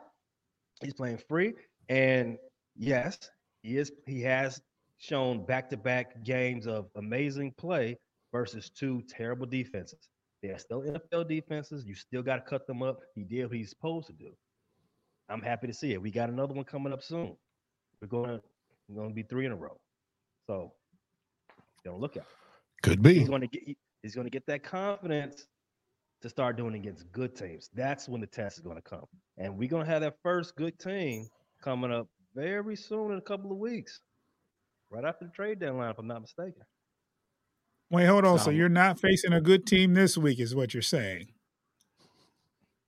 he's 0.82 0.94
playing 0.94 1.18
free, 1.28 1.54
and 1.92 2.38
yes, 2.78 3.18
he 3.64 3.78
is. 3.78 3.92
He 4.08 4.22
has 4.22 4.62
shown 4.98 5.46
back-to-back 5.46 6.24
games 6.24 6.66
of 6.66 6.88
amazing 6.96 7.54
play 7.58 7.98
versus 8.32 8.70
two 8.70 9.04
terrible 9.10 9.46
defenses. 9.46 10.08
They're 10.42 10.58
still 10.58 10.82
NFL 10.84 11.28
defenses. 11.28 11.86
You 11.86 11.94
still 11.94 12.24
got 12.24 12.38
to 12.38 12.42
cut 12.50 12.66
them 12.66 12.82
up. 12.82 13.02
He 13.14 13.26
did 13.26 13.48
what 13.48 13.58
he's 13.58 13.70
supposed 13.70 14.08
to 14.08 14.14
do. 14.14 14.32
I'm 15.28 15.42
happy 15.42 15.68
to 15.68 15.74
see 15.74 15.92
it. 15.92 16.02
We 16.02 16.12
got 16.12 16.30
another 16.30 16.54
one 16.54 16.64
coming 16.64 16.94
up 16.94 17.04
soon. 17.04 17.36
We're 18.02 18.08
going 18.08 18.30
to 18.30 18.42
we're 18.88 18.96
going 18.96 19.10
to 19.10 19.16
be 19.16 19.24
three 19.24 19.46
in 19.46 19.52
a 19.52 19.56
row. 19.56 19.78
So 20.48 20.72
don't 21.84 22.00
look 22.00 22.16
at. 22.16 22.26
Could 22.84 23.02
be. 23.02 23.16
He's 23.16 23.30
going 23.30 23.42
to 23.42 23.48
get. 23.48 23.64
He's 24.02 24.16
going 24.16 24.26
to 24.26 24.32
get 24.32 24.46
that 24.48 24.64
confidence 24.64 25.46
to 26.22 26.30
start 26.30 26.56
doing 26.56 26.74
against 26.74 27.12
good 27.12 27.36
teams. 27.36 27.70
That's 27.74 28.08
when 28.08 28.22
the 28.22 28.28
test 28.28 28.58
is 28.58 28.64
going 28.64 28.78
to 28.78 28.82
come. 28.82 29.06
And 29.38 29.58
we're 29.58 29.70
going 29.70 29.86
to 29.86 29.92
have 29.92 30.02
that 30.02 30.16
first 30.24 30.56
good 30.56 30.80
team 30.80 31.28
coming 31.62 31.92
up 31.92 32.08
very 32.36 32.76
soon 32.76 33.12
in 33.12 33.18
a 33.18 33.22
couple 33.22 33.52
of 33.52 33.58
weeks, 33.58 34.02
right 34.90 35.06
after 35.06 35.26
the 35.26 35.32
trade 35.32 35.60
deadline, 35.60 35.92
if 35.92 36.00
I'm 36.00 36.08
not 36.08 36.22
mistaken. 36.22 36.64
Wait, 37.90 38.06
hold 38.06 38.26
on. 38.26 38.38
So, 38.40 38.46
so 38.46 38.52
you're 38.52 38.70
not 38.70 39.00
facing 39.00 39.34
a 39.34 39.42
good 39.42 39.66
team 39.66 39.94
this 39.94 40.18
week, 40.18 40.40
is 40.40 40.56
what 40.56 40.74
you're 40.74 40.82
saying? 40.82 41.28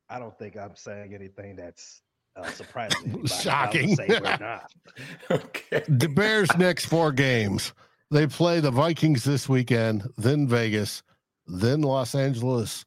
I 0.10 0.20
don't 0.20 0.38
think 0.38 0.58
I'm 0.58 0.76
saying 0.76 1.14
anything 1.14 1.56
that's 1.56 2.02
uh, 2.36 2.48
surprising. 2.48 3.26
Shocking. 3.26 3.98
okay. 5.32 5.84
The 5.88 6.08
Bears' 6.08 6.56
next 6.58 6.86
four 6.86 7.12
games 7.12 7.74
they 8.14 8.28
play 8.28 8.60
the 8.60 8.70
Vikings 8.70 9.24
this 9.24 9.50
weekend, 9.50 10.08
then 10.18 10.48
Vegas, 10.48 11.02
then 11.48 11.82
Los 11.82 12.14
Angeles 12.14 12.86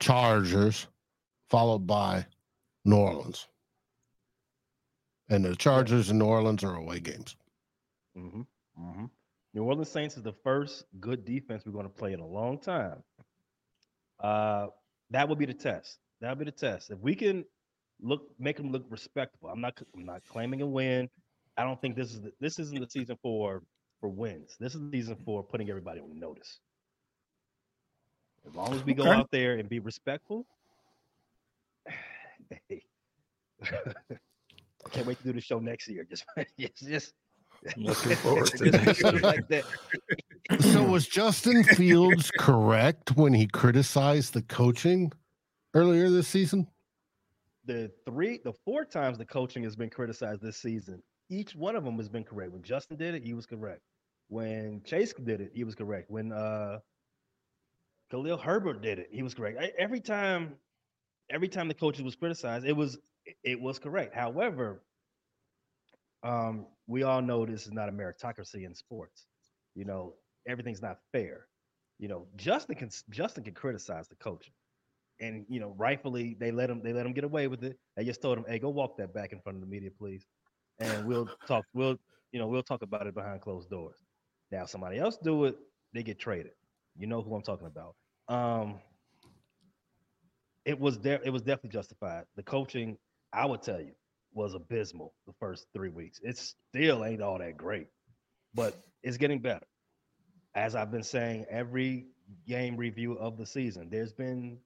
Chargers, 0.00 0.88
followed 1.48 1.86
by 1.86 2.26
New 2.84 2.96
Orleans. 2.96 3.46
And 5.32 5.46
the 5.46 5.56
Chargers 5.56 6.10
and 6.10 6.18
New 6.18 6.26
Orleans 6.26 6.62
are 6.62 6.74
away 6.74 7.00
games. 7.00 7.36
Mm-hmm. 8.14 8.42
Mm-hmm. 8.78 9.04
New 9.54 9.62
Orleans 9.62 9.88
Saints 9.88 10.18
is 10.18 10.22
the 10.22 10.34
first 10.44 10.84
good 11.00 11.24
defense 11.24 11.62
we're 11.64 11.72
going 11.72 11.86
to 11.86 11.90
play 11.90 12.12
in 12.12 12.20
a 12.20 12.26
long 12.26 12.58
time. 12.58 13.02
Uh, 14.20 14.66
that 15.08 15.26
will 15.26 15.36
be 15.36 15.46
the 15.46 15.54
test. 15.54 16.00
That'll 16.20 16.36
be 16.36 16.44
the 16.44 16.50
test. 16.50 16.90
If 16.90 16.98
we 16.98 17.14
can 17.14 17.46
look, 18.02 18.28
make 18.38 18.58
them 18.58 18.70
look 18.72 18.84
respectable. 18.90 19.48
I'm 19.48 19.62
not. 19.62 19.80
I'm 19.96 20.04
not 20.04 20.20
claiming 20.28 20.60
a 20.60 20.66
win. 20.66 21.08
I 21.56 21.64
don't 21.64 21.80
think 21.80 21.96
this 21.96 22.12
is 22.12 22.20
the, 22.20 22.32
this 22.38 22.58
isn't 22.58 22.78
the 22.78 22.90
season 22.90 23.16
for 23.22 23.62
for 24.00 24.10
wins. 24.10 24.54
This 24.60 24.74
is 24.74 24.82
the 24.82 24.90
season 24.90 25.16
for 25.24 25.42
putting 25.42 25.70
everybody 25.70 26.00
on 26.00 26.20
notice. 26.20 26.58
As 28.46 28.54
long 28.54 28.74
as 28.74 28.84
we 28.84 28.92
okay. 28.92 29.02
go 29.02 29.10
out 29.10 29.30
there 29.30 29.54
and 29.54 29.66
be 29.66 29.78
respectful, 29.78 30.44
hey, 32.68 32.82
I 33.62 34.16
can't 34.92 35.06
wait 35.06 35.18
to 35.18 35.24
do 35.24 35.32
the 35.32 35.40
show 35.40 35.58
next 35.58 35.88
year. 35.88 36.06
Just, 36.10 36.24
just, 36.58 36.84
just 36.84 37.14
looking 37.76 38.16
forward 38.16 38.46
to 38.46 38.70
that. 38.70 39.20
like 39.22 39.48
that. 39.48 39.64
So 40.60 40.82
was 40.82 41.06
Justin 41.06 41.64
Fields 41.76 42.30
correct 42.38 43.16
when 43.16 43.32
he 43.32 43.46
criticized 43.46 44.34
the 44.34 44.42
coaching 44.42 45.12
earlier 45.74 46.10
this 46.10 46.28
season? 46.28 46.66
The 47.64 47.90
three, 48.04 48.40
the 48.44 48.52
four 48.64 48.84
times 48.84 49.18
the 49.18 49.24
coaching 49.24 49.62
has 49.62 49.76
been 49.76 49.90
criticized 49.90 50.42
this 50.42 50.56
season, 50.56 51.02
each 51.30 51.54
one 51.54 51.76
of 51.76 51.84
them 51.84 51.96
has 51.96 52.08
been 52.08 52.24
correct. 52.24 52.52
When 52.52 52.62
Justin 52.62 52.96
did 52.96 53.14
it, 53.14 53.22
he 53.22 53.34
was 53.34 53.46
correct. 53.46 53.80
When 54.28 54.82
Chase 54.84 55.12
did 55.12 55.40
it, 55.40 55.52
he 55.54 55.62
was 55.64 55.74
correct. 55.74 56.10
When 56.10 56.32
uh 56.32 56.80
Khalil 58.10 58.36
Herbert 58.36 58.82
did 58.82 58.98
it, 58.98 59.08
he 59.10 59.22
was 59.22 59.32
correct. 59.32 59.58
Every 59.78 60.00
time, 60.00 60.54
every 61.30 61.48
time 61.48 61.68
the 61.68 61.74
coaches 61.74 62.02
was 62.02 62.16
criticized, 62.16 62.66
it 62.66 62.76
was 62.76 62.98
it 63.44 63.60
was 63.60 63.78
correct. 63.78 64.14
However, 64.14 64.82
um, 66.22 66.66
we 66.86 67.02
all 67.02 67.22
know 67.22 67.44
this 67.46 67.66
is 67.66 67.72
not 67.72 67.88
a 67.88 67.92
meritocracy 67.92 68.64
in 68.64 68.74
sports. 68.74 69.26
You 69.74 69.84
know, 69.84 70.14
everything's 70.48 70.82
not 70.82 70.98
fair. 71.12 71.46
You 71.98 72.08
know, 72.08 72.26
Justin 72.36 72.76
can 72.76 72.90
Justin 73.10 73.44
can 73.44 73.54
criticize 73.54 74.08
the 74.08 74.16
coach, 74.16 74.50
and 75.20 75.44
you 75.48 75.60
know, 75.60 75.74
rightfully 75.78 76.36
they 76.38 76.50
let 76.50 76.70
him 76.70 76.82
they 76.82 76.92
let 76.92 77.06
him 77.06 77.12
get 77.12 77.24
away 77.24 77.48
with 77.48 77.64
it. 77.64 77.78
They 77.96 78.04
just 78.04 78.22
told 78.22 78.38
him, 78.38 78.44
"Hey, 78.48 78.58
go 78.58 78.70
walk 78.70 78.96
that 78.98 79.14
back 79.14 79.32
in 79.32 79.40
front 79.40 79.56
of 79.56 79.60
the 79.62 79.68
media, 79.68 79.90
please," 79.96 80.26
and 80.80 81.06
we'll 81.06 81.28
talk. 81.46 81.64
We'll 81.74 81.98
you 82.32 82.40
know 82.40 82.48
we'll 82.48 82.62
talk 82.64 82.82
about 82.82 83.06
it 83.06 83.14
behind 83.14 83.40
closed 83.40 83.70
doors. 83.70 83.96
Now, 84.50 84.66
somebody 84.66 84.98
else 84.98 85.16
do 85.16 85.44
it, 85.46 85.56
they 85.94 86.02
get 86.02 86.18
traded. 86.18 86.52
You 86.96 87.06
know 87.06 87.22
who 87.22 87.34
I'm 87.34 87.42
talking 87.42 87.66
about. 87.68 87.94
Um, 88.28 88.80
it 90.64 90.78
was 90.78 90.98
there. 90.98 91.20
It 91.24 91.30
was 91.30 91.42
definitely 91.42 91.70
justified. 91.70 92.24
The 92.36 92.42
coaching, 92.42 92.98
I 93.32 93.46
would 93.46 93.62
tell 93.62 93.80
you, 93.80 93.92
was 94.34 94.54
abysmal 94.54 95.14
the 95.26 95.32
first 95.38 95.66
three 95.74 95.90
weeks. 95.90 96.20
It 96.22 96.38
still 96.38 97.04
ain't 97.04 97.22
all 97.22 97.38
that 97.38 97.56
great, 97.56 97.86
but 98.54 98.74
it's 99.02 99.16
getting 99.16 99.40
better. 99.40 99.66
As 100.54 100.74
I've 100.74 100.90
been 100.90 101.02
saying, 101.02 101.46
every 101.50 102.06
game 102.46 102.76
review 102.76 103.14
of 103.14 103.36
the 103.36 103.46
season, 103.46 103.88
there's 103.90 104.12
been 104.12 104.58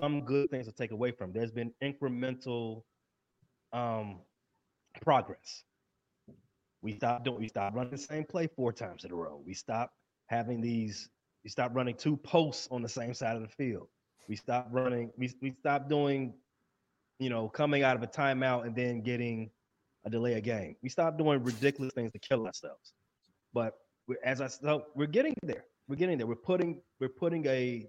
some 0.00 0.24
good 0.24 0.50
things 0.50 0.66
to 0.66 0.72
take 0.72 0.90
away 0.90 1.12
from. 1.12 1.32
There's 1.32 1.50
been 1.50 1.72
incremental 1.82 2.82
um, 3.72 4.20
progress. 5.02 5.64
We 6.82 6.94
stopped 6.96 7.24
doing. 7.24 7.38
We 7.38 7.48
stopped 7.48 7.74
running 7.76 7.90
the 7.90 7.98
same 7.98 8.24
play 8.24 8.48
four 8.54 8.72
times 8.72 9.04
in 9.04 9.10
a 9.10 9.14
row. 9.14 9.40
We 9.44 9.54
stopped 9.54 9.94
having 10.26 10.60
these. 10.60 11.08
We 11.44 11.50
stopped 11.50 11.74
running 11.74 11.96
two 11.96 12.16
posts 12.16 12.68
on 12.70 12.82
the 12.82 12.88
same 12.88 13.14
side 13.14 13.36
of 13.36 13.42
the 13.42 13.48
field. 13.48 13.88
We 14.28 14.36
stopped 14.36 14.72
running. 14.72 15.10
We 15.16 15.32
we 15.42 15.52
stopped 15.58 15.88
doing, 15.88 16.34
you 17.18 17.30
know, 17.30 17.48
coming 17.48 17.82
out 17.82 17.96
of 17.96 18.02
a 18.02 18.06
timeout 18.06 18.66
and 18.66 18.74
then 18.74 19.02
getting 19.02 19.50
a 20.04 20.10
delay 20.10 20.34
a 20.34 20.40
game. 20.40 20.76
We 20.82 20.88
stopped 20.88 21.18
doing 21.18 21.42
ridiculous 21.42 21.92
things 21.94 22.12
to 22.12 22.18
kill 22.18 22.46
ourselves. 22.46 22.92
But 23.52 23.74
as 24.24 24.40
I 24.40 24.46
so 24.46 24.86
we're 24.94 25.06
getting 25.06 25.34
there. 25.42 25.64
We're 25.88 25.96
getting 25.96 26.18
there. 26.18 26.26
We're 26.26 26.34
putting 26.36 26.80
we're 27.00 27.08
putting 27.08 27.46
a 27.46 27.86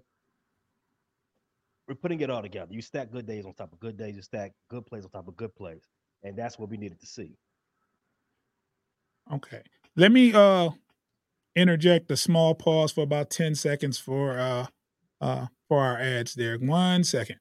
we're 1.86 1.94
putting 1.94 2.20
it 2.20 2.30
all 2.30 2.42
together. 2.42 2.72
You 2.72 2.82
stack 2.82 3.10
good 3.10 3.26
days 3.26 3.44
on 3.44 3.54
top 3.54 3.72
of 3.72 3.80
good 3.80 3.96
days. 3.96 4.16
You 4.16 4.22
stack 4.22 4.52
good 4.68 4.86
plays 4.86 5.04
on 5.04 5.10
top 5.10 5.28
of 5.28 5.36
good 5.36 5.54
plays, 5.54 5.82
and 6.22 6.36
that's 6.36 6.58
what 6.58 6.70
we 6.70 6.76
needed 6.76 7.00
to 7.00 7.06
see. 7.06 7.36
Okay. 9.32 9.62
Let 9.96 10.12
me 10.12 10.32
uh 10.32 10.70
interject 11.56 12.10
a 12.10 12.16
small 12.16 12.54
pause 12.54 12.92
for 12.92 13.02
about 13.02 13.28
10 13.30 13.54
seconds 13.54 13.98
for 13.98 14.38
uh 14.38 14.66
uh 15.20 15.46
for 15.68 15.80
our 15.80 15.98
ads 15.98 16.34
there. 16.34 16.56
One 16.56 17.04
second. 17.04 17.38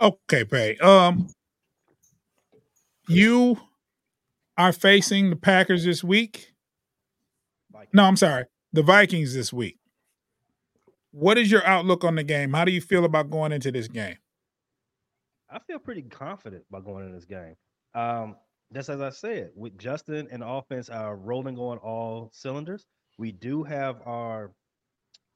Okay, 0.00 0.44
Pay. 0.44 0.76
Um 0.78 1.28
you 3.08 3.58
are 4.56 4.72
facing 4.72 5.30
the 5.30 5.36
Packers 5.36 5.84
this 5.84 6.02
week. 6.02 6.52
No, 7.92 8.04
I'm 8.04 8.16
sorry. 8.16 8.46
The 8.72 8.82
Vikings 8.82 9.34
this 9.34 9.52
week. 9.52 9.78
What 11.12 11.38
is 11.38 11.50
your 11.50 11.64
outlook 11.66 12.04
on 12.04 12.16
the 12.16 12.24
game? 12.24 12.52
How 12.52 12.64
do 12.64 12.72
you 12.72 12.80
feel 12.80 13.04
about 13.04 13.30
going 13.30 13.52
into 13.52 13.70
this 13.72 13.88
game? 13.88 14.16
I 15.48 15.60
feel 15.60 15.78
pretty 15.78 16.02
confident 16.02 16.64
about 16.68 16.84
going 16.84 17.06
into 17.06 17.16
this 17.16 17.24
game. 17.24 17.54
Um, 17.94 18.36
just 18.74 18.88
as 18.88 19.00
I 19.00 19.10
said, 19.10 19.50
with 19.54 19.78
Justin 19.78 20.28
and 20.30 20.42
offense 20.42 20.90
are 20.90 21.16
rolling 21.16 21.56
on 21.58 21.78
all 21.78 22.30
cylinders. 22.32 22.84
We 23.18 23.32
do 23.32 23.62
have 23.62 24.02
our 24.04 24.52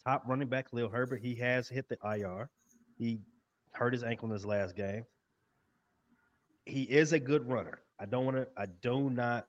top 0.07 0.25
running 0.27 0.49
back, 0.49 0.67
Lil 0.73 0.89
Herbert. 0.89 1.23
He 1.23 1.35
has 1.37 1.69
hit 1.69 1.87
the 1.89 1.97
IR. 2.05 2.51
He 2.99 3.21
hurt 3.73 3.93
his 3.93 4.03
ankle 4.03 4.29
in 4.29 4.33
his 4.33 4.45
last 4.45 4.77
game. 4.77 5.05
He 6.65 6.83
is 6.83 7.13
a 7.13 7.21
good 7.21 7.49
runner. 7.49 7.81
I 7.99 8.07
don't 8.07 8.25
want 8.25 8.37
to. 8.37 8.47
I 8.57 8.67
do 8.83 9.11
not 9.11 9.47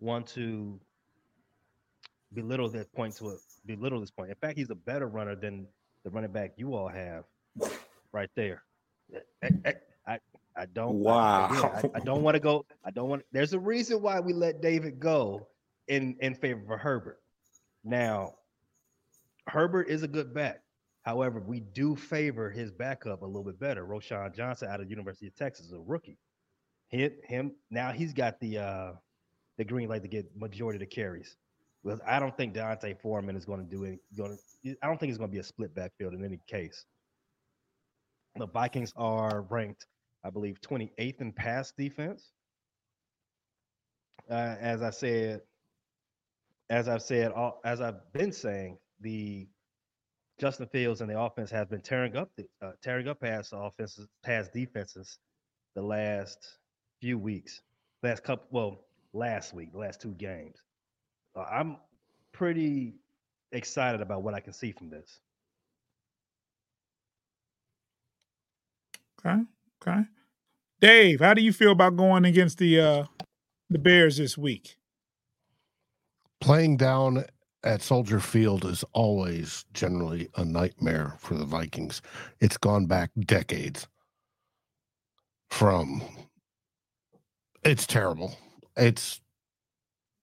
want 0.00 0.26
to 0.28 0.78
belittle 2.32 2.68
that 2.70 2.92
point 2.92 3.16
to 3.16 3.30
a 3.30 3.36
belittle 3.66 4.00
this 4.00 4.10
point. 4.10 4.30
In 4.30 4.36
fact, 4.36 4.58
he's 4.58 4.70
a 4.70 4.74
better 4.74 5.08
runner 5.08 5.34
than 5.34 5.66
the 6.04 6.10
running 6.10 6.30
back 6.30 6.52
you 6.56 6.74
all 6.74 6.88
have 6.88 7.24
right 8.12 8.30
there. 8.36 8.62
I, 9.42 9.48
I, 9.64 9.74
I, 10.06 10.18
I 10.56 10.66
don't. 10.66 10.96
Wow. 10.96 11.48
I, 11.50 11.98
I 11.98 12.00
don't 12.00 12.22
want 12.22 12.34
to 12.34 12.40
go. 12.40 12.64
I 12.84 12.90
don't 12.90 13.08
want. 13.08 13.22
There's 13.32 13.52
a 13.52 13.58
reason 13.58 14.02
why 14.02 14.20
we 14.20 14.32
let 14.32 14.60
David 14.60 15.00
go 15.00 15.46
in 15.86 16.16
in 16.20 16.34
favor 16.34 16.74
of 16.74 16.80
Herbert. 16.80 17.20
Now, 17.84 18.34
Herbert 19.46 19.88
is 19.88 20.02
a 20.02 20.08
good 20.08 20.34
back. 20.34 20.60
However, 21.08 21.40
we 21.40 21.60
do 21.60 21.96
favor 21.96 22.50
his 22.50 22.70
backup 22.70 23.22
a 23.22 23.24
little 23.24 23.42
bit 23.42 23.58
better. 23.58 23.86
Roschon 23.86 24.36
Johnson 24.36 24.68
out 24.68 24.82
of 24.82 24.90
University 24.90 25.26
of 25.26 25.34
Texas, 25.34 25.72
a 25.72 25.80
rookie. 25.80 26.18
Hit 26.88 27.20
him 27.24 27.52
now. 27.70 27.92
He's 27.92 28.12
got 28.12 28.38
the 28.40 28.58
uh 28.58 28.92
the 29.56 29.64
green 29.64 29.88
light 29.88 30.02
to 30.02 30.08
get 30.08 30.26
majority 30.36 30.76
of 30.76 30.80
the 30.80 30.86
carries. 30.86 31.34
Because 31.82 31.98
I 32.06 32.20
don't 32.20 32.36
think 32.36 32.52
D'Onta 32.52 32.94
Foreman 33.00 33.36
is 33.36 33.46
going 33.46 33.60
to 33.60 33.66
do 33.66 33.84
it. 33.84 34.00
Going 34.18 34.36
I 34.82 34.86
don't 34.86 35.00
think 35.00 35.08
it's 35.08 35.16
going 35.16 35.30
to 35.30 35.34
be 35.34 35.38
a 35.38 35.42
split 35.42 35.74
backfield 35.74 36.12
in 36.12 36.22
any 36.22 36.40
case. 36.46 36.84
The 38.36 38.46
Vikings 38.46 38.92
are 38.94 39.46
ranked, 39.48 39.86
I 40.24 40.28
believe, 40.28 40.60
28th 40.60 41.22
in 41.22 41.32
pass 41.32 41.72
defense. 41.72 42.32
Uh, 44.28 44.56
as 44.60 44.82
I 44.82 44.90
said, 44.90 45.40
as 46.68 46.86
I've 46.86 47.00
said, 47.00 47.32
all, 47.32 47.62
as 47.64 47.80
I've 47.80 48.12
been 48.12 48.30
saying, 48.30 48.76
the 49.00 49.48
Justin 50.38 50.68
Fields 50.68 51.00
and 51.00 51.10
the 51.10 51.18
offense 51.18 51.50
has 51.50 51.66
been 51.66 51.80
tearing 51.80 52.16
up 52.16 52.30
the 52.36 52.46
uh, 52.62 52.72
tearing 52.82 53.08
up 53.08 53.20
past 53.20 53.52
offenses, 53.54 54.06
past 54.22 54.52
defenses, 54.52 55.18
the 55.74 55.82
last 55.82 56.58
few 57.00 57.18
weeks, 57.18 57.62
last 58.02 58.22
couple, 58.22 58.46
well, 58.50 58.80
last 59.12 59.52
week, 59.52 59.72
the 59.72 59.78
last 59.78 60.00
two 60.00 60.12
games. 60.12 60.56
Uh, 61.36 61.42
I'm 61.42 61.76
pretty 62.32 62.94
excited 63.52 64.00
about 64.00 64.22
what 64.22 64.34
I 64.34 64.40
can 64.40 64.52
see 64.52 64.72
from 64.72 64.90
this. 64.90 65.20
Okay. 69.26 69.42
Okay. 69.82 70.02
Dave, 70.80 71.20
how 71.20 71.34
do 71.34 71.42
you 71.42 71.52
feel 71.52 71.72
about 71.72 71.96
going 71.96 72.24
against 72.24 72.58
the 72.58 72.80
uh 72.80 73.04
the 73.70 73.78
Bears 73.78 74.16
this 74.18 74.38
week? 74.38 74.76
Playing 76.40 76.76
down 76.76 77.24
at 77.64 77.82
Soldier 77.82 78.20
Field 78.20 78.64
is 78.64 78.84
always 78.92 79.64
generally 79.72 80.28
a 80.36 80.44
nightmare 80.44 81.16
for 81.18 81.34
the 81.34 81.44
Vikings. 81.44 82.02
It's 82.40 82.56
gone 82.56 82.86
back 82.86 83.10
decades 83.20 83.88
from 85.50 86.02
it's 87.64 87.86
terrible. 87.86 88.36
It's 88.76 89.20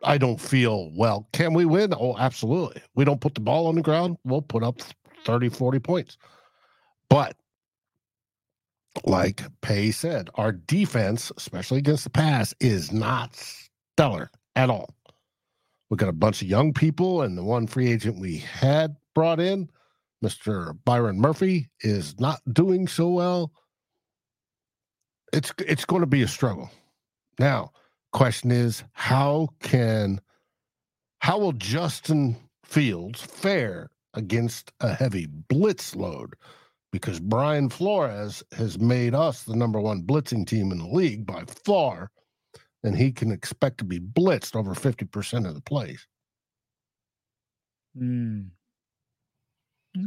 I 0.04 0.18
don't 0.18 0.40
feel 0.40 0.92
well. 0.96 1.28
Can 1.34 1.54
we 1.54 1.66
win? 1.66 1.94
Oh, 1.98 2.16
absolutely. 2.18 2.82
We 2.96 3.06
don't 3.06 3.22
put 3.22 3.34
the 3.34 3.42
ball 3.42 3.68
on 3.68 3.76
the 3.76 3.82
ground, 3.82 4.18
we'll 4.24 4.42
put 4.42 4.64
up 4.64 4.80
30, 5.26 5.50
40 5.50 5.80
points. 5.80 6.18
But 7.10 7.36
like 9.04 9.44
Pay 9.62 9.92
said, 9.92 10.30
our 10.36 10.52
defense, 10.54 11.32
especially 11.38 11.80
against 11.80 12.06
the 12.06 12.10
pass, 12.10 12.54
is 12.60 12.92
not 12.92 13.36
stellar 13.36 14.32
at 14.56 14.70
all. 14.70 14.95
We 15.90 15.98
got 15.98 16.10
a 16.10 16.14
bunch 16.14 16.42
of 16.42 16.48
young 16.48 16.74
people, 16.74 17.22
and 17.22 17.38
the 17.38 17.44
one 17.44 17.68
free 17.68 17.92
agent 17.92 18.20
we 18.20 18.38
had 18.38 18.96
brought 19.14 19.40
in, 19.40 19.70
Mr. 20.24 20.78
Byron 20.84 21.20
Murphy, 21.20 21.70
is 21.82 22.20
not 22.20 22.42
doing 22.52 22.88
so 22.88 23.10
well. 23.10 23.52
It's 25.32 25.54
it's 25.60 25.86
going 25.86 26.02
to 26.02 26.08
be 26.08 26.24
a 26.24 26.28
struggle. 26.28 26.72
Now, 27.40 27.72
question 28.14 28.52
is, 28.52 28.84
how 28.94 29.50
can 29.62 30.22
how 31.20 31.38
will 31.40 31.54
Justin 31.54 32.38
Fields 32.64 33.22
fare 33.22 33.90
against 34.14 34.72
a 34.80 34.94
heavy 34.94 35.28
blitz 35.28 35.96
load? 35.96 36.36
because 36.96 37.20
Brian 37.20 37.68
Flores 37.68 38.42
has 38.54 38.80
made 38.80 39.14
us 39.14 39.44
the 39.44 39.54
number 39.54 39.82
one 39.82 40.02
blitzing 40.02 40.48
team 40.48 40.72
in 40.72 40.78
the 40.78 40.88
league 40.88 41.26
by 41.26 41.44
far, 41.66 42.10
and 42.86 42.96
he 42.96 43.12
can 43.12 43.32
expect 43.32 43.80
to 43.80 43.84
be 43.84 44.00
blitzed 44.00 44.56
over 44.56 44.76
50% 44.76 45.48
of 45.48 45.56
the 45.56 45.62
plays. 45.62 46.08
Mm. 47.98 48.50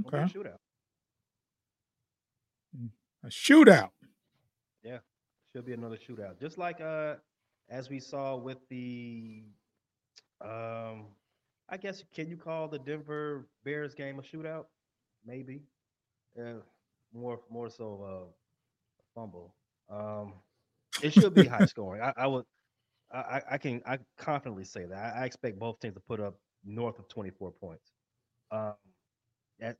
Okay. 0.06 0.18
A 0.18 0.26
shootout. 0.26 0.58
Mm, 2.78 2.90
a 3.24 3.28
shootout. 3.28 3.90
Yeah, 4.84 4.98
should 5.52 5.64
be 5.66 5.72
another 5.72 5.96
shootout. 5.96 6.38
Just 6.38 6.56
like 6.58 6.80
uh 6.80 7.14
as 7.68 7.88
we 7.88 7.98
saw 7.98 8.36
with 8.36 8.58
the 8.68 9.42
um 10.40 11.06
I 11.68 11.76
guess 11.80 12.04
can 12.14 12.28
you 12.28 12.36
call 12.36 12.68
the 12.68 12.78
Denver 12.78 13.48
Bears 13.64 13.94
game 13.94 14.18
a 14.18 14.22
shootout? 14.22 14.66
Maybe. 15.26 15.62
Yeah, 16.36 16.54
more 17.12 17.40
more 17.50 17.70
so 17.70 18.04
uh, 18.04 18.32
fumble. 19.14 19.54
Um, 19.90 20.34
it 21.02 21.12
should 21.12 21.34
be 21.34 21.46
high 21.46 21.64
scoring. 21.66 22.02
I, 22.02 22.12
I 22.16 22.26
would, 22.26 22.44
I, 23.12 23.42
I 23.52 23.58
can, 23.58 23.82
I 23.86 23.98
confidently 24.18 24.64
say 24.64 24.84
that. 24.84 25.16
I, 25.16 25.24
expect 25.24 25.58
both 25.58 25.80
teams 25.80 25.94
to 25.94 26.00
put 26.00 26.20
up 26.20 26.34
north 26.64 26.98
of 26.98 27.08
24 27.08 27.52
points. 27.52 27.92
Um, 28.50 28.74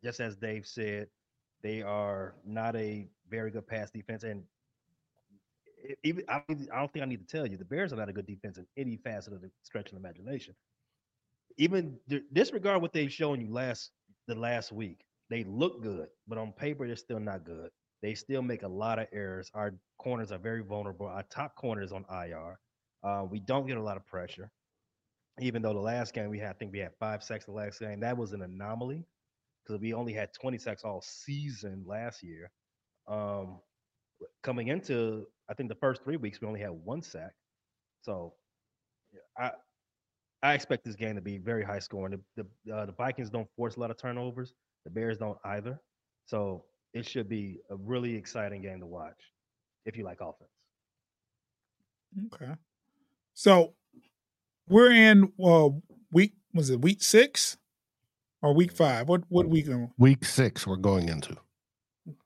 just 0.02 0.20
as 0.20 0.36
Dave 0.36 0.66
said, 0.66 1.08
they 1.62 1.82
are 1.82 2.34
not 2.46 2.74
a 2.76 3.06
very 3.28 3.50
good 3.50 3.66
pass 3.66 3.90
defense, 3.90 4.22
and 4.22 4.42
even 6.04 6.24
I, 6.28 6.42
I 6.48 6.78
don't 6.78 6.92
think 6.92 7.02
I 7.02 7.08
need 7.08 7.26
to 7.26 7.36
tell 7.36 7.46
you 7.46 7.56
the 7.56 7.64
Bears 7.64 7.92
are 7.92 7.96
not 7.96 8.08
a 8.08 8.12
good 8.12 8.26
defense 8.26 8.58
in 8.58 8.66
any 8.76 8.96
facet 8.96 9.32
of 9.32 9.42
the 9.42 9.50
stretch 9.62 9.92
of 9.92 9.98
imagination. 9.98 10.54
Even 11.56 11.98
disregard 12.32 12.80
what 12.82 12.92
they've 12.92 13.12
shown 13.12 13.40
you 13.40 13.52
last 13.52 13.90
the 14.26 14.34
last 14.34 14.72
week 14.72 15.04
they 15.30 15.44
look 15.44 15.82
good, 15.82 16.08
but 16.26 16.38
on 16.38 16.52
paper 16.52 16.86
they're 16.86 16.96
still 16.96 17.20
not 17.20 17.44
good. 17.44 17.70
They 18.02 18.14
still 18.14 18.42
make 18.42 18.62
a 18.62 18.68
lot 18.68 18.98
of 18.98 19.08
errors. 19.12 19.50
Our 19.54 19.74
corners 19.98 20.32
are 20.32 20.38
very 20.38 20.62
vulnerable. 20.62 21.06
Our 21.06 21.24
top 21.24 21.54
corner 21.56 21.82
is 21.82 21.92
on 21.92 22.04
IR. 22.10 22.58
Uh, 23.02 23.24
we 23.28 23.40
don't 23.40 23.66
get 23.66 23.76
a 23.76 23.82
lot 23.82 23.96
of 23.96 24.06
pressure. 24.06 24.50
Even 25.40 25.62
though 25.62 25.72
the 25.72 25.78
last 25.78 26.14
game 26.14 26.30
we 26.30 26.38
had, 26.38 26.50
I 26.50 26.52
think 26.54 26.72
we 26.72 26.80
had 26.80 26.92
five 26.98 27.22
sacks 27.22 27.44
the 27.44 27.52
last 27.52 27.78
game. 27.78 28.00
That 28.00 28.16
was 28.16 28.32
an 28.32 28.42
anomaly 28.42 29.04
because 29.64 29.80
we 29.80 29.92
only 29.92 30.12
had 30.12 30.32
20 30.32 30.58
sacks 30.58 30.82
all 30.84 31.00
season 31.00 31.84
last 31.86 32.22
year. 32.22 32.50
Um, 33.06 33.60
coming 34.42 34.68
into, 34.68 35.26
I 35.48 35.54
think 35.54 35.68
the 35.68 35.76
first 35.76 36.02
three 36.02 36.16
weeks 36.16 36.40
we 36.40 36.48
only 36.48 36.60
had 36.60 36.70
one 36.70 37.02
sack. 37.02 37.32
So, 38.02 38.34
I 39.38 39.52
I 40.42 40.54
expect 40.54 40.84
this 40.84 40.94
game 40.94 41.16
to 41.16 41.20
be 41.20 41.38
very 41.38 41.64
high 41.64 41.78
scoring. 41.80 42.20
The 42.36 42.44
the, 42.64 42.74
uh, 42.74 42.86
the 42.86 42.92
Vikings 42.92 43.30
don't 43.30 43.48
force 43.56 43.76
a 43.76 43.80
lot 43.80 43.90
of 43.90 43.96
turnovers. 43.96 44.54
The 44.84 44.90
Bears 44.90 45.18
don't 45.18 45.38
either. 45.44 45.80
So 46.26 46.64
it 46.94 47.06
should 47.06 47.28
be 47.28 47.58
a 47.70 47.76
really 47.76 48.14
exciting 48.14 48.62
game 48.62 48.80
to 48.80 48.86
watch 48.86 49.18
if 49.84 49.96
you 49.96 50.04
like 50.04 50.20
offense. 50.20 50.50
Okay. 52.32 52.52
So 53.38 53.74
we're 54.68 54.90
in 54.90 55.32
uh, 55.40 55.68
week 56.10 56.32
was 56.52 56.70
it 56.70 56.80
week 56.80 57.04
six 57.04 57.56
or 58.42 58.52
week 58.52 58.72
five? 58.72 59.08
What 59.08 59.22
what 59.28 59.48
week? 59.48 59.68
Week 59.96 60.24
six 60.24 60.66
we're 60.66 60.74
going 60.74 61.08
into. 61.08 61.36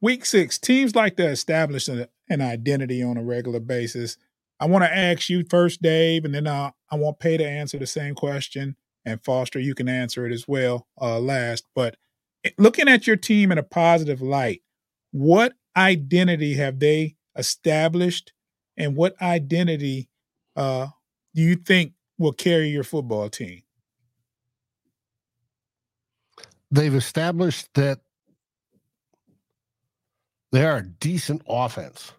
Week 0.01 0.25
six. 0.25 0.59
Teams 0.59 0.96
like 0.96 1.18
to 1.18 1.29
establish 1.29 1.87
a, 1.87 2.09
an 2.31 2.40
identity 2.40 3.03
on 3.03 3.18
a 3.18 3.22
regular 3.22 3.61
basis. 3.61 4.16
I 4.59 4.64
want 4.64 4.85
to 4.85 4.96
ask 4.96 5.29
you 5.29 5.44
first, 5.51 5.83
Dave, 5.83 6.25
and 6.25 6.35
then 6.35 6.46
I, 6.48 6.72
I 6.90 6.96
want 6.96 7.18
Pay 7.18 7.37
to 7.37 7.46
answer 7.46 7.79
the 7.79 7.87
same 7.87 8.14
question, 8.14 8.77
and 9.05 9.22
Foster, 9.22 9.61
you 9.61 9.75
can 9.75 9.90
answer 9.90 10.25
it 10.25 10.33
as 10.33 10.48
well 10.48 10.88
uh, 10.98 11.18
last. 11.18 11.66
But 11.75 11.98
looking 12.57 12.88
at 12.88 13.07
your 13.07 13.16
team 13.16 13.53
in 13.53 13.59
a 13.59 13.62
positive 13.62 14.22
light, 14.22 14.62
what 15.11 15.53
identity 15.77 16.55
have 16.55 16.79
they 16.79 17.16
established, 17.37 18.33
and 18.79 18.96
what 18.96 19.20
identity 19.20 20.09
uh, 20.57 20.87
do 21.34 21.42
you 21.42 21.56
think 21.56 21.92
will 22.18 22.32
carry 22.32 22.68
your 22.68 22.84
football 22.84 23.28
team? 23.28 23.62
They've 26.70 26.94
established 26.94 27.68
that 27.74 28.00
they 30.52 30.64
are 30.64 30.78
a 30.78 30.86
decent 30.86 31.42
offense 31.48 32.12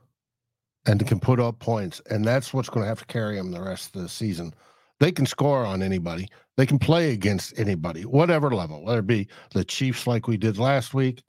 and 0.86 1.06
can 1.08 1.20
put 1.20 1.40
up 1.40 1.60
points, 1.60 2.02
and 2.10 2.26
that's 2.26 2.54
what's 2.54 2.70
going 2.70 2.84
to 2.84 2.88
have 2.88 3.00
to 3.00 3.06
carry 3.06 3.38
them 3.38 3.52
the 3.52 3.62
rest 3.62 3.96
of 3.96 4.02
the 4.02 4.10
season. 4.10 4.54
They 5.00 5.12
can 5.12 5.26
score 5.26 5.66
on 5.66 5.82
anybody. 5.82 6.28
They 6.58 6.66
can 6.66 6.78
play 6.78 7.12
against 7.12 7.58
anybody, 7.58 8.06
whatever 8.06 8.52
level, 8.52 8.84
whether 8.84 9.00
it 9.00 9.08
be 9.08 9.28
the 9.54 9.64
Chiefs 9.64 10.06
like 10.06 10.28
we 10.28 10.38
did 10.38 10.58
last 10.58 10.94
week, 10.94 11.24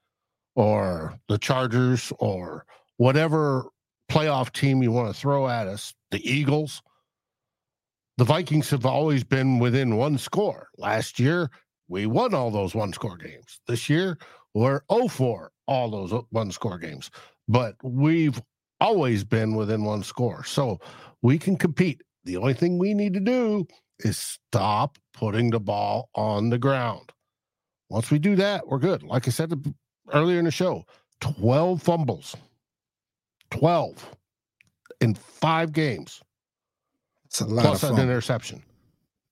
or 0.54 1.18
the 1.28 1.38
Chargers, 1.38 2.12
or 2.18 2.66
whatever 2.96 3.66
playoff 4.10 4.52
team 4.52 4.82
you 4.82 4.92
want 4.92 5.12
to 5.12 5.18
throw 5.18 5.48
at 5.48 5.66
us, 5.66 5.94
the 6.10 6.30
Eagles. 6.30 6.82
The 8.16 8.24
Vikings 8.24 8.70
have 8.70 8.87
always 8.87 9.24
been 9.24 9.59
within 9.59 9.96
one 9.96 10.18
score. 10.18 10.68
Last 10.79 11.18
year, 11.18 11.50
we 11.88 12.07
won 12.07 12.33
all 12.33 12.50
those 12.50 12.74
one 12.74 12.92
score 12.92 13.16
games. 13.16 13.61
This 13.66 13.90
year, 13.90 14.18
we're 14.55 14.83
0 14.92 15.09
4 15.09 15.50
all 15.66 15.90
those 15.90 16.22
one 16.31 16.53
score 16.53 16.79
games. 16.79 17.11
But 17.48 17.77
we've 17.83 18.40
always 18.81 19.24
been 19.24 19.55
within 19.55 19.83
one 19.83 20.03
score. 20.03 20.44
So 20.44 20.79
we 21.22 21.38
can 21.38 21.57
compete. 21.57 22.03
The 22.24 22.37
only 22.37 22.55
thing 22.55 22.79
we 22.79 22.94
need 22.94 23.14
to 23.14 23.20
do 23.20 23.66
is 24.00 24.18
stop 24.18 24.98
putting 25.12 25.50
the 25.50 25.61
ball 25.61 26.09
on 26.14 26.50
the 26.50 26.59
ground. 26.59 27.12
Once 27.90 28.11
we 28.11 28.18
do 28.18 28.37
that, 28.37 28.66
we're 28.66 28.79
good. 28.79 29.03
Like 29.03 29.27
I 29.27 29.31
said 29.31 29.53
earlier 30.12 30.38
in 30.38 30.44
the 30.44 30.50
show, 30.50 30.85
12 31.20 31.83
fumbles, 31.83 32.37
12 33.50 34.16
in 35.00 35.14
five 35.14 35.72
games. 35.72 36.20
That's 37.38 37.50
a 37.50 37.52
lot 37.52 37.64
plus 37.64 37.82
of 37.82 37.98
an 37.98 38.04
interception. 38.04 38.62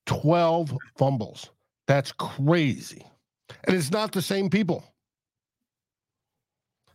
12 0.07 0.77
fumbles. 0.97 1.51
That's 1.87 2.11
crazy. 2.11 3.07
And 3.65 3.77
it's 3.77 3.93
not 3.93 4.11
the 4.11 4.23
same 4.23 4.51
people. 4.51 4.85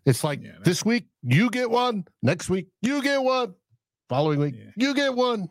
It's 0.05 0.23
like 0.23 0.41
yeah, 0.41 0.51
this 0.63 0.85
week 0.85 1.05
you 1.21 1.49
get 1.49 1.69
one, 1.69 2.05
next 2.21 2.49
week 2.49 2.67
you 2.81 3.01
get 3.01 3.21
one, 3.21 3.55
following 4.07 4.39
week 4.39 4.55
yeah. 4.57 4.71
you 4.77 4.93
get 4.93 5.13
one. 5.13 5.49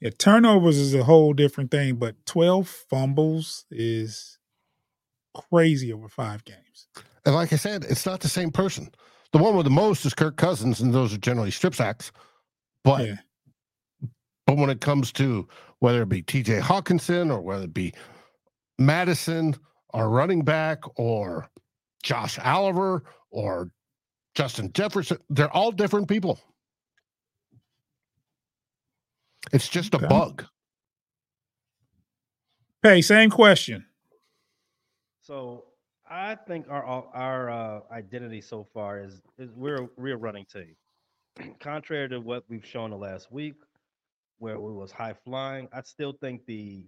Yeah, 0.00 0.10
turnovers 0.18 0.76
is 0.76 0.94
a 0.94 1.04
whole 1.04 1.32
different 1.32 1.70
thing, 1.70 1.96
but 1.96 2.16
12 2.26 2.68
fumbles 2.68 3.64
is 3.70 4.38
crazy 5.34 5.92
over 5.92 6.08
five 6.08 6.44
games. 6.44 6.88
And 7.24 7.34
like 7.34 7.52
I 7.52 7.56
said, 7.56 7.84
it's 7.84 8.06
not 8.06 8.20
the 8.20 8.28
same 8.28 8.50
person. 8.50 8.90
The 9.32 9.38
one 9.38 9.56
with 9.56 9.64
the 9.64 9.70
most 9.70 10.04
is 10.04 10.14
Kirk 10.14 10.36
Cousins, 10.36 10.80
and 10.80 10.92
those 10.92 11.14
are 11.14 11.18
generally 11.18 11.52
strip 11.52 11.74
sacks. 11.76 12.10
But 12.82 13.06
yeah. 13.06 13.16
But 14.50 14.58
when 14.58 14.70
it 14.70 14.80
comes 14.80 15.12
to 15.12 15.46
whether 15.78 16.02
it 16.02 16.08
be 16.08 16.24
TJ 16.24 16.60
Hockenson 16.60 17.32
or 17.32 17.40
whether 17.40 17.66
it 17.66 17.72
be 17.72 17.94
Mattison, 18.80 19.54
our 19.90 20.08
running 20.08 20.42
back 20.42 20.80
or 20.96 21.48
Josh 22.02 22.36
Oliver 22.40 23.04
or 23.30 23.70
Justin 24.34 24.72
Jefferson, 24.72 25.18
they're 25.28 25.52
all 25.52 25.70
different 25.70 26.08
people. 26.08 26.40
It's 29.52 29.68
just 29.68 29.94
okay. 29.94 30.06
a 30.06 30.08
bug. 30.08 30.44
Hey, 32.82 33.02
same 33.02 33.30
question. 33.30 33.86
So 35.20 35.66
I 36.10 36.34
think 36.34 36.66
our 36.68 36.84
our 37.14 37.50
uh, 37.50 37.80
identity 37.92 38.40
so 38.40 38.66
far 38.74 38.98
is 38.98 39.22
is 39.38 39.52
we're 39.54 39.88
we're 39.96 40.14
a 40.14 40.18
running 40.18 40.46
team. 40.46 40.74
Contrary 41.60 42.08
to 42.08 42.18
what 42.18 42.42
we've 42.48 42.66
shown 42.66 42.90
the 42.90 42.96
last 42.96 43.30
week, 43.30 43.54
where 44.40 44.54
it 44.54 44.60
was 44.60 44.90
high 44.90 45.14
flying, 45.24 45.68
I 45.72 45.82
still 45.82 46.14
think 46.20 46.44
the 46.46 46.84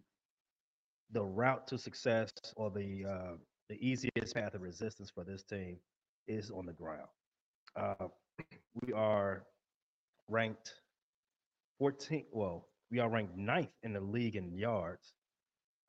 the 1.12 1.22
route 1.22 1.66
to 1.68 1.78
success 1.78 2.32
or 2.56 2.70
the 2.70 3.04
uh, 3.08 3.36
the 3.68 3.76
easiest 3.76 4.34
path 4.34 4.54
of 4.54 4.62
resistance 4.62 5.10
for 5.14 5.22
this 5.22 5.44
team 5.44 5.76
is 6.26 6.50
on 6.50 6.66
the 6.66 6.72
ground. 6.72 7.08
Uh, 7.76 8.08
we 8.86 8.92
are 8.92 9.44
ranked 10.28 10.74
14th. 11.80 12.24
Well, 12.32 12.68
we 12.90 12.98
are 12.98 13.10
ranked 13.10 13.36
ninth 13.36 13.72
in 13.82 13.92
the 13.92 14.00
league 14.00 14.36
in 14.36 14.56
yards. 14.56 15.14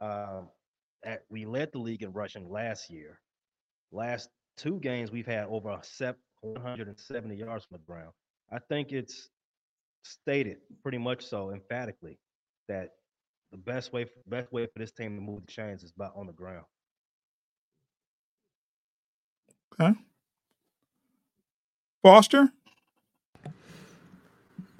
Um, 0.01 0.49
at, 1.05 1.23
we 1.29 1.45
led 1.45 1.71
the 1.71 1.79
league 1.79 2.03
in 2.03 2.11
rushing 2.11 2.49
last 2.49 2.89
year. 2.89 3.19
Last 3.91 4.29
two 4.57 4.79
games, 4.79 5.11
we've 5.11 5.25
had 5.25 5.45
over 5.45 5.69
170 5.69 7.35
yards 7.35 7.65
from 7.65 7.77
the 7.77 7.83
ground. 7.85 8.11
I 8.51 8.59
think 8.59 8.91
it's 8.91 9.29
stated 10.03 10.57
pretty 10.81 10.97
much 10.97 11.25
so 11.25 11.51
emphatically 11.51 12.19
that 12.67 12.91
the 13.51 13.57
best 13.57 13.93
way 13.93 14.05
best 14.27 14.51
way 14.51 14.65
for 14.65 14.79
this 14.79 14.91
team 14.91 15.15
to 15.15 15.21
move 15.21 15.45
the 15.45 15.51
chains 15.51 15.83
is 15.83 15.91
by 15.91 16.07
on 16.15 16.27
the 16.27 16.33
ground. 16.33 16.65
Okay. 19.79 19.93
Foster? 22.01 22.49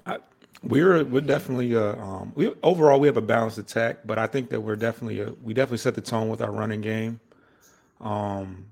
I, 0.06 0.18
we're 0.62 1.04
we're 1.04 1.20
definitely 1.20 1.74
uh, 1.74 1.96
um, 1.96 2.32
we 2.34 2.52
overall 2.62 3.00
we 3.00 3.08
have 3.08 3.16
a 3.16 3.22
balanced 3.22 3.58
attack, 3.58 3.98
but 4.04 4.18
I 4.18 4.26
think 4.26 4.50
that 4.50 4.60
we're 4.60 4.76
definitely 4.76 5.20
a, 5.20 5.32
we 5.42 5.54
definitely 5.54 5.78
set 5.78 5.94
the 5.94 6.00
tone 6.00 6.28
with 6.28 6.42
our 6.42 6.52
running 6.52 6.80
game. 6.80 7.20
Um, 8.00 8.66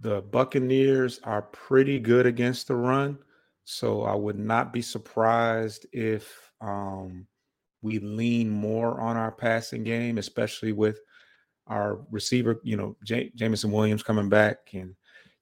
the 0.00 0.20
Buccaneers 0.22 1.20
are 1.24 1.42
pretty 1.42 1.98
good 1.98 2.26
against 2.26 2.68
the 2.68 2.74
run, 2.74 3.18
so 3.66 4.04
I 4.04 4.14
would 4.14 4.38
not 4.38 4.72
be 4.72 4.80
surprised 4.80 5.86
if 5.92 6.32
um, 6.60 7.26
we 7.82 7.98
lean 7.98 8.48
more 8.48 9.00
on 9.00 9.16
our 9.16 9.32
passing 9.32 9.82
game, 9.82 10.18
especially 10.18 10.70
with 10.70 11.00
our 11.66 11.98
receiver, 12.12 12.60
you 12.62 12.76
know, 12.76 12.96
J- 13.04 13.32
Jameson 13.34 13.72
Williams 13.72 14.04
coming 14.04 14.28
back 14.28 14.58
and 14.72 14.94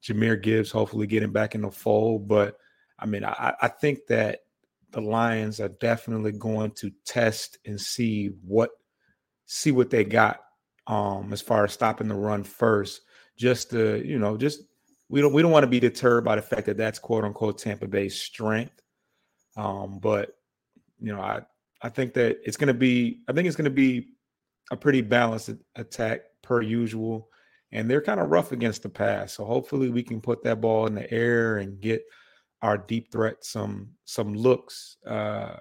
Jahmyr 0.03 0.43
Gibbs 0.43 0.71
hopefully 0.71 1.07
getting 1.07 1.33
back 1.33 1.55
in 1.55 1.61
the 1.61 1.71
fold. 1.71 2.27
But 2.27 2.57
I 2.99 3.05
mean, 3.05 3.27
I, 3.27 3.53
I 3.61 3.69
think 3.69 3.99
that 4.09 4.41
the 4.93 5.03
Lions 5.03 5.61
are 5.61 5.69
definitely 5.69 6.33
going 6.33 6.71
to 6.77 6.91
test 7.05 7.59
and 7.67 7.79
see 7.79 8.31
what 8.43 8.71
see 9.45 9.71
what 9.71 9.91
they 9.91 10.03
got 10.03 10.41
um 10.87 11.31
as 11.31 11.43
far 11.43 11.65
as 11.65 11.73
stopping 11.75 12.09
the 12.09 12.15
run 12.15 12.43
first 12.43 13.03
just 13.37 13.71
to 13.71 14.03
you 14.03 14.19
know 14.19 14.39
just 14.39 14.63
we 15.09 15.21
don't 15.21 15.33
we 15.33 15.43
don't 15.43 15.53
want 15.53 15.65
to 15.65 15.69
be 15.71 15.81
deterred 15.81 16.25
by 16.25 16.37
the 16.37 16.43
fact 16.43 16.67
that 16.67 16.77
that's 16.77 16.99
quote 16.99 17.25
unquote 17.25 17.59
Tampa 17.59 17.87
Bay's 17.87 18.21
strength 18.21 18.81
um 19.57 19.99
but 20.01 20.37
you 21.01 21.13
know 21.13 21.21
I 21.21 21.43
I 21.83 21.91
think 21.91 22.15
that 22.15 22.39
it's 22.45 22.57
going 22.57 22.69
to 22.69 22.75
be 22.75 23.21
I 23.29 23.33
think 23.33 23.47
it's 23.47 23.57
going 23.57 23.67
to 23.67 23.71
be 23.71 24.09
a 24.71 24.77
pretty 24.77 25.03
balanced 25.03 25.51
attack 25.77 26.23
per 26.43 26.63
usual 26.63 27.29
and 27.73 27.91
they're 27.91 28.01
kind 28.01 28.21
of 28.21 28.31
rough 28.31 28.53
against 28.53 28.83
the 28.83 28.89
pass. 28.89 29.35
So 29.35 29.45
hopefully 29.45 29.91
we 29.91 30.03
can 30.03 30.21
put 30.21 30.43
that 30.45 30.61
ball 30.61 30.87
in 30.87 30.95
the 30.95 31.11
air 31.13 31.59
and 31.59 31.81
get 31.81 32.03
our 32.63 32.79
deep 32.79 33.13
threat 33.13 33.45
some 33.45 33.91
some 34.05 34.35
looks. 34.35 34.97
Uh 35.07 35.57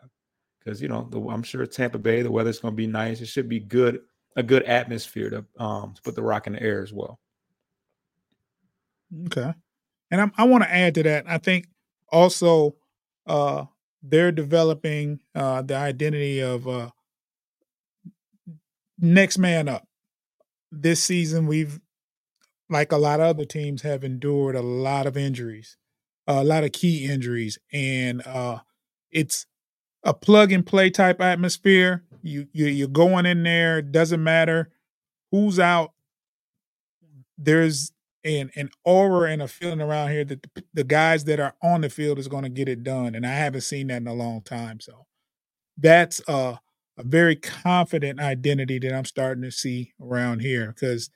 because 0.60 0.82
you 0.82 0.88
know 0.88 1.10
the, 1.12 1.20
I'm 1.30 1.44
sure 1.44 1.66
Tampa 1.66 2.00
Bay 2.00 2.22
the 2.22 2.32
weather's 2.32 2.60
going 2.60 2.72
to 2.74 2.78
be 2.78 2.88
nice. 2.88 3.20
It 3.20 3.26
should 3.26 3.50
be 3.50 3.60
good 3.60 4.00
a 4.38 4.44
good 4.44 4.64
atmosphere 4.64 5.30
to 5.30 5.46
um 5.62 5.94
to 5.94 6.02
put 6.02 6.16
the 6.16 6.24
rock 6.24 6.48
in 6.48 6.54
the 6.54 6.64
air 6.64 6.82
as 6.82 6.94
well. 6.94 7.20
Okay, 9.28 9.54
and 10.12 10.22
I'm, 10.22 10.32
I 10.38 10.46
want 10.46 10.64
to 10.64 10.74
add 10.74 10.96
to 10.96 11.04
that. 11.04 11.26
I 11.28 11.38
think 11.38 11.68
also 12.12 12.76
uh 13.26 13.66
they're 14.02 14.32
developing 14.32 15.20
uh 15.36 15.62
the 15.62 15.76
identity 15.76 16.42
of 16.42 16.68
uh 16.68 16.90
next 19.00 19.38
man 19.38 19.68
up. 19.68 19.88
This 20.72 21.04
season 21.04 21.48
we've 21.48 21.80
like 22.70 22.92
a 22.92 22.98
lot 22.98 23.20
of 23.20 23.28
other 23.28 23.46
teams, 23.46 23.84
have 23.84 24.04
endured 24.04 24.56
a 24.56 24.62
lot 24.62 25.06
of 25.06 25.16
injuries, 25.16 25.78
a 26.28 26.44
lot 26.44 26.64
of 26.64 26.72
key 26.72 27.06
injuries, 27.06 27.58
and 27.72 28.26
uh, 28.26 28.60
it's 29.12 29.46
a 30.04 30.14
plug 30.14 30.52
and 30.52 30.66
play 30.66 30.90
type 30.90 31.22
atmosphere. 31.22 32.04
You, 32.22 32.48
you 32.52 32.66
you're 32.66 32.88
going 32.88 33.26
in 33.26 33.44
there. 33.44 33.82
Doesn't 33.82 34.24
matter 34.24 34.72
who's 35.32 35.60
out. 35.60 35.92
There's 37.38 37.92
an 38.26 38.52
an 38.56 38.70
aura 38.84 39.32
and 39.32 39.42
a 39.42 39.48
feeling 39.48 39.82
around 39.82 40.12
here 40.12 40.24
that 40.26 40.44
the, 40.54 40.64
the 40.74 40.84
guys 40.84 41.26
that 41.26 41.40
are 41.40 41.56
on 41.62 41.82
the 41.82 41.90
field 41.90 42.20
is 42.20 42.28
going 42.28 42.44
to 42.44 42.50
get 42.50 42.70
it 42.70 42.84
done, 42.84 43.16
and 43.16 43.26
I 43.26 43.34
haven't 43.34 43.62
seen 43.62 43.88
that 43.88 44.02
in 44.02 44.08
a 44.08 44.14
long 44.14 44.42
time. 44.42 44.80
So 44.80 45.06
that's 45.78 46.22
a 46.28 46.60
a 46.98 47.04
very 47.04 47.36
confident 47.36 48.20
identity 48.20 48.80
that 48.80 48.94
I'm 48.94 49.06
starting 49.06 49.44
to 49.44 49.52
see 49.52 49.94
around 50.02 50.42
here 50.42 50.68
because 50.68 51.10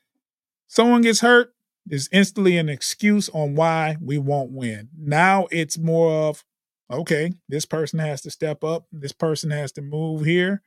someone 0.68 1.02
gets 1.02 1.20
hurt, 1.20 1.54
there's 1.86 2.10
instantly 2.12 2.58
an 2.58 2.70
excuse 2.70 3.30
on 3.30 3.56
why 3.56 3.98
we 4.02 4.18
won't 4.18 4.52
win. 4.52 4.90
Now 4.98 5.48
it's 5.52 5.78
more 5.78 6.30
of, 6.30 6.44
okay, 6.92 7.34
this 7.48 7.66
person 7.66 8.00
has 8.00 8.22
to 8.22 8.32
step 8.32 8.64
up, 8.64 8.88
this 8.92 9.12
person 9.14 9.52
has 9.52 9.72
to 9.74 9.82
move 9.82 10.26
here, 10.26 10.62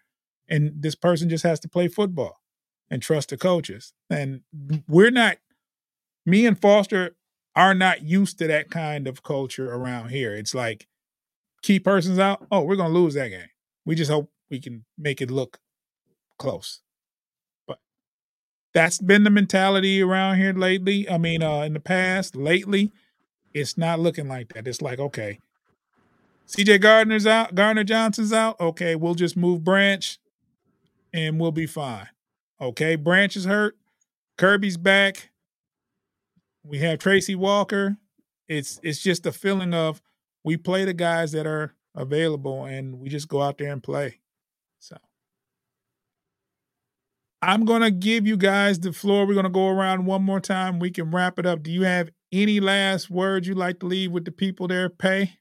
and 0.49 0.73
this 0.81 0.95
person 0.95 1.29
just 1.29 1.45
has 1.45 1.61
to 1.61 1.69
play 1.69 1.89
football 1.89 2.41
and 2.89 3.03
trust 3.03 3.31
the 3.31 3.37
coaches. 3.37 3.93
And 4.09 4.43
we're 4.89 5.11
not, 5.11 5.39
me 6.27 6.47
and 6.47 6.61
Foster 6.61 7.17
are 7.57 7.75
not 7.75 8.03
used 8.03 8.39
to 8.39 8.47
that 8.47 8.71
kind 8.71 9.07
of 9.09 9.23
culture 9.23 9.73
around 9.73 10.11
here. 10.11 10.35
It's 10.35 10.55
like 10.55 10.87
key 11.63 11.81
persons 11.81 12.19
out, 12.19 12.47
oh, 12.51 12.63
we're 12.63 12.77
to 12.93 12.99
lose 12.99 13.15
that 13.15 13.29
game. 13.29 13.49
We 13.85 13.95
just 13.95 14.11
hope 14.11 14.31
we 14.51 14.61
can 14.61 14.85
make 14.99 15.21
it 15.21 15.31
look 15.31 15.59
close 16.39 16.81
But 17.69 17.79
that's 18.73 18.99
been 18.99 19.25
the 19.25 19.31
mentality 19.31 20.03
around 20.03 20.39
here 20.39 20.53
lately. 20.53 21.09
I 21.09 21.19
mean, 21.19 21.43
uh, 21.43 21.63
in 21.63 21.75
the 21.75 21.81
past, 21.81 22.37
lately, 22.37 22.93
it's 23.53 23.77
not 23.77 24.01
looking 24.01 24.29
like 24.29 24.55
that. 24.55 24.67
It's 24.67 24.83
like, 24.83 24.99
okay, 24.99 25.39
CJ 26.47 26.81
Gardner's 26.81 27.27
out, 27.27 27.55
Gardner 27.55 27.85
Johnson's 27.85 28.33
out. 28.33 28.59
Okay, 28.61 28.97
we'll 28.97 29.15
just 29.15 29.37
move 29.37 29.65
Branch 29.65 30.19
and 31.13 31.41
we'll 31.41 31.53
be 31.53 31.67
fine. 31.67 32.09
Okay, 32.61 32.97
Branch 32.97 33.37
is 33.37 33.45
hurt. 33.45 33.77
Kerby's 34.39 34.77
back. 34.77 35.30
We 36.65 36.79
have 36.79 36.99
Tracy 36.99 37.35
Walker. 37.35 37.97
It's 38.49 38.81
it's 38.83 39.01
just 39.01 39.27
a 39.27 39.33
feeling 39.33 39.75
of 39.75 40.03
we 40.45 40.57
play 40.57 40.85
the 40.85 40.95
guys 40.95 41.33
that 41.33 41.47
are 41.47 41.75
available 41.95 42.65
and 42.65 42.99
we 42.99 43.09
just 43.09 43.29
go 43.29 43.43
out 43.43 43.59
there 43.59 43.73
and 43.73 43.83
play. 43.83 44.21
So 44.79 44.97
I'm 47.43 47.65
going 47.65 47.83
to 47.83 47.91
give 47.91 48.27
you 48.27 48.37
guys 48.37 48.81
the 48.81 48.93
floor. 48.93 49.27
We're 49.27 49.35
going 49.35 49.45
to 49.45 49.51
go 49.51 49.69
around 49.69 50.07
one 50.07 50.23
more 50.23 50.41
time. 50.41 50.79
We 50.79 50.91
can 50.91 51.11
wrap 51.11 51.39
it 51.39 51.47
up. 51.47 51.63
Do 51.63 51.71
you 51.71 51.83
have 51.83 52.11
any 52.33 52.61
last 52.61 53.11
words 53.11 53.49
you'd 53.49 53.57
like 53.57 53.81
to 53.81 53.87
leave 53.87 54.13
with 54.13 54.25
the 54.25 54.33
people 54.33 54.69
there, 54.69 54.91
Pay? 54.91 55.39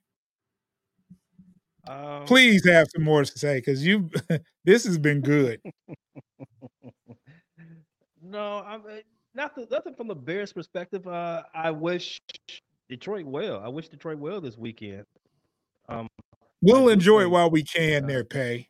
Um, 1.88 2.26
Please 2.26 2.66
have 2.68 2.88
some 2.96 3.04
more 3.04 3.24
to 3.24 3.40
say 3.40 3.58
because 3.58 3.86
you 3.86 4.10
this 4.66 4.86
has 4.86 4.98
been 4.98 5.22
good. 5.22 5.60
no, 8.22 8.64
I'm 8.66 8.82
eh, 8.90 9.02
nothing. 9.34 9.68
Nothing 9.72 9.96
from 9.96 10.08
the 10.08 10.16
Bears' 10.16 10.54
perspective. 10.54 11.08
Uh, 11.08 11.44
I 11.54 11.72
wish 11.72 12.22
Detroit 12.90 13.26
well. 13.26 13.62
I 13.64 13.70
wish 13.70 13.90
Detroit 13.90 14.18
well 14.18 14.42
this 14.42 14.58
weekend. 14.58 15.06
Um, 15.88 16.08
we'll 16.62 16.90
enjoy 16.90 17.22
it 17.22 17.30
while 17.30 17.50
we 17.50 17.64
can. 17.64 18.06
Uh, 18.06 18.08
there, 18.08 18.24
Pay. 18.24 18.68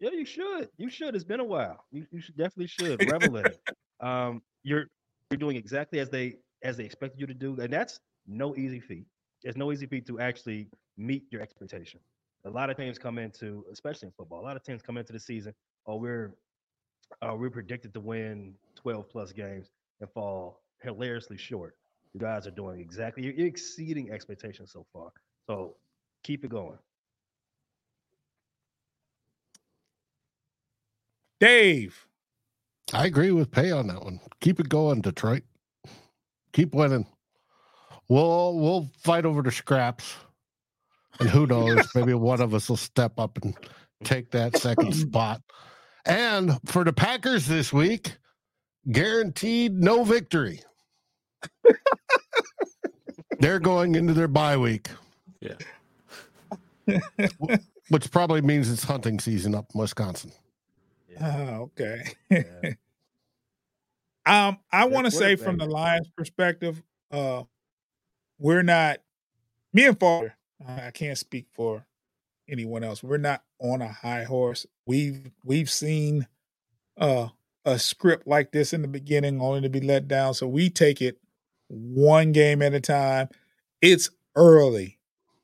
Yeah, 0.00 0.10
you 0.12 0.24
should. 0.24 0.70
You 0.78 0.88
should. 0.88 1.14
It's 1.14 1.24
been 1.24 1.40
a 1.40 1.44
while. 1.44 1.84
You, 1.92 2.06
you 2.10 2.20
should 2.20 2.36
definitely 2.36 2.68
should 2.68 3.10
revel 3.10 3.36
in 3.36 3.46
it. 3.46 3.60
Um, 4.00 4.42
you're 4.62 4.86
you're 5.30 5.38
doing 5.38 5.56
exactly 5.56 6.00
as 6.00 6.08
they 6.08 6.36
as 6.62 6.76
they 6.76 6.84
expected 6.84 7.20
you 7.20 7.26
to 7.26 7.34
do, 7.34 7.58
and 7.60 7.72
that's 7.72 8.00
no 8.26 8.56
easy 8.56 8.80
feat. 8.80 9.06
It's 9.42 9.56
no 9.56 9.72
easy 9.72 9.86
feat 9.86 10.06
to 10.06 10.20
actually 10.20 10.68
meet 10.96 11.24
your 11.30 11.42
expectation. 11.42 12.00
A 12.44 12.50
lot 12.50 12.70
of 12.70 12.76
teams 12.76 12.98
come 12.98 13.18
into, 13.18 13.64
especially 13.70 14.06
in 14.06 14.12
football, 14.16 14.40
a 14.40 14.46
lot 14.46 14.56
of 14.56 14.62
teams 14.62 14.80
come 14.82 14.96
into 14.96 15.12
the 15.12 15.20
season. 15.20 15.54
Oh, 15.86 15.96
we're 15.96 16.34
uh, 17.22 17.34
we're 17.36 17.50
predicted 17.50 17.94
to 17.94 18.00
win 18.00 18.54
12 18.76 19.08
plus 19.08 19.32
games 19.32 19.70
and 20.00 20.10
fall 20.10 20.60
hilariously 20.82 21.36
short. 21.36 21.76
You 22.14 22.20
guys 22.20 22.46
are 22.46 22.52
doing 22.52 22.80
exactly. 22.80 23.24
You're 23.24 23.46
exceeding 23.46 24.10
expectations 24.10 24.72
so 24.72 24.86
far. 24.92 25.10
So 25.46 25.76
keep 26.24 26.44
it 26.44 26.50
going. 26.50 26.78
Dave. 31.38 32.06
I 32.92 33.06
agree 33.06 33.30
with 33.30 33.50
Pay 33.50 33.70
on 33.70 33.86
that 33.86 34.02
one. 34.02 34.20
Keep 34.40 34.60
it 34.60 34.68
going, 34.68 35.00
Detroit. 35.00 35.44
Keep 36.52 36.74
winning. 36.74 37.06
We'll 38.08 38.58
we'll 38.58 38.90
fight 38.98 39.24
over 39.24 39.40
the 39.40 39.52
scraps. 39.52 40.16
And 41.20 41.28
who 41.28 41.46
knows, 41.48 41.86
maybe 41.94 42.14
one 42.14 42.40
of 42.40 42.54
us 42.54 42.68
will 42.68 42.76
step 42.76 43.18
up 43.18 43.38
and 43.42 43.56
take 44.02 44.30
that 44.32 44.56
second 44.56 44.92
spot. 44.94 45.40
And 46.06 46.58
for 46.66 46.84
the 46.84 46.92
Packers 46.92 47.46
this 47.46 47.72
week, 47.72 48.16
guaranteed 48.90 49.74
no 49.74 50.04
victory. 50.04 50.62
They're 53.38 53.60
going 53.60 53.94
into 53.94 54.12
their 54.12 54.28
bye 54.28 54.56
week. 54.56 54.88
Yeah. 55.40 55.54
Which 57.88 58.10
probably 58.10 58.42
means 58.42 58.70
it's 58.70 58.84
hunting 58.84 59.18
season 59.18 59.54
up 59.54 59.66
in 59.74 59.80
Wisconsin. 59.80 60.32
Oh, 61.20 61.70
okay. 61.78 62.12
Yeah. 62.28 62.42
um, 64.26 64.58
I 64.70 64.84
want 64.84 65.06
to 65.06 65.10
say 65.10 65.36
from 65.36 65.56
the 65.56 65.66
Lions' 65.66 66.10
perspective, 66.16 66.82
uh, 67.10 67.44
we're 68.38 68.62
not 68.62 68.98
me 69.72 69.86
and 69.86 69.98
Father. 69.98 70.36
I 70.66 70.90
can't 70.90 71.18
speak 71.18 71.46
for 71.52 71.86
anyone 72.48 72.84
else. 72.84 73.02
We're 73.02 73.16
not 73.16 73.42
on 73.60 73.82
a 73.82 73.88
high 73.88 74.24
horse. 74.24 74.66
We've 74.86 75.30
we've 75.44 75.70
seen 75.70 76.26
uh, 76.98 77.28
a 77.64 77.78
script 77.78 78.26
like 78.26 78.52
this 78.52 78.72
in 78.72 78.82
the 78.82 78.88
beginning, 78.88 79.40
only 79.40 79.60
to 79.62 79.68
be 79.68 79.80
let 79.80 80.08
down. 80.08 80.34
So 80.34 80.46
we 80.48 80.70
take 80.70 81.00
it 81.02 81.18
one 81.68 82.32
game 82.32 82.62
at 82.62 82.74
a 82.74 82.80
time. 82.80 83.28
It's 83.80 84.10
early. 84.36 84.98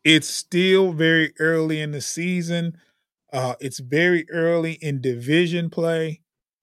It's 0.05 0.29
still 0.29 0.93
very 0.93 1.35
early 1.39 1.81
in 1.81 1.91
the 1.91 2.01
season. 2.01 2.79
Uh, 3.33 3.55
it's 3.61 3.81
very 3.81 4.29
early 4.31 4.73
in 4.75 5.01
division 5.01 5.69
play. 5.71 6.21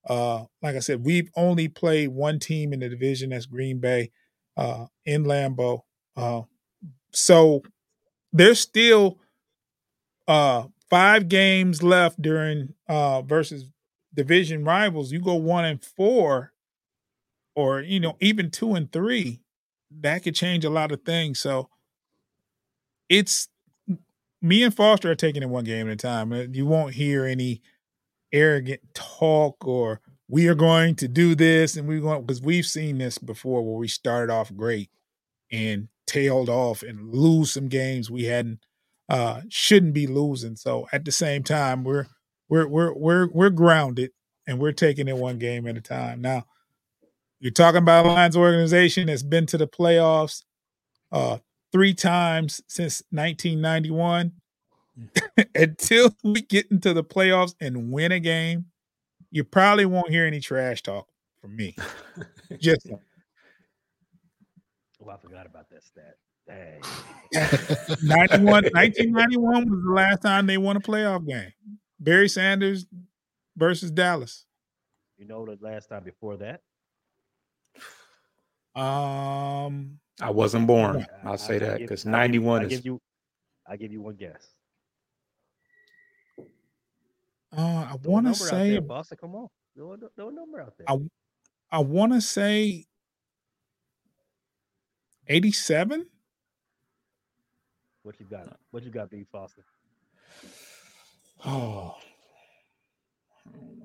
Uh, 0.08 0.44
like 0.62 0.76
I 0.76 0.80
said, 0.80 1.04
we've 1.04 1.30
only 1.36 1.68
played 1.68 2.08
one 2.08 2.38
team 2.38 2.72
in 2.72 2.80
the 2.80 2.88
division. 2.88 3.30
That's 3.30 3.46
Green 3.46 3.78
Bay 3.78 4.10
uh, 4.56 4.86
in 5.04 5.24
Lambeau. 5.24 5.80
Uh, 6.16 6.42
so 7.12 7.62
there's 8.32 8.60
still 8.60 9.18
uh, 10.28 10.64
five 10.90 11.28
games 11.28 11.82
left 11.82 12.20
during 12.20 12.74
uh, 12.88 13.22
versus 13.22 13.64
division 14.14 14.64
rivals. 14.64 15.12
You 15.12 15.20
go 15.20 15.34
one 15.34 15.64
and 15.64 15.84
four, 15.84 16.52
or 17.54 17.80
you 17.80 18.00
know 18.00 18.16
even 18.20 18.50
two 18.50 18.74
and 18.74 18.90
three, 18.90 19.40
that 20.00 20.22
could 20.22 20.34
change 20.34 20.64
a 20.64 20.70
lot 20.70 20.92
of 20.92 21.02
things. 21.02 21.40
So 21.40 21.68
it's 23.08 23.48
me 24.42 24.62
and 24.62 24.74
Foster 24.74 25.10
are 25.10 25.16
taking 25.16 25.42
it 25.42 25.48
one 25.48 25.64
game 25.64 25.88
at 25.88 25.94
a 25.94 25.96
time. 25.96 26.32
You 26.52 26.66
won't 26.66 26.94
hear 26.94 27.24
any 27.24 27.62
arrogant 28.32 28.80
talk 28.94 29.64
or 29.66 30.00
we 30.28 30.48
are 30.48 30.54
going 30.54 30.96
to 30.96 31.08
do 31.08 31.34
this 31.34 31.76
and 31.76 31.86
we're 31.86 32.00
going 32.00 32.20
because 32.22 32.42
we've 32.42 32.66
seen 32.66 32.98
this 32.98 33.16
before 33.16 33.62
where 33.62 33.78
we 33.78 33.86
started 33.86 34.32
off 34.32 34.54
great 34.54 34.90
and 35.52 35.88
tailed 36.06 36.48
off 36.48 36.82
and 36.82 37.14
lose 37.14 37.52
some 37.52 37.68
games 37.68 38.10
we 38.10 38.24
hadn't 38.24 38.58
uh 39.08 39.42
shouldn't 39.48 39.94
be 39.94 40.06
losing. 40.06 40.56
So 40.56 40.86
at 40.92 41.04
the 41.04 41.12
same 41.12 41.42
time, 41.42 41.84
we're 41.84 42.06
we're 42.48 42.66
we're 42.66 42.94
we're 42.94 43.28
we're 43.28 43.50
grounded 43.50 44.10
and 44.46 44.58
we're 44.58 44.72
taking 44.72 45.08
it 45.08 45.16
one 45.16 45.38
game 45.38 45.66
at 45.66 45.76
a 45.76 45.80
time. 45.80 46.20
Now, 46.20 46.44
you're 47.40 47.52
talking 47.52 47.78
about 47.78 48.06
a 48.06 48.08
Lions 48.08 48.36
organization 48.36 49.06
that's 49.06 49.22
been 49.22 49.46
to 49.46 49.58
the 49.58 49.68
playoffs 49.68 50.42
uh 51.12 51.38
three 51.72 51.94
times 51.94 52.60
since 52.68 53.02
1991. 53.10 54.32
Mm. 54.98 55.46
Until 55.54 56.14
we 56.22 56.40
get 56.42 56.70
into 56.70 56.94
the 56.94 57.02
playoffs 57.02 57.54
and 57.60 57.90
win 57.90 58.12
a 58.12 58.20
game, 58.20 58.66
you 59.32 59.42
probably 59.42 59.84
won't 59.84 60.10
hear 60.10 60.24
any 60.24 60.38
trash 60.38 60.82
talk 60.82 61.08
from 61.40 61.56
me. 61.56 61.74
Just 62.60 62.88
oh, 62.92 63.00
I 65.10 65.16
forgot 65.16 65.46
about 65.46 65.68
that 65.70 65.82
stat. 65.82 66.14
Dang. 66.46 66.80
91, 68.02 68.64
1991 68.72 69.70
was 69.70 69.82
the 69.84 69.92
last 69.92 70.22
time 70.22 70.46
they 70.46 70.58
won 70.58 70.76
a 70.76 70.80
playoff 70.80 71.26
game. 71.26 71.52
Barry 71.98 72.28
Sanders 72.28 72.86
versus 73.56 73.90
Dallas. 73.90 74.44
You 75.16 75.26
know 75.26 75.44
the 75.46 75.56
last 75.60 75.88
time 75.88 76.04
before 76.04 76.36
that? 76.38 76.60
Um 78.78 80.00
I 80.20 80.30
wasn't 80.30 80.66
born. 80.66 81.06
I'll 81.24 81.38
say 81.38 81.58
that 81.58 81.78
because 81.78 82.04
91 82.04 82.62
I 82.62 82.64
is. 82.64 82.70
Give 82.70 82.86
you, 82.86 83.00
I 83.68 83.76
give 83.76 83.92
you 83.92 84.02
one 84.02 84.16
guess. 84.16 84.48
Uh, 87.56 87.86
I 87.90 87.96
want 88.02 88.26
to 88.26 88.34
say, 88.34 88.72
there, 88.72 88.80
Boston, 88.80 89.16
come 89.20 89.36
on, 89.36 89.48
no, 89.76 89.96
no, 90.16 90.30
number 90.30 90.60
out 90.60 90.74
there. 90.76 90.86
I, 90.88 90.98
I 91.70 91.78
want 91.78 92.12
to 92.12 92.20
say, 92.20 92.86
eighty-seven. 95.28 96.06
What 98.04 98.20
you 98.20 98.26
got? 98.26 98.56
What 98.70 98.84
you 98.84 98.90
got, 98.90 99.10
B 99.10 99.24
Foster? 99.32 99.64
Oh, 101.46 101.96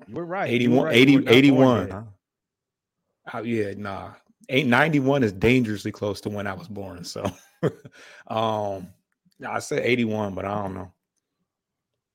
you 0.08 0.14
were 0.14 0.24
right. 0.24 0.48
81, 0.48 0.84
right. 0.86 0.96
80, 0.96 1.28
81. 1.28 1.90
Huh? 1.90 2.02
Oh, 3.34 3.42
yeah, 3.42 3.74
nah. 3.76 4.12
891 4.48 5.24
is 5.24 5.32
dangerously 5.32 5.92
close 5.92 6.22
to 6.22 6.30
when 6.30 6.46
I 6.46 6.54
was 6.54 6.68
born. 6.68 7.04
So 7.04 7.30
um 8.28 8.88
I 9.46 9.58
said 9.58 9.84
81, 9.84 10.34
but 10.34 10.46
I 10.46 10.62
don't 10.62 10.72
know. 10.72 10.90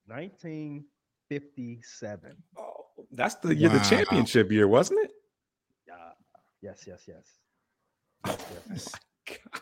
1957. 0.07 2.37
Oh, 2.57 2.85
that's 3.11 3.35
the 3.35 3.53
year 3.53 3.69
wow. 3.69 3.77
the 3.77 3.83
championship 3.83 4.51
year, 4.51 4.67
wasn't 4.67 5.05
it? 5.05 5.11
Yeah. 5.87 5.93
Yes, 6.61 6.85
yes, 6.87 7.03
yes. 7.07 7.37
yes, 8.25 8.39
yes. 8.69 8.89
Oh 9.53 9.59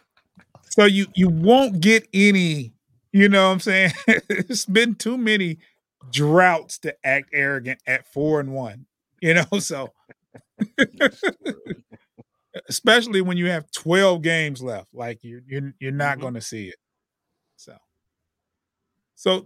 so 0.74 0.86
you 0.86 1.06
you 1.14 1.30
won't 1.30 1.82
get 1.82 2.08
any, 2.16 2.74
you 3.12 3.30
know 3.30 3.46
what 3.46 3.54
I'm 3.54 3.60
saying? 3.60 3.92
it's 4.08 4.66
been 4.66 4.96
too 4.96 5.20
many 5.20 5.60
droughts 6.12 6.80
to 6.80 6.96
act 7.06 7.30
arrogant 7.32 7.80
at 7.86 8.12
four 8.12 8.40
and 8.40 8.52
one. 8.54 8.88
You 9.22 9.36
know, 9.36 9.46
so 9.60 9.94
especially 12.68 13.22
when 13.22 13.38
you 13.38 13.52
have 13.52 13.70
12 13.70 14.24
games 14.24 14.64
left. 14.64 14.88
Like 14.96 15.20
you're 15.22 15.42
you're 15.46 15.74
you're 15.80 15.92
not 15.92 16.14
mm-hmm. 16.14 16.22
going 16.22 16.34
to 16.34 16.42
see 16.42 16.70
it. 16.70 16.78
So, 17.56 17.78
so, 19.14 19.46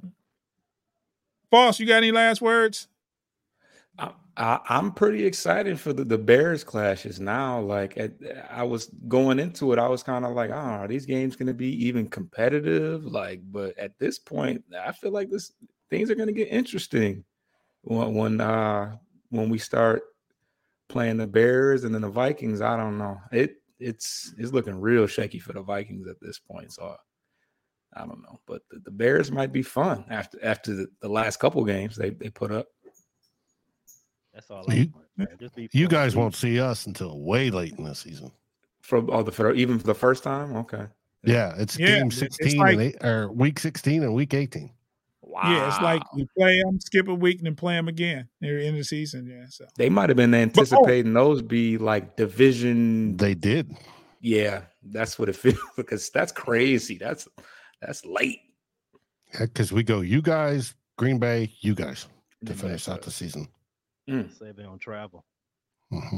boss, 1.51 1.77
you 1.77 1.87
got 1.87 1.97
any 1.97 2.13
last 2.13 2.41
words? 2.41 2.87
I, 3.99 4.59
am 4.69 4.91
pretty 4.91 5.25
excited 5.25 5.79
for 5.79 5.93
the, 5.93 6.03
the 6.03 6.17
Bears 6.17 6.63
clashes 6.63 7.19
now. 7.19 7.59
Like 7.59 7.97
at, 7.97 8.11
I 8.49 8.63
was 8.63 8.91
going 9.07 9.39
into 9.39 9.73
it, 9.73 9.79
I 9.79 9.87
was 9.87 10.03
kind 10.03 10.25
of 10.25 10.33
like, 10.33 10.51
oh, 10.51 10.53
are 10.53 10.87
these 10.87 11.05
games 11.05 11.35
going 11.35 11.47
to 11.47 11.53
be 11.53 11.85
even 11.85 12.07
competitive? 12.07 13.05
Like, 13.05 13.41
but 13.51 13.77
at 13.77 13.97
this 13.97 14.19
point, 14.19 14.63
I 14.79 14.91
feel 14.91 15.11
like 15.11 15.29
this 15.29 15.53
things 15.89 16.11
are 16.11 16.15
going 16.15 16.27
to 16.27 16.33
get 16.33 16.49
interesting 16.49 17.23
when 17.81 18.13
when 18.13 18.41
uh 18.41 18.95
when 19.29 19.49
we 19.49 19.57
start 19.57 20.03
playing 20.89 21.17
the 21.17 21.27
Bears 21.27 21.83
and 21.83 21.93
then 21.93 22.01
the 22.01 22.09
Vikings. 22.09 22.61
I 22.61 22.77
don't 22.77 22.97
know. 22.97 23.19
It 23.31 23.55
it's 23.79 24.33
it's 24.37 24.53
looking 24.53 24.79
real 24.79 25.07
shaky 25.07 25.39
for 25.39 25.53
the 25.53 25.61
Vikings 25.61 26.07
at 26.07 26.19
this 26.21 26.39
point. 26.39 26.73
So 26.73 26.95
I 27.93 28.05
don't 28.05 28.21
know, 28.21 28.39
but 28.45 28.61
the, 28.69 28.79
the 28.79 28.91
Bears 28.91 29.31
might 29.31 29.51
be 29.51 29.63
fun 29.63 30.05
after 30.09 30.37
after 30.43 30.75
the, 30.75 30.87
the, 31.01 31.09
last 31.09 31.37
couple 31.37 31.63
games 31.65 31.95
they 31.95 32.11
they 32.11 32.29
put 32.29 32.51
up. 32.51 32.67
That's 34.37 34.51
all. 34.51 34.71
You, 34.71 34.91
you 35.71 35.87
guys 35.87 36.15
won't 36.15 36.35
see 36.35 36.59
us 36.59 36.85
until 36.85 37.19
way 37.19 37.49
late 37.49 37.73
in 37.75 37.85
the 37.85 37.95
season. 37.95 38.31
From 38.81 39.09
oh 39.11 39.23
the 39.23 39.31
for, 39.31 39.51
even 39.53 39.79
for 39.79 39.87
the 39.87 39.95
first 39.95 40.23
time, 40.23 40.55
okay. 40.57 40.85
Yeah, 41.23 41.55
it's 41.57 41.79
yeah, 41.79 41.97
game 41.97 42.11
sixteen 42.11 42.59
like, 42.59 42.73
and 42.73 42.81
eight, 42.83 43.03
or 43.03 43.31
week 43.31 43.57
sixteen 43.57 44.03
and 44.03 44.13
week 44.13 44.35
eighteen. 44.35 44.69
Wow. 45.23 45.51
Yeah, 45.51 45.67
it's 45.67 45.81
like 45.81 46.03
you 46.15 46.27
play 46.37 46.61
them, 46.61 46.79
skip 46.79 47.07
a 47.07 47.15
week, 47.15 47.39
and 47.39 47.47
then 47.47 47.55
play 47.55 47.73
them 47.73 47.87
again 47.87 48.29
near 48.39 48.59
the 48.59 48.65
end 48.67 48.75
of 48.75 48.81
the 48.81 48.83
season. 48.83 49.25
Yeah, 49.27 49.45
so 49.49 49.65
they 49.75 49.89
might 49.89 50.09
have 50.09 50.17
been 50.17 50.35
anticipating 50.35 51.13
but, 51.13 51.19
oh, 51.19 51.33
those 51.33 51.41
be 51.41 51.79
like 51.79 52.15
division. 52.15 53.17
They 53.17 53.33
did. 53.33 53.75
Yeah, 54.21 54.61
that's 54.83 55.17
what 55.17 55.29
it 55.29 55.35
feels 55.35 55.57
because 55.75 56.11
that's 56.11 56.31
crazy. 56.31 56.99
That's 56.99 57.27
that's 57.81 58.05
late. 58.05 58.41
Yeah, 59.33 59.47
because 59.47 59.73
we 59.73 59.81
go 59.81 60.01
you 60.01 60.21
guys, 60.21 60.75
Green 60.95 61.17
Bay, 61.17 61.51
you 61.61 61.73
guys. 61.73 62.05
to 62.45 62.53
finish 62.53 62.87
out 62.87 63.01
the 63.01 63.09
season. 63.09 63.47
Mm. 64.09 64.37
Saving 64.37 64.65
on 64.65 64.79
travel. 64.79 65.25
Mm-hmm. 65.93 66.17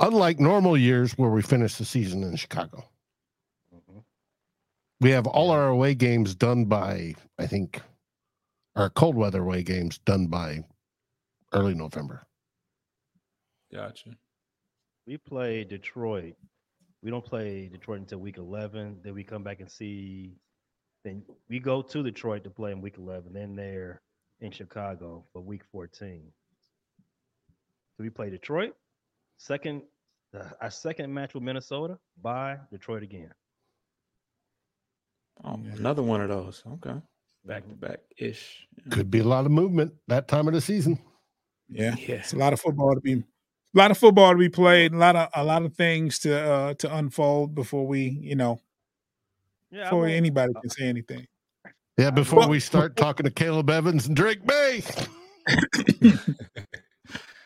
Unlike 0.00 0.40
normal 0.40 0.76
years 0.76 1.12
where 1.12 1.30
we 1.30 1.42
finish 1.42 1.76
the 1.76 1.84
season 1.84 2.22
in 2.22 2.36
Chicago, 2.36 2.84
mm-hmm. 3.74 3.98
we 5.00 5.10
have 5.10 5.26
all 5.26 5.50
our 5.50 5.68
away 5.68 5.94
games 5.94 6.34
done 6.34 6.64
by, 6.64 7.14
I 7.38 7.46
think, 7.46 7.80
our 8.76 8.90
cold 8.90 9.14
weather 9.14 9.42
away 9.42 9.62
games 9.62 9.98
done 9.98 10.26
by 10.26 10.64
early 11.52 11.74
November. 11.74 12.26
Gotcha. 13.72 14.10
We 15.06 15.16
play 15.16 15.64
Detroit. 15.64 16.34
We 17.02 17.10
don't 17.10 17.24
play 17.24 17.68
Detroit 17.68 18.00
until 18.00 18.18
week 18.18 18.36
11. 18.36 19.00
Then 19.02 19.14
we 19.14 19.24
come 19.24 19.42
back 19.42 19.60
and 19.60 19.70
see. 19.70 20.36
Then 21.04 21.22
we 21.48 21.58
go 21.58 21.80
to 21.82 22.02
Detroit 22.02 22.44
to 22.44 22.50
play 22.50 22.72
in 22.72 22.80
week 22.80 22.96
11. 22.98 23.32
Then 23.32 23.56
they're 23.56 24.02
in 24.40 24.50
Chicago 24.50 25.24
for 25.32 25.40
week 25.40 25.62
14. 25.72 26.30
So 28.00 28.04
we 28.04 28.08
play 28.08 28.30
Detroit. 28.30 28.72
Second, 29.36 29.82
uh, 30.34 30.44
our 30.62 30.70
second 30.70 31.12
match 31.12 31.34
with 31.34 31.42
Minnesota. 31.42 31.98
By 32.22 32.56
Detroit 32.72 33.02
again. 33.02 33.30
Oh, 35.44 35.60
another 35.76 36.02
one 36.02 36.22
of 36.22 36.30
those. 36.30 36.62
Okay. 36.66 36.94
Back 37.44 37.68
to 37.68 37.74
back 37.74 37.98
ish. 38.16 38.66
Could 38.88 39.10
be 39.10 39.18
a 39.18 39.24
lot 39.24 39.44
of 39.44 39.52
movement 39.52 39.92
that 40.08 40.28
time 40.28 40.48
of 40.48 40.54
the 40.54 40.62
season. 40.62 40.98
Yeah. 41.68 41.94
yeah. 41.98 42.14
It's 42.14 42.32
a 42.32 42.38
lot 42.38 42.54
of 42.54 42.60
football 42.62 42.94
to 42.94 43.02
be 43.02 43.12
a 43.12 43.22
lot 43.74 43.90
of 43.90 43.98
football 43.98 44.32
to 44.32 44.38
be 44.38 44.48
played, 44.48 44.94
a 44.94 44.96
lot 44.96 45.14
of 45.14 45.28
a 45.34 45.44
lot 45.44 45.62
of 45.62 45.74
things 45.74 46.20
to 46.20 46.40
uh 46.40 46.74
to 46.74 46.96
unfold 46.96 47.54
before 47.54 47.86
we, 47.86 48.18
you 48.22 48.34
know, 48.34 48.60
yeah, 49.70 49.84
before 49.84 50.06
anybody 50.06 50.54
can 50.58 50.70
say 50.70 50.84
anything. 50.88 51.26
Yeah, 51.98 52.12
before 52.12 52.48
we 52.48 52.60
start 52.60 52.96
talking 52.96 53.24
to 53.24 53.30
Caleb 53.30 53.68
Evans 53.68 54.06
and 54.06 54.16
Drake 54.16 54.40
Maye. 54.46 54.84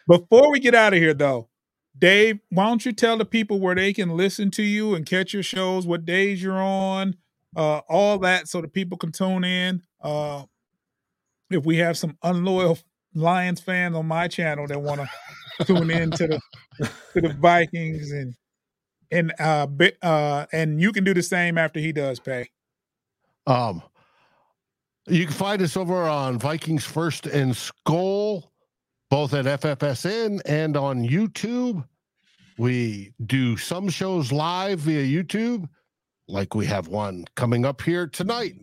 before 0.07 0.51
we 0.51 0.61
get 0.61 0.75
out 0.75 0.93
of 0.93 0.99
here 0.99 1.15
though, 1.15 1.49
Dave, 1.97 2.41
why 2.51 2.65
don't 2.65 2.85
you 2.85 2.93
tell 2.93 3.17
the 3.17 3.25
people 3.25 3.61
where 3.61 3.75
they 3.75 3.93
can 3.93 4.17
listen 4.17 4.51
to 4.53 4.63
you 4.63 4.95
and 4.95 5.07
catch 5.07 5.33
your 5.33 5.45
shows, 5.45 5.87
what 5.87 6.05
days 6.05 6.43
you're 6.43 6.61
on, 6.61 7.17
uh, 7.57 7.79
all 7.89 8.19
that, 8.19 8.49
so 8.49 8.61
the 8.61 8.69
people 8.69 8.99
can 8.99 9.13
tune 9.13 9.45
in. 9.45 9.83
Uh, 10.03 10.43
if 11.51 11.65
we 11.65 11.77
have 11.77 11.97
some 11.97 12.17
unloyal 12.23 12.79
Lions 13.15 13.61
fans 13.61 13.95
on 13.95 14.07
my 14.07 14.29
channel 14.29 14.67
that 14.67 14.81
want 14.81 15.01
to 15.01 15.65
tune 15.65 15.91
in 15.91 16.11
to 16.13 16.27
the 16.27 16.41
to 17.13 17.21
the 17.21 17.33
Vikings 17.41 18.11
and 18.11 18.35
and 19.11 19.33
uh 19.39 19.67
uh 20.03 20.47
and 20.53 20.81
you 20.81 20.93
can 20.93 21.05
do 21.05 21.15
the 21.15 21.23
same 21.23 21.57
after 21.57 21.79
he 21.79 21.93
does 21.93 22.19
pay. 22.19 22.51
Um 23.47 23.83
you 25.07 25.27
can 25.27 25.35
find 25.35 25.63
us 25.63 25.77
over 25.77 26.03
on 26.03 26.39
Vikings 26.39 26.85
First 26.85 27.27
and 27.27 27.53
Skol, 27.53 28.45
both 29.15 29.33
at 29.33 29.45
FFSN 29.45 30.41
and 30.45 30.77
on 30.77 31.09
YouTube. 31.09 31.85
We 32.59 33.13
do 33.25 33.57
some 33.57 33.89
shows 33.89 34.33
live 34.33 34.81
via 34.81 35.05
YouTube, 35.05 35.69
like 36.27 36.57
we 36.57 36.67
have 36.67 36.89
one 36.89 37.25
coming 37.37 37.65
up 37.65 37.81
here 37.81 38.09
tonight 38.09 38.57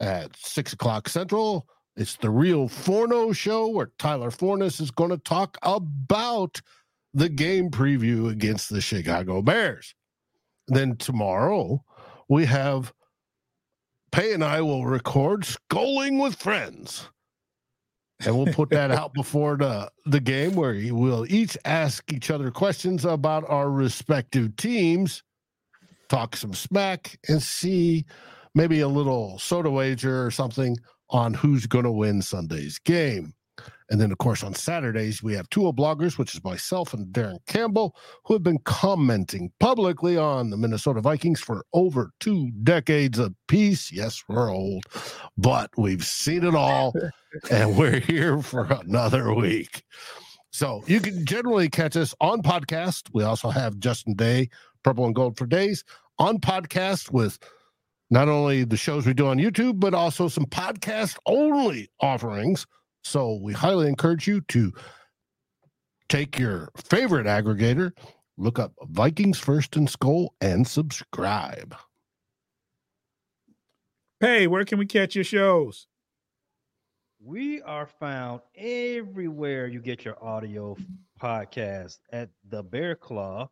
at 0.00 0.36
six 0.36 0.74
o'clock 0.74 1.08
Central. 1.08 1.66
It's 1.96 2.16
the 2.16 2.28
real 2.28 2.68
Forno 2.68 3.32
show 3.32 3.68
where 3.68 3.92
Tyler 3.98 4.30
Forness 4.30 4.78
is 4.78 4.90
going 4.90 5.08
to 5.08 5.16
talk 5.16 5.56
about 5.62 6.60
the 7.14 7.30
game 7.30 7.70
preview 7.70 8.30
against 8.30 8.68
the 8.68 8.82
Chicago 8.82 9.40
Bears. 9.40 9.94
Then 10.68 10.96
tomorrow 10.96 11.82
we 12.28 12.44
have 12.44 12.92
Pay 14.12 14.34
and 14.34 14.44
I 14.44 14.60
will 14.60 14.84
record 14.84 15.44
Skoling 15.44 16.22
with 16.22 16.34
Friends. 16.34 17.08
And 18.26 18.36
we'll 18.36 18.52
put 18.52 18.70
that 18.70 18.90
out 18.90 19.12
before 19.14 19.56
the, 19.56 19.90
the 20.06 20.20
game 20.20 20.54
where 20.54 20.74
we'll 20.90 21.30
each 21.32 21.56
ask 21.64 22.12
each 22.12 22.30
other 22.30 22.50
questions 22.50 23.04
about 23.04 23.44
our 23.48 23.70
respective 23.70 24.56
teams, 24.56 25.22
talk 26.08 26.36
some 26.36 26.54
smack, 26.54 27.18
and 27.28 27.42
see 27.42 28.04
maybe 28.54 28.80
a 28.80 28.88
little 28.88 29.38
soda 29.38 29.70
wager 29.70 30.24
or 30.24 30.30
something 30.30 30.76
on 31.10 31.34
who's 31.34 31.66
going 31.66 31.84
to 31.84 31.92
win 31.92 32.22
Sunday's 32.22 32.78
game. 32.78 33.34
And 33.90 34.00
then, 34.00 34.10
of 34.10 34.18
course, 34.18 34.42
on 34.42 34.54
Saturdays, 34.54 35.22
we 35.22 35.34
have 35.34 35.48
two 35.50 35.60
bloggers, 35.72 36.16
which 36.16 36.34
is 36.34 36.42
myself 36.42 36.94
and 36.94 37.06
Darren 37.08 37.38
Campbell, 37.46 37.94
who 38.24 38.32
have 38.32 38.42
been 38.42 38.60
commenting 38.64 39.52
publicly 39.60 40.16
on 40.16 40.50
the 40.50 40.56
Minnesota 40.56 41.00
Vikings 41.00 41.40
for 41.40 41.64
over 41.74 42.10
two 42.18 42.50
decades 42.62 43.18
apiece. 43.18 43.92
Yes, 43.92 44.22
we're 44.28 44.50
old, 44.50 44.84
but 45.36 45.70
we've 45.76 46.04
seen 46.04 46.44
it 46.44 46.54
all, 46.54 46.94
and 47.50 47.76
we're 47.76 48.00
here 48.00 48.40
for 48.40 48.64
another 48.64 49.34
week. 49.34 49.84
So 50.50 50.82
you 50.86 51.00
can 51.00 51.26
generally 51.26 51.68
catch 51.68 51.96
us 51.96 52.14
on 52.20 52.40
podcast. 52.40 53.10
We 53.12 53.24
also 53.24 53.50
have 53.50 53.78
Justin 53.80 54.14
Day, 54.14 54.48
Purple 54.82 55.04
and 55.04 55.14
Gold 55.14 55.36
for 55.36 55.46
Days, 55.46 55.84
on 56.18 56.38
podcast 56.38 57.10
with 57.10 57.38
not 58.10 58.28
only 58.28 58.64
the 58.64 58.76
shows 58.76 59.04
we 59.04 59.14
do 59.14 59.26
on 59.26 59.38
YouTube, 59.38 59.80
but 59.80 59.94
also 59.94 60.28
some 60.28 60.46
podcast 60.46 61.16
only 61.26 61.90
offerings. 62.00 62.66
So 63.04 63.34
we 63.34 63.52
highly 63.52 63.88
encourage 63.88 64.26
you 64.26 64.40
to 64.48 64.72
take 66.08 66.38
your 66.38 66.70
favorite 66.76 67.26
aggregator, 67.26 67.92
look 68.38 68.58
up 68.58 68.72
Vikings 68.88 69.38
First 69.38 69.76
and 69.76 69.86
Skol, 69.88 70.28
and 70.40 70.66
subscribe. 70.66 71.76
Hey, 74.20 74.46
where 74.46 74.64
can 74.64 74.78
we 74.78 74.86
catch 74.86 75.14
your 75.14 75.24
shows? 75.24 75.86
We 77.22 77.62
are 77.62 77.86
found 77.86 78.40
everywhere 78.56 79.66
you 79.66 79.80
get 79.80 80.04
your 80.04 80.22
audio 80.22 80.76
podcast 81.20 81.98
at 82.12 82.30
the 82.48 82.62
Bear 82.62 82.94
Claw. 82.96 83.48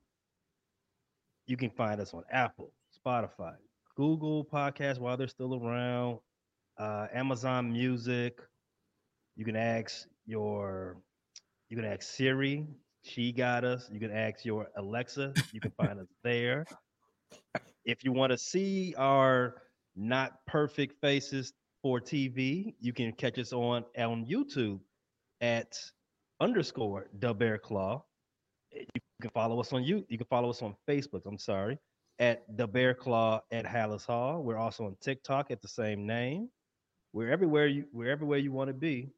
You 1.46 1.56
can 1.56 1.70
find 1.70 2.00
us 2.00 2.14
on 2.14 2.22
Apple, 2.30 2.72
Spotify, 3.04 3.54
Google 3.96 4.44
Podcasts 4.44 4.98
while 4.98 5.16
they're 5.16 5.28
still 5.28 5.54
around, 5.54 6.18
uh, 6.78 7.08
Amazon 7.12 7.72
Music. 7.72 8.40
You 9.36 9.44
can 9.44 9.56
ask 9.56 10.06
your, 10.26 10.96
you 11.68 11.76
can 11.76 11.86
ask 11.86 12.02
Siri. 12.02 12.66
She 13.02 13.32
got 13.32 13.64
us. 13.64 13.88
You 13.92 13.98
can 13.98 14.12
ask 14.12 14.44
your 14.44 14.68
Alexa. 14.76 15.32
You 15.52 15.60
can 15.60 15.72
find 15.72 15.98
us 15.98 16.06
there. 16.22 16.66
If 17.84 18.04
you 18.04 18.12
want 18.12 18.30
to 18.30 18.38
see 18.38 18.94
our 18.96 19.62
not 19.96 20.44
perfect 20.46 21.00
faces 21.00 21.52
for 21.82 22.00
TV, 22.00 22.74
you 22.80 22.92
can 22.92 23.12
catch 23.12 23.38
us 23.38 23.52
on 23.52 23.84
on 23.98 24.24
YouTube 24.26 24.78
at 25.40 25.76
underscore 26.40 27.08
the 27.18 27.34
Bear 27.34 27.58
Claw. 27.58 28.04
You 28.72 29.00
can 29.20 29.30
follow 29.30 29.60
us 29.60 29.72
on 29.72 29.82
you. 29.82 30.04
You 30.08 30.18
can 30.18 30.28
follow 30.28 30.50
us 30.50 30.62
on 30.62 30.76
Facebook. 30.88 31.22
I'm 31.26 31.38
sorry 31.38 31.78
at 32.18 32.44
the 32.56 32.66
Bear 32.66 32.94
Claw 32.94 33.40
at 33.50 33.64
Halas 33.64 34.06
Hall. 34.06 34.42
We're 34.42 34.56
also 34.56 34.84
on 34.86 34.96
TikTok 35.00 35.50
at 35.50 35.60
the 35.60 35.68
same 35.68 36.06
name. 36.06 36.48
We're 37.12 37.30
everywhere 37.30 37.66
you 37.66 37.86
we're 37.92 38.10
everywhere 38.10 38.38
you 38.38 38.52
want 38.52 38.68
to 38.68 38.74
be. 38.74 39.10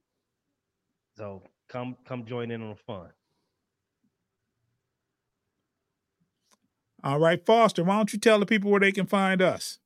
So 1.16 1.42
come 1.68 1.96
come 2.06 2.24
join 2.26 2.50
in 2.50 2.62
on 2.62 2.70
the 2.70 2.76
fun. 2.76 3.08
All 7.02 7.18
right, 7.18 7.44
Foster, 7.44 7.84
why 7.84 7.96
don't 7.96 8.12
you 8.12 8.18
tell 8.18 8.38
the 8.38 8.46
people 8.46 8.70
where 8.70 8.80
they 8.80 8.92
can 8.92 9.06
find 9.06 9.42
us? 9.42 9.78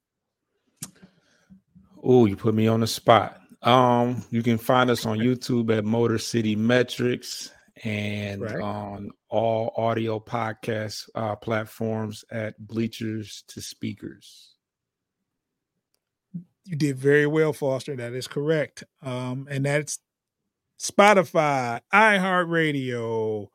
Oh, 2.03 2.27
you 2.27 2.37
put 2.37 2.55
me 2.55 2.69
on 2.69 2.81
the 2.81 2.87
spot. 2.87 3.41
Um, 3.63 4.25
you 4.31 4.43
can 4.43 4.57
find 4.57 4.89
us 4.89 5.05
on 5.05 5.19
YouTube 5.19 5.77
at 5.77 5.85
Motor 5.85 6.19
City 6.19 6.55
Metrics 6.55 7.51
and 7.83 8.41
right. 8.41 8.61
on 8.61 9.11
all 9.29 9.73
audio 9.77 10.21
podcast 10.21 11.09
uh, 11.17 11.35
platforms 11.35 12.25
at 12.31 12.57
Bleachers 12.65 13.43
to 13.49 13.61
Speakers. 13.61 14.53
You 16.65 16.77
did 16.77 16.99
very 16.99 17.27
well, 17.27 17.53
Foster. 17.53 17.97
That 17.97 18.13
is 18.13 18.29
correct. 18.29 18.85
Um, 19.03 19.49
and 19.51 19.67
that's 19.67 19.99
Spotify, 20.81 21.81
iHeartRadio, 21.93 23.49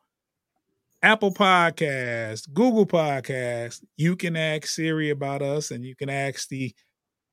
Apple 1.02 1.32
Podcast, 1.32 2.52
Google 2.52 2.86
Podcast. 2.86 3.84
You 3.96 4.16
can 4.16 4.36
ask 4.36 4.66
Siri 4.66 5.10
about 5.10 5.42
us, 5.42 5.70
and 5.70 5.84
you 5.84 5.96
can 5.96 6.10
ask 6.10 6.48
the 6.48 6.74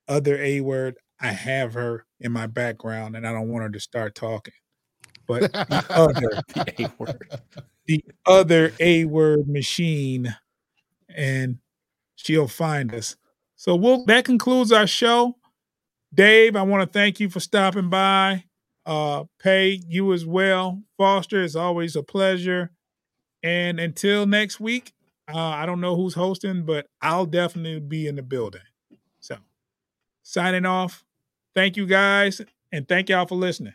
other 0.08 0.38
A 0.42 0.62
word. 0.62 0.98
I 1.20 1.28
have 1.28 1.74
her 1.74 2.06
in 2.20 2.32
my 2.32 2.48
background, 2.48 3.16
and 3.16 3.28
I 3.28 3.32
don't 3.32 3.50
want 3.50 3.64
her 3.64 3.70
to 3.70 3.80
start 3.80 4.16
talking 4.16 4.54
but 5.32 5.52
the 5.54 5.86
other 5.90 6.42
the 6.54 6.84
A 6.84 6.92
word, 6.98 7.42
the 7.86 8.04
other 8.26 8.74
A 8.80 9.06
word 9.06 9.48
machine, 9.48 10.36
and 11.10 11.58
she'll 12.16 12.48
find 12.48 12.94
us. 12.94 13.16
So 13.56 13.76
we'll 13.76 14.06
that 14.06 14.26
concludes 14.26 14.72
our 14.72 14.88
show. 14.88 15.38
Dave, 16.14 16.56
I 16.56 16.64
want 16.64 16.82
to 16.82 17.00
thank 17.00 17.20
you 17.20 17.30
for 17.30 17.40
stopping 17.40 17.90
by. 17.90 18.44
Uh, 18.86 19.26
Pay 19.40 19.82
you 19.88 20.14
as 20.14 20.26
well. 20.26 20.82
Foster, 20.98 21.44
it's 21.44 21.56
always 21.56 21.96
a 21.96 22.04
pleasure. 22.04 22.72
And 23.44 23.80
until 23.80 24.26
next 24.26 24.60
week, 24.60 24.94
uh, 25.34 25.38
I 25.38 25.66
don't 25.66 25.82
know 25.82 25.96
who's 25.96 26.14
hosting, 26.14 26.64
but 26.64 26.88
I'll 27.02 27.26
definitely 27.26 27.80
be 27.80 28.08
in 28.08 28.16
the 28.16 28.24
building. 28.24 28.62
So, 29.20 29.38
signing 30.24 30.66
off. 30.66 31.04
Thank 31.56 31.78
you 31.78 31.86
guys, 31.86 32.42
and 32.72 32.88
thank 32.88 33.10
y'all 33.10 33.28
for 33.28 33.36
listening. 33.36 33.74